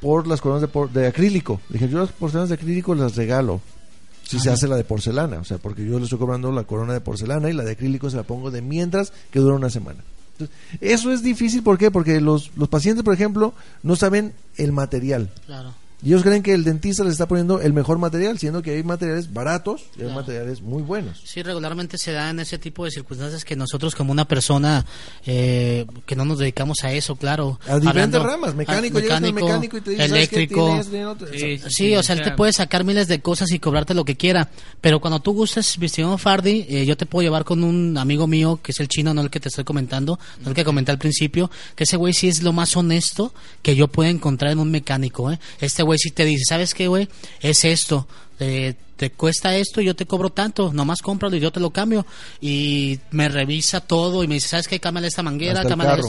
por 0.00 0.26
las 0.26 0.40
coronas 0.40 0.62
de, 0.62 0.68
por- 0.68 0.90
de 0.90 1.06
acrílico? 1.06 1.60
Le 1.70 1.74
dije, 1.78 1.88
yo 1.90 1.98
las 2.00 2.12
porcelanas 2.12 2.48
de 2.50 2.56
acrílico 2.56 2.94
las 2.94 3.16
regalo. 3.16 3.60
Si 4.24 4.38
se 4.38 4.50
hace 4.50 4.68
la 4.68 4.76
de 4.76 4.84
porcelana, 4.84 5.38
o 5.38 5.44
sea, 5.44 5.56
porque 5.56 5.82
yo 5.86 5.98
le 5.98 6.04
estoy 6.04 6.18
cobrando 6.18 6.52
la 6.52 6.64
corona 6.64 6.92
de 6.92 7.00
porcelana 7.00 7.48
y 7.48 7.54
la 7.54 7.64
de 7.64 7.72
acrílico 7.72 8.10
se 8.10 8.16
la 8.18 8.24
pongo 8.24 8.50
de 8.50 8.60
mientras 8.60 9.10
que 9.30 9.38
dura 9.38 9.54
una 9.54 9.70
semana. 9.70 10.04
Entonces, 10.32 10.54
eso 10.82 11.10
es 11.10 11.22
difícil, 11.22 11.62
¿por 11.62 11.78
qué? 11.78 11.90
Porque 11.90 12.20
los, 12.20 12.50
los 12.54 12.68
pacientes, 12.68 13.02
por 13.04 13.14
ejemplo, 13.14 13.54
no 13.82 13.96
saben 13.96 14.34
el 14.58 14.72
material. 14.72 15.30
Claro. 15.46 15.72
Y 16.02 16.08
ellos 16.08 16.22
creen 16.22 16.44
que 16.44 16.54
el 16.54 16.62
dentista 16.62 17.02
les 17.02 17.12
está 17.12 17.26
poniendo 17.26 17.60
el 17.60 17.72
mejor 17.72 17.98
material, 17.98 18.38
siendo 18.38 18.62
que 18.62 18.70
hay 18.70 18.82
materiales 18.84 19.32
baratos 19.32 19.82
y 19.96 20.02
hay 20.02 20.14
materiales 20.14 20.62
muy 20.62 20.82
buenos. 20.82 21.20
Sí, 21.24 21.42
regularmente 21.42 21.98
se 21.98 22.12
da 22.12 22.30
en 22.30 22.38
ese 22.38 22.58
tipo 22.58 22.84
de 22.84 22.92
circunstancias 22.92 23.44
que 23.44 23.56
nosotros 23.56 23.96
como 23.96 24.12
una 24.12 24.26
persona 24.26 24.86
eh, 25.26 25.86
que 26.06 26.14
no 26.14 26.24
nos 26.24 26.38
dedicamos 26.38 26.84
a 26.84 26.92
eso, 26.92 27.16
claro. 27.16 27.58
A 27.66 27.80
diferentes 27.80 28.22
ramas, 28.22 28.54
mecánico, 28.54 29.00
llegas 29.00 29.22
al 29.22 29.32
mecánico 29.32 29.76
y 29.76 29.80
te 29.80 29.90
dice, 29.90 30.08
¿sabes 30.08 30.28
qué? 30.28 30.36
eléctrico. 30.36 31.10
Otro. 31.10 31.28
Sí, 31.32 31.58
Sí, 31.68 31.96
o 31.96 32.02
sea, 32.02 32.14
él 32.14 32.22
te 32.22 32.32
puede 32.32 32.52
sacar 32.52 32.84
miles 32.84 33.08
de 33.08 33.20
cosas 33.20 33.50
y 33.50 33.58
cobrarte 33.58 33.94
lo 33.94 34.04
que 34.04 34.16
quiera, 34.16 34.50
pero 34.80 35.00
cuando 35.00 35.20
tú 35.20 35.32
gustes, 35.32 35.78
mi 35.78 35.86
estimado 35.86 36.16
Fardi, 36.18 36.66
eh, 36.68 36.86
yo 36.86 36.96
te 36.96 37.06
puedo 37.06 37.22
llevar 37.22 37.44
con 37.44 37.64
un 37.64 37.98
amigo 37.98 38.26
mío 38.26 38.60
que 38.62 38.72
es 38.72 38.80
el 38.80 38.88
chino, 38.88 39.14
no 39.14 39.22
el 39.22 39.30
que 39.30 39.40
te 39.40 39.48
estoy 39.48 39.64
comentando, 39.64 40.18
no 40.42 40.50
el 40.50 40.54
que 40.54 40.64
comenté 40.64 40.92
al 40.92 40.98
principio, 40.98 41.50
que 41.74 41.84
ese 41.84 41.96
güey 41.96 42.12
sí 42.12 42.28
es 42.28 42.42
lo 42.42 42.52
más 42.52 42.76
honesto 42.76 43.32
que 43.62 43.74
yo 43.74 43.88
puedo 43.88 44.10
encontrar 44.10 44.52
en 44.52 44.58
un 44.58 44.70
mecánico, 44.70 45.32
¿eh? 45.32 45.40
Este 45.60 45.82
güey 45.88 45.98
sí 45.98 46.10
te 46.10 46.24
dice, 46.24 46.44
¿sabes 46.48 46.74
qué, 46.74 46.86
güey? 46.88 47.08
Es 47.40 47.64
esto, 47.64 48.06
eh, 48.40 48.74
te 48.96 49.10
cuesta 49.10 49.54
esto, 49.56 49.80
yo 49.80 49.94
te 49.96 50.06
cobro 50.06 50.30
tanto, 50.30 50.72
nomás 50.72 51.02
cómpralo 51.02 51.36
y 51.36 51.40
yo 51.40 51.50
te 51.52 51.60
lo 51.60 51.70
cambio. 51.70 52.04
Y 52.40 52.98
me 53.10 53.28
revisa 53.28 53.80
todo 53.80 54.22
y 54.24 54.28
me 54.28 54.34
dice, 54.36 54.48
¿sabes 54.48 54.68
qué? 54.68 54.80
Cámbiale 54.80 55.08
esta 55.08 55.22
manguera, 55.22 55.62
el 55.62 55.68
cámbiale 55.68 56.02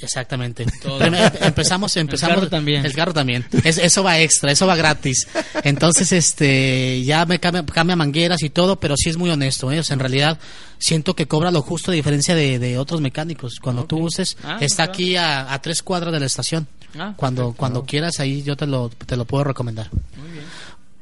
Exactamente. 0.00 0.66
Todo. 0.82 0.98
Empezamos, 1.04 1.96
empezamos. 1.96 2.34
carro 2.36 2.48
también. 2.48 2.84
El 2.84 2.92
carro 2.92 3.12
también. 3.14 3.46
Es- 3.64 3.78
eso 3.78 4.02
va 4.02 4.18
extra, 4.18 4.50
eso 4.50 4.66
va 4.66 4.74
gratis. 4.74 5.28
Entonces, 5.62 6.10
este, 6.10 7.02
ya 7.04 7.24
me 7.24 7.38
cambia, 7.38 7.64
cambia 7.64 7.94
mangueras 7.94 8.42
y 8.42 8.50
todo, 8.50 8.80
pero 8.80 8.96
sí 8.96 9.10
es 9.10 9.16
muy 9.16 9.30
honesto, 9.30 9.70
¿eh? 9.70 9.78
O 9.78 9.84
sea, 9.84 9.94
en 9.94 10.00
realidad 10.00 10.40
siento 10.78 11.14
que 11.14 11.28
cobra 11.28 11.52
lo 11.52 11.62
justo 11.62 11.92
a 11.92 11.94
diferencia 11.94 12.34
de, 12.34 12.58
de 12.58 12.78
otros 12.78 13.00
mecánicos. 13.00 13.60
Cuando 13.62 13.84
tú 13.84 13.98
uses, 14.00 14.36
Ah, 14.42 14.58
está 14.60 14.76
claro. 14.86 14.92
aquí 14.92 15.16
a, 15.16 15.52
a 15.52 15.62
tres 15.62 15.82
cuadras 15.84 16.12
de 16.12 16.18
la 16.20 16.26
estación. 16.26 16.66
Ah, 16.98 17.14
cuando, 17.16 17.42
perfecto. 17.42 17.58
cuando 17.58 17.84
quieras 17.84 18.20
ahí 18.20 18.42
yo 18.42 18.56
te 18.56 18.66
lo, 18.66 18.88
te 18.88 19.16
lo 19.16 19.24
puedo 19.24 19.44
recomendar. 19.44 19.90
Muy 20.20 20.30
bien. 20.30 20.44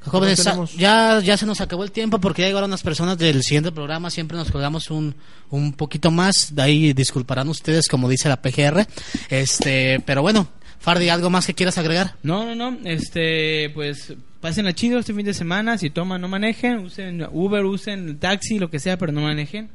Jóvenes, 0.02 0.38
¿Cómo 0.38 0.50
tenemos? 0.50 0.76
ya, 0.76 1.20
ya 1.20 1.36
se 1.36 1.44
nos 1.44 1.60
acabó 1.60 1.84
el 1.84 1.90
tiempo 1.92 2.18
porque 2.20 2.42
ya 2.42 2.48
llegaron 2.48 2.70
las 2.70 2.82
personas 2.82 3.18
del 3.18 3.42
siguiente 3.42 3.70
programa. 3.70 4.10
Siempre 4.10 4.36
nos 4.38 4.50
colgamos 4.50 4.90
un, 4.90 5.14
un 5.50 5.72
poquito 5.74 6.10
más. 6.10 6.54
De 6.54 6.62
ahí 6.62 6.92
disculparán 6.94 7.48
ustedes, 7.48 7.86
como 7.86 8.08
dice 8.08 8.28
la 8.28 8.40
PGR. 8.40 8.86
Este, 9.28 10.00
pero 10.06 10.22
bueno, 10.22 10.48
Fardi, 10.80 11.10
¿algo 11.10 11.28
más 11.28 11.46
que 11.46 11.54
quieras 11.54 11.76
agregar? 11.76 12.14
No, 12.22 12.54
no, 12.54 12.70
no, 12.70 12.78
este, 12.88 13.70
pues 13.74 14.14
pasen 14.40 14.72
chido 14.72 14.98
este 14.98 15.12
fin 15.12 15.26
de 15.26 15.34
semana, 15.34 15.76
si 15.76 15.90
toman 15.90 16.22
no 16.22 16.28
manejen, 16.28 16.78
usen 16.78 17.26
Uber, 17.30 17.66
usen 17.66 18.18
taxi, 18.18 18.58
lo 18.58 18.70
que 18.70 18.80
sea, 18.80 18.96
pero 18.96 19.12
no 19.12 19.20
manejen. 19.20 19.68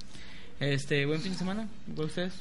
Este, 0.60 1.06
buen 1.06 1.22
fin 1.22 1.34
de 1.34 1.38
semana, 1.38 1.68
¿para 1.96 2.08
ustedes? 2.08 2.34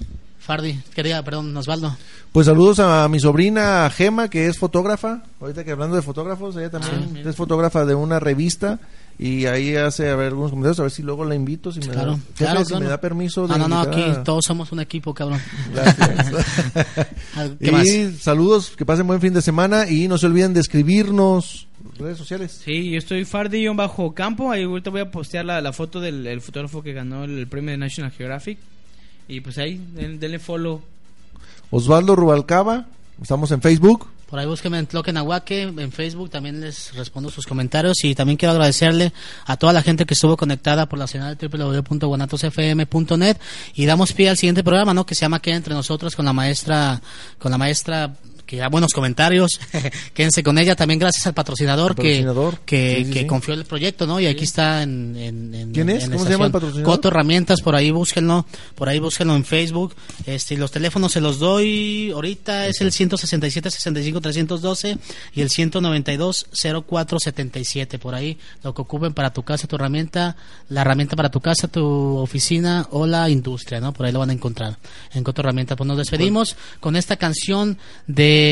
Fardi, 0.45 0.79
quería, 0.95 1.23
perdón, 1.23 1.57
Osvaldo. 1.57 1.97
Pues 2.33 2.47
saludos 2.47 2.79
a 2.81 3.09
mi 3.09 3.19
sobrina 3.21 3.89
Gema, 3.91 4.29
que 4.29 4.47
es 4.47 4.59
fotógrafa. 4.59 5.23
Ahorita 5.41 5.65
que 5.65 5.71
hablando 5.71 5.97
de 5.97 6.03
fotógrafos, 6.03 6.57
ella 6.57 6.71
también 6.71 7.23
Ah, 7.25 7.29
es 7.31 7.37
fotógrafa 7.37 7.85
de 7.87 7.95
una 7.95 8.21
revista 8.21 8.79
y 9.19 9.47
ahí 9.47 9.75
hace 9.77 10.11
a 10.11 10.17
ver 10.17 10.29
algunos 10.29 10.51
comentarios, 10.51 10.81
a 10.81 10.83
ver 10.83 10.91
si 10.91 11.03
luego 11.03 11.25
la 11.25 11.35
invito, 11.35 11.71
si 11.73 11.81
me, 11.81 11.87
Claro, 11.89 12.13
da, 12.13 12.19
claro, 12.37 12.61
si 12.61 12.67
claro. 12.71 12.85
me 12.85 12.91
da 12.91 13.01
permiso. 13.01 13.47
de 13.47 13.57
No, 13.57 13.59
no, 13.59 13.69
no, 13.69 13.81
aquí 13.81 14.03
a- 14.03 14.23
todos 14.23 14.45
somos 14.45 14.71
un 14.73 14.81
equipo, 14.81 15.15
cabrón. 15.15 15.41
Gracias. 15.73 16.35
¿Qué 17.61 17.69
y 17.69 17.71
más? 17.71 17.89
saludos, 18.21 18.73
que 18.77 18.85
pasen 18.85 19.07
buen 19.07 19.21
fin 19.21 19.33
de 19.33 19.41
semana 19.43 19.89
y 19.89 20.09
no 20.09 20.19
se 20.19 20.27
olviden 20.27 20.53
de 20.53 20.61
escribirnos 20.61 21.69
redes 21.99 22.19
sociales. 22.19 22.61
Sí, 22.65 22.91
yo 22.91 22.99
estoy 22.99 23.25
Fardi 23.25 23.67
bajo 23.69 24.13
campo, 24.15 24.51
ahí 24.51 24.65
ahorita 24.65 24.91
voy 24.91 25.01
a 25.03 25.11
postear 25.11 25.45
la, 25.45 25.61
la 25.61 25.73
foto 25.73 26.01
del 26.01 26.27
el 26.27 26.41
fotógrafo 26.41 26.83
que 26.83 26.93
ganó 26.93 27.25
el, 27.25 27.47
premio 27.47 27.71
de 27.71 27.79
National 27.79 28.11
Geographic. 28.11 28.59
Y 29.29 29.41
pues 29.41 29.59
ahí, 29.59 29.81
den- 29.95 30.19
denle 30.21 30.39
follow. 30.39 30.83
Osvaldo 31.71 32.15
Rubalcaba, 32.17 32.87
estamos 33.21 33.51
en 33.51 33.61
Facebook. 33.63 34.09
Por 34.29 34.39
ahí 34.41 34.47
búsquenme 34.47 34.79
en 34.79 34.87
Tloquenahuaque, 34.87 35.63
en 35.63 35.93
Facebook, 35.93 36.29
también 36.31 36.61
les 36.61 36.93
respondo 36.95 37.31
sus 37.31 37.47
comentarios 37.47 38.03
y 38.03 38.15
también 38.17 38.37
quiero 38.37 38.53
agradecerle 38.53 39.13
a 39.47 39.57
toda 39.57 39.73
la 39.73 39.81
gente 39.83 40.07
que 40.07 40.15
estuvo 40.15 40.37
conectada 40.37 40.87
por 40.89 40.99
la 40.99 41.07
señal 41.07 41.39
www.guanatosfm.net 41.41 43.37
y 43.75 43.87
damos 43.87 44.13
pie 44.13 44.31
al 44.31 44.37
siguiente 44.37 44.65
programa, 44.65 44.93
¿no? 44.95 45.07
Que 45.07 45.15
se 45.15 45.21
llama 45.23 45.41
Queda 45.41 45.57
entre 45.57 45.75
nosotros 45.75 46.17
con 46.17 46.25
la 46.25 46.33
maestra, 46.33 47.01
con 47.39 47.51
la 47.53 47.59
maestra 47.59 48.15
que 48.55 48.61
da 48.61 48.69
buenos 48.69 48.93
comentarios. 48.93 49.61
Quédense 50.15 50.43
con 50.43 50.59
ella. 50.59 50.75
También 50.77 50.99
gracias 51.01 51.27
al 51.27 51.35
patrocinador, 51.35 51.95
que, 51.95 52.25
que, 52.65 52.97
Sí, 52.99 53.05
sí, 53.07 53.11
que 53.13 53.21
sí. 53.21 53.27
confió 53.27 53.55
en 53.55 53.61
el 53.61 53.67
proyecto, 53.67 54.07
¿no? 54.07 54.21
Y 54.21 54.27
aquí 54.27 54.45
está 54.45 54.83
en, 54.83 55.17
en, 55.17 55.55
en- 55.55 55.73
¿Quién 55.73 55.91
es? 55.91 56.05
en 56.05 56.13
¿Cómo 56.13 56.25
se 56.25 56.31
llama 56.31 56.47
el 56.47 56.49
estación. 56.49 56.53
patrocinador? 56.53 56.85
Coto 56.97 57.09
Herramientas, 57.09 57.61
por 57.61 57.75
ahí 57.75 57.91
búsquenlo, 57.91 58.47
por 58.75 58.89
ahí 58.89 58.99
búsquenlo 58.99 59.35
en 59.37 59.45
Facebook. 59.45 59.95
Este, 60.27 60.57
los 60.57 60.71
teléfonos 60.71 61.13
se 61.13 61.21
los 61.21 61.39
doy 61.39 62.11
ahorita, 62.13 62.67
es 62.69 62.81
el 62.81 62.93
167 62.93 63.71
65 63.71 64.21
312 64.21 64.99
y 65.35 65.41
el 65.41 65.51
192 65.51 66.47
04 66.87 67.19
77 67.21 67.99
por 67.99 68.15
ahí, 68.15 68.39
lo 68.63 68.75
que 68.75 68.83
ocupen 68.83 69.13
para 69.15 69.33
tu 69.33 69.43
casa, 69.43 69.67
tu 69.67 69.77
herramienta, 69.77 70.37
la 70.69 70.81
herramienta 70.83 71.17
para 71.17 71.31
tu 71.31 71.41
casa, 71.41 71.69
tu 71.69 71.85
oficina 72.19 72.87
o 72.91 73.07
la 73.07 73.29
industria, 73.29 73.81
¿no? 73.81 73.93
Por 73.93 74.07
ahí 74.07 74.13
lo 74.13 74.19
van 74.21 74.31
a 74.31 74.33
encontrar 74.33 74.79
en 75.13 75.25
Coto 75.25 75.43
Herramientas. 75.43 75.77
Pues 75.77 75.87
nos 75.89 75.99
despedimos 75.99 76.57
con 76.81 76.97
esta 76.97 77.17
canción 77.17 77.79
de 78.07 78.44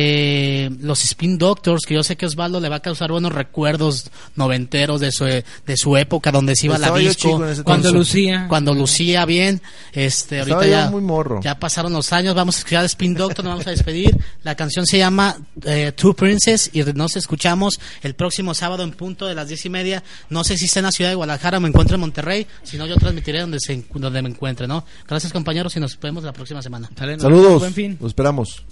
los 0.80 1.04
Spin 1.04 1.38
Doctors, 1.38 1.84
que 1.86 1.94
yo 1.94 2.02
sé 2.02 2.16
que 2.16 2.26
Osvaldo 2.26 2.60
le 2.60 2.68
va 2.68 2.76
a 2.76 2.80
causar 2.80 3.10
buenos 3.10 3.32
recuerdos 3.32 4.10
noventeros 4.36 5.00
de 5.00 5.12
su, 5.12 5.24
de 5.24 5.76
su 5.76 5.96
época 5.96 6.30
donde 6.32 6.54
se 6.56 6.66
iba 6.66 6.76
Estaba 6.76 6.98
la 6.98 7.08
disco, 7.08 7.42
cuando 7.64 7.82
tiempo. 7.88 7.98
lucía, 7.98 8.46
cuando 8.48 8.74
lucía 8.74 9.24
bien, 9.24 9.60
este, 9.92 10.40
Estaba 10.40 10.60
ahorita 10.62 10.84
ya, 10.84 10.90
muy 10.90 11.02
morro. 11.02 11.40
ya 11.42 11.58
pasaron 11.58 11.92
los 11.92 12.12
años, 12.12 12.34
vamos 12.34 12.56
a 12.56 12.58
escuchar 12.58 12.84
Spin 12.86 13.14
Doctor, 13.14 13.44
nos 13.44 13.54
vamos 13.54 13.66
a 13.66 13.70
despedir, 13.70 14.16
la 14.42 14.54
canción 14.54 14.86
se 14.86 14.98
llama 14.98 15.36
eh, 15.64 15.92
Two 15.94 16.14
Princess 16.14 16.70
y 16.72 16.82
nos 16.82 17.16
escuchamos 17.16 17.80
el 18.02 18.14
próximo 18.14 18.54
sábado 18.54 18.82
en 18.82 18.92
punto 18.92 19.26
de 19.26 19.34
las 19.34 19.48
diez 19.48 19.64
y 19.66 19.70
media, 19.70 20.02
no 20.30 20.44
sé 20.44 20.56
si 20.58 20.66
está 20.66 20.80
en 20.80 20.86
la 20.86 20.92
ciudad 20.92 21.10
de 21.10 21.14
Guadalajara 21.16 21.58
o 21.58 21.60
me 21.60 21.68
encuentro 21.68 21.94
en 21.94 22.00
Monterrey, 22.00 22.46
si 22.62 22.76
no 22.76 22.86
yo 22.86 22.96
transmitiré 22.96 23.40
donde, 23.40 23.58
se, 23.60 23.84
donde 23.94 24.22
me 24.22 24.28
encuentre, 24.28 24.66
¿no? 24.66 24.84
Gracias 25.08 25.32
compañeros 25.32 25.76
y 25.76 25.80
nos 25.80 25.98
vemos 25.98 26.24
la 26.24 26.32
próxima 26.32 26.62
semana. 26.62 26.90
Saludos. 26.96 27.62
Los 28.00 28.08
esperamos. 28.10 28.62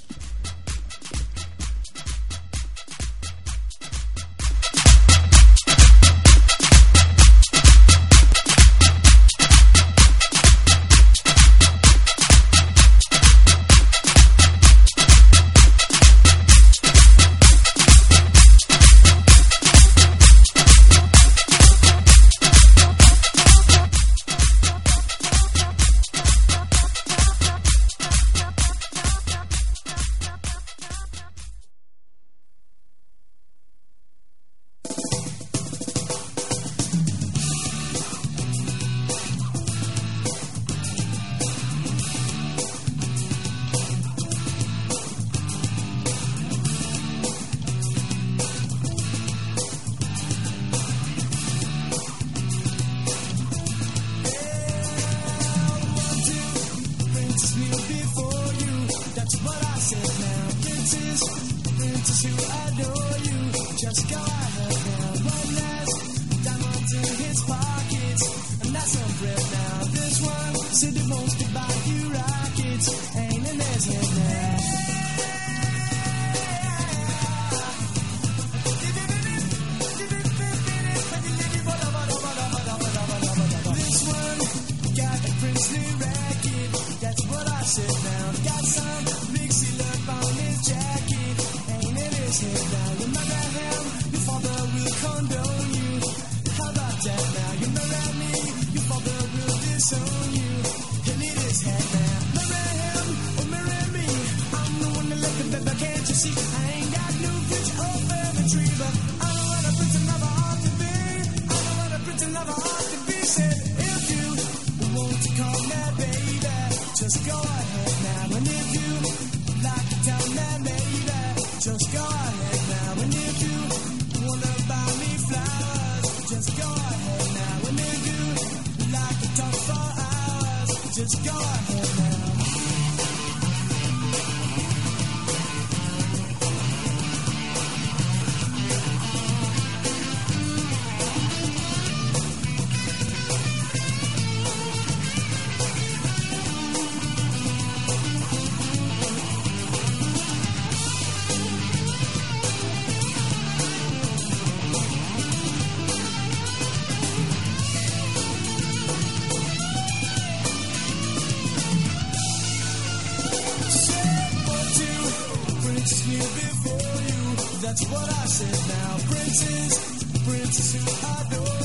Before 166.20 166.96
you. 167.08 167.22
That's 167.64 167.84
what 167.90 168.08
I 168.08 168.24
said 168.26 168.58
now. 168.68 168.92
Princess, 169.10 170.04
princess 170.24 170.70
who 170.74 170.82
adore 171.16 171.59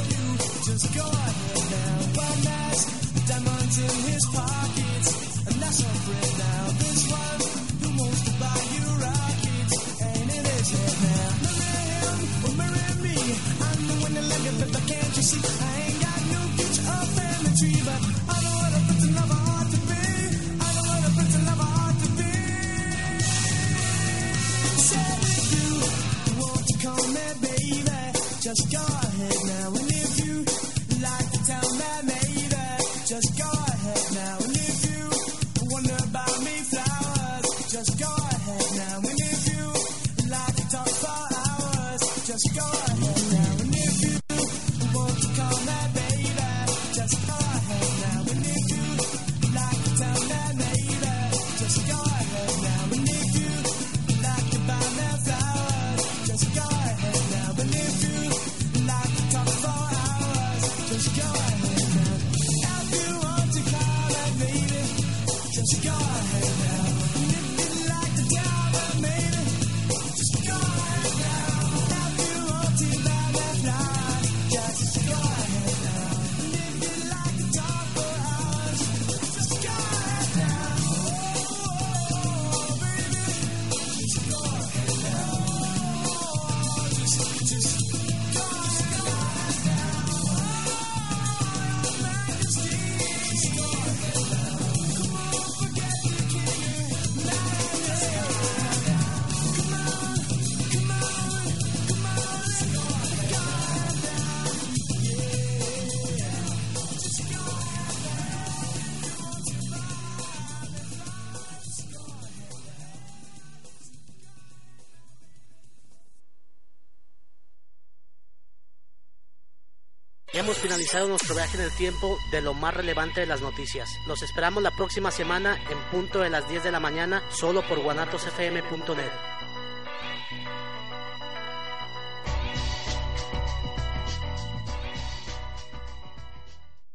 Hemos 120.85 120.91
finalizado 120.91 121.09
nuestro 121.09 121.35
viaje 121.35 121.57
en 121.57 121.63
el 121.63 121.71
tiempo 121.71 122.19
de 122.29 122.41
lo 122.41 122.53
más 122.53 122.71
relevante 122.75 123.21
de 123.21 123.25
las 123.25 123.41
noticias. 123.41 123.99
Los 124.05 124.21
esperamos 124.21 124.61
la 124.61 124.69
próxima 124.69 125.09
semana 125.09 125.57
en 125.71 125.79
punto 125.89 126.19
de 126.19 126.29
las 126.29 126.47
10 126.47 126.63
de 126.63 126.71
la 126.71 126.79
mañana 126.79 127.23
solo 127.29 127.67
por 127.67 127.81
guanatosfm.net. 127.81 129.11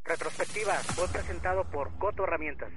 Retrospectiva 0.04 0.74
fue 0.74 1.08
presentado 1.08 1.64
por 1.68 1.90
Coto 1.98 2.22
Herramientas. 2.22 2.70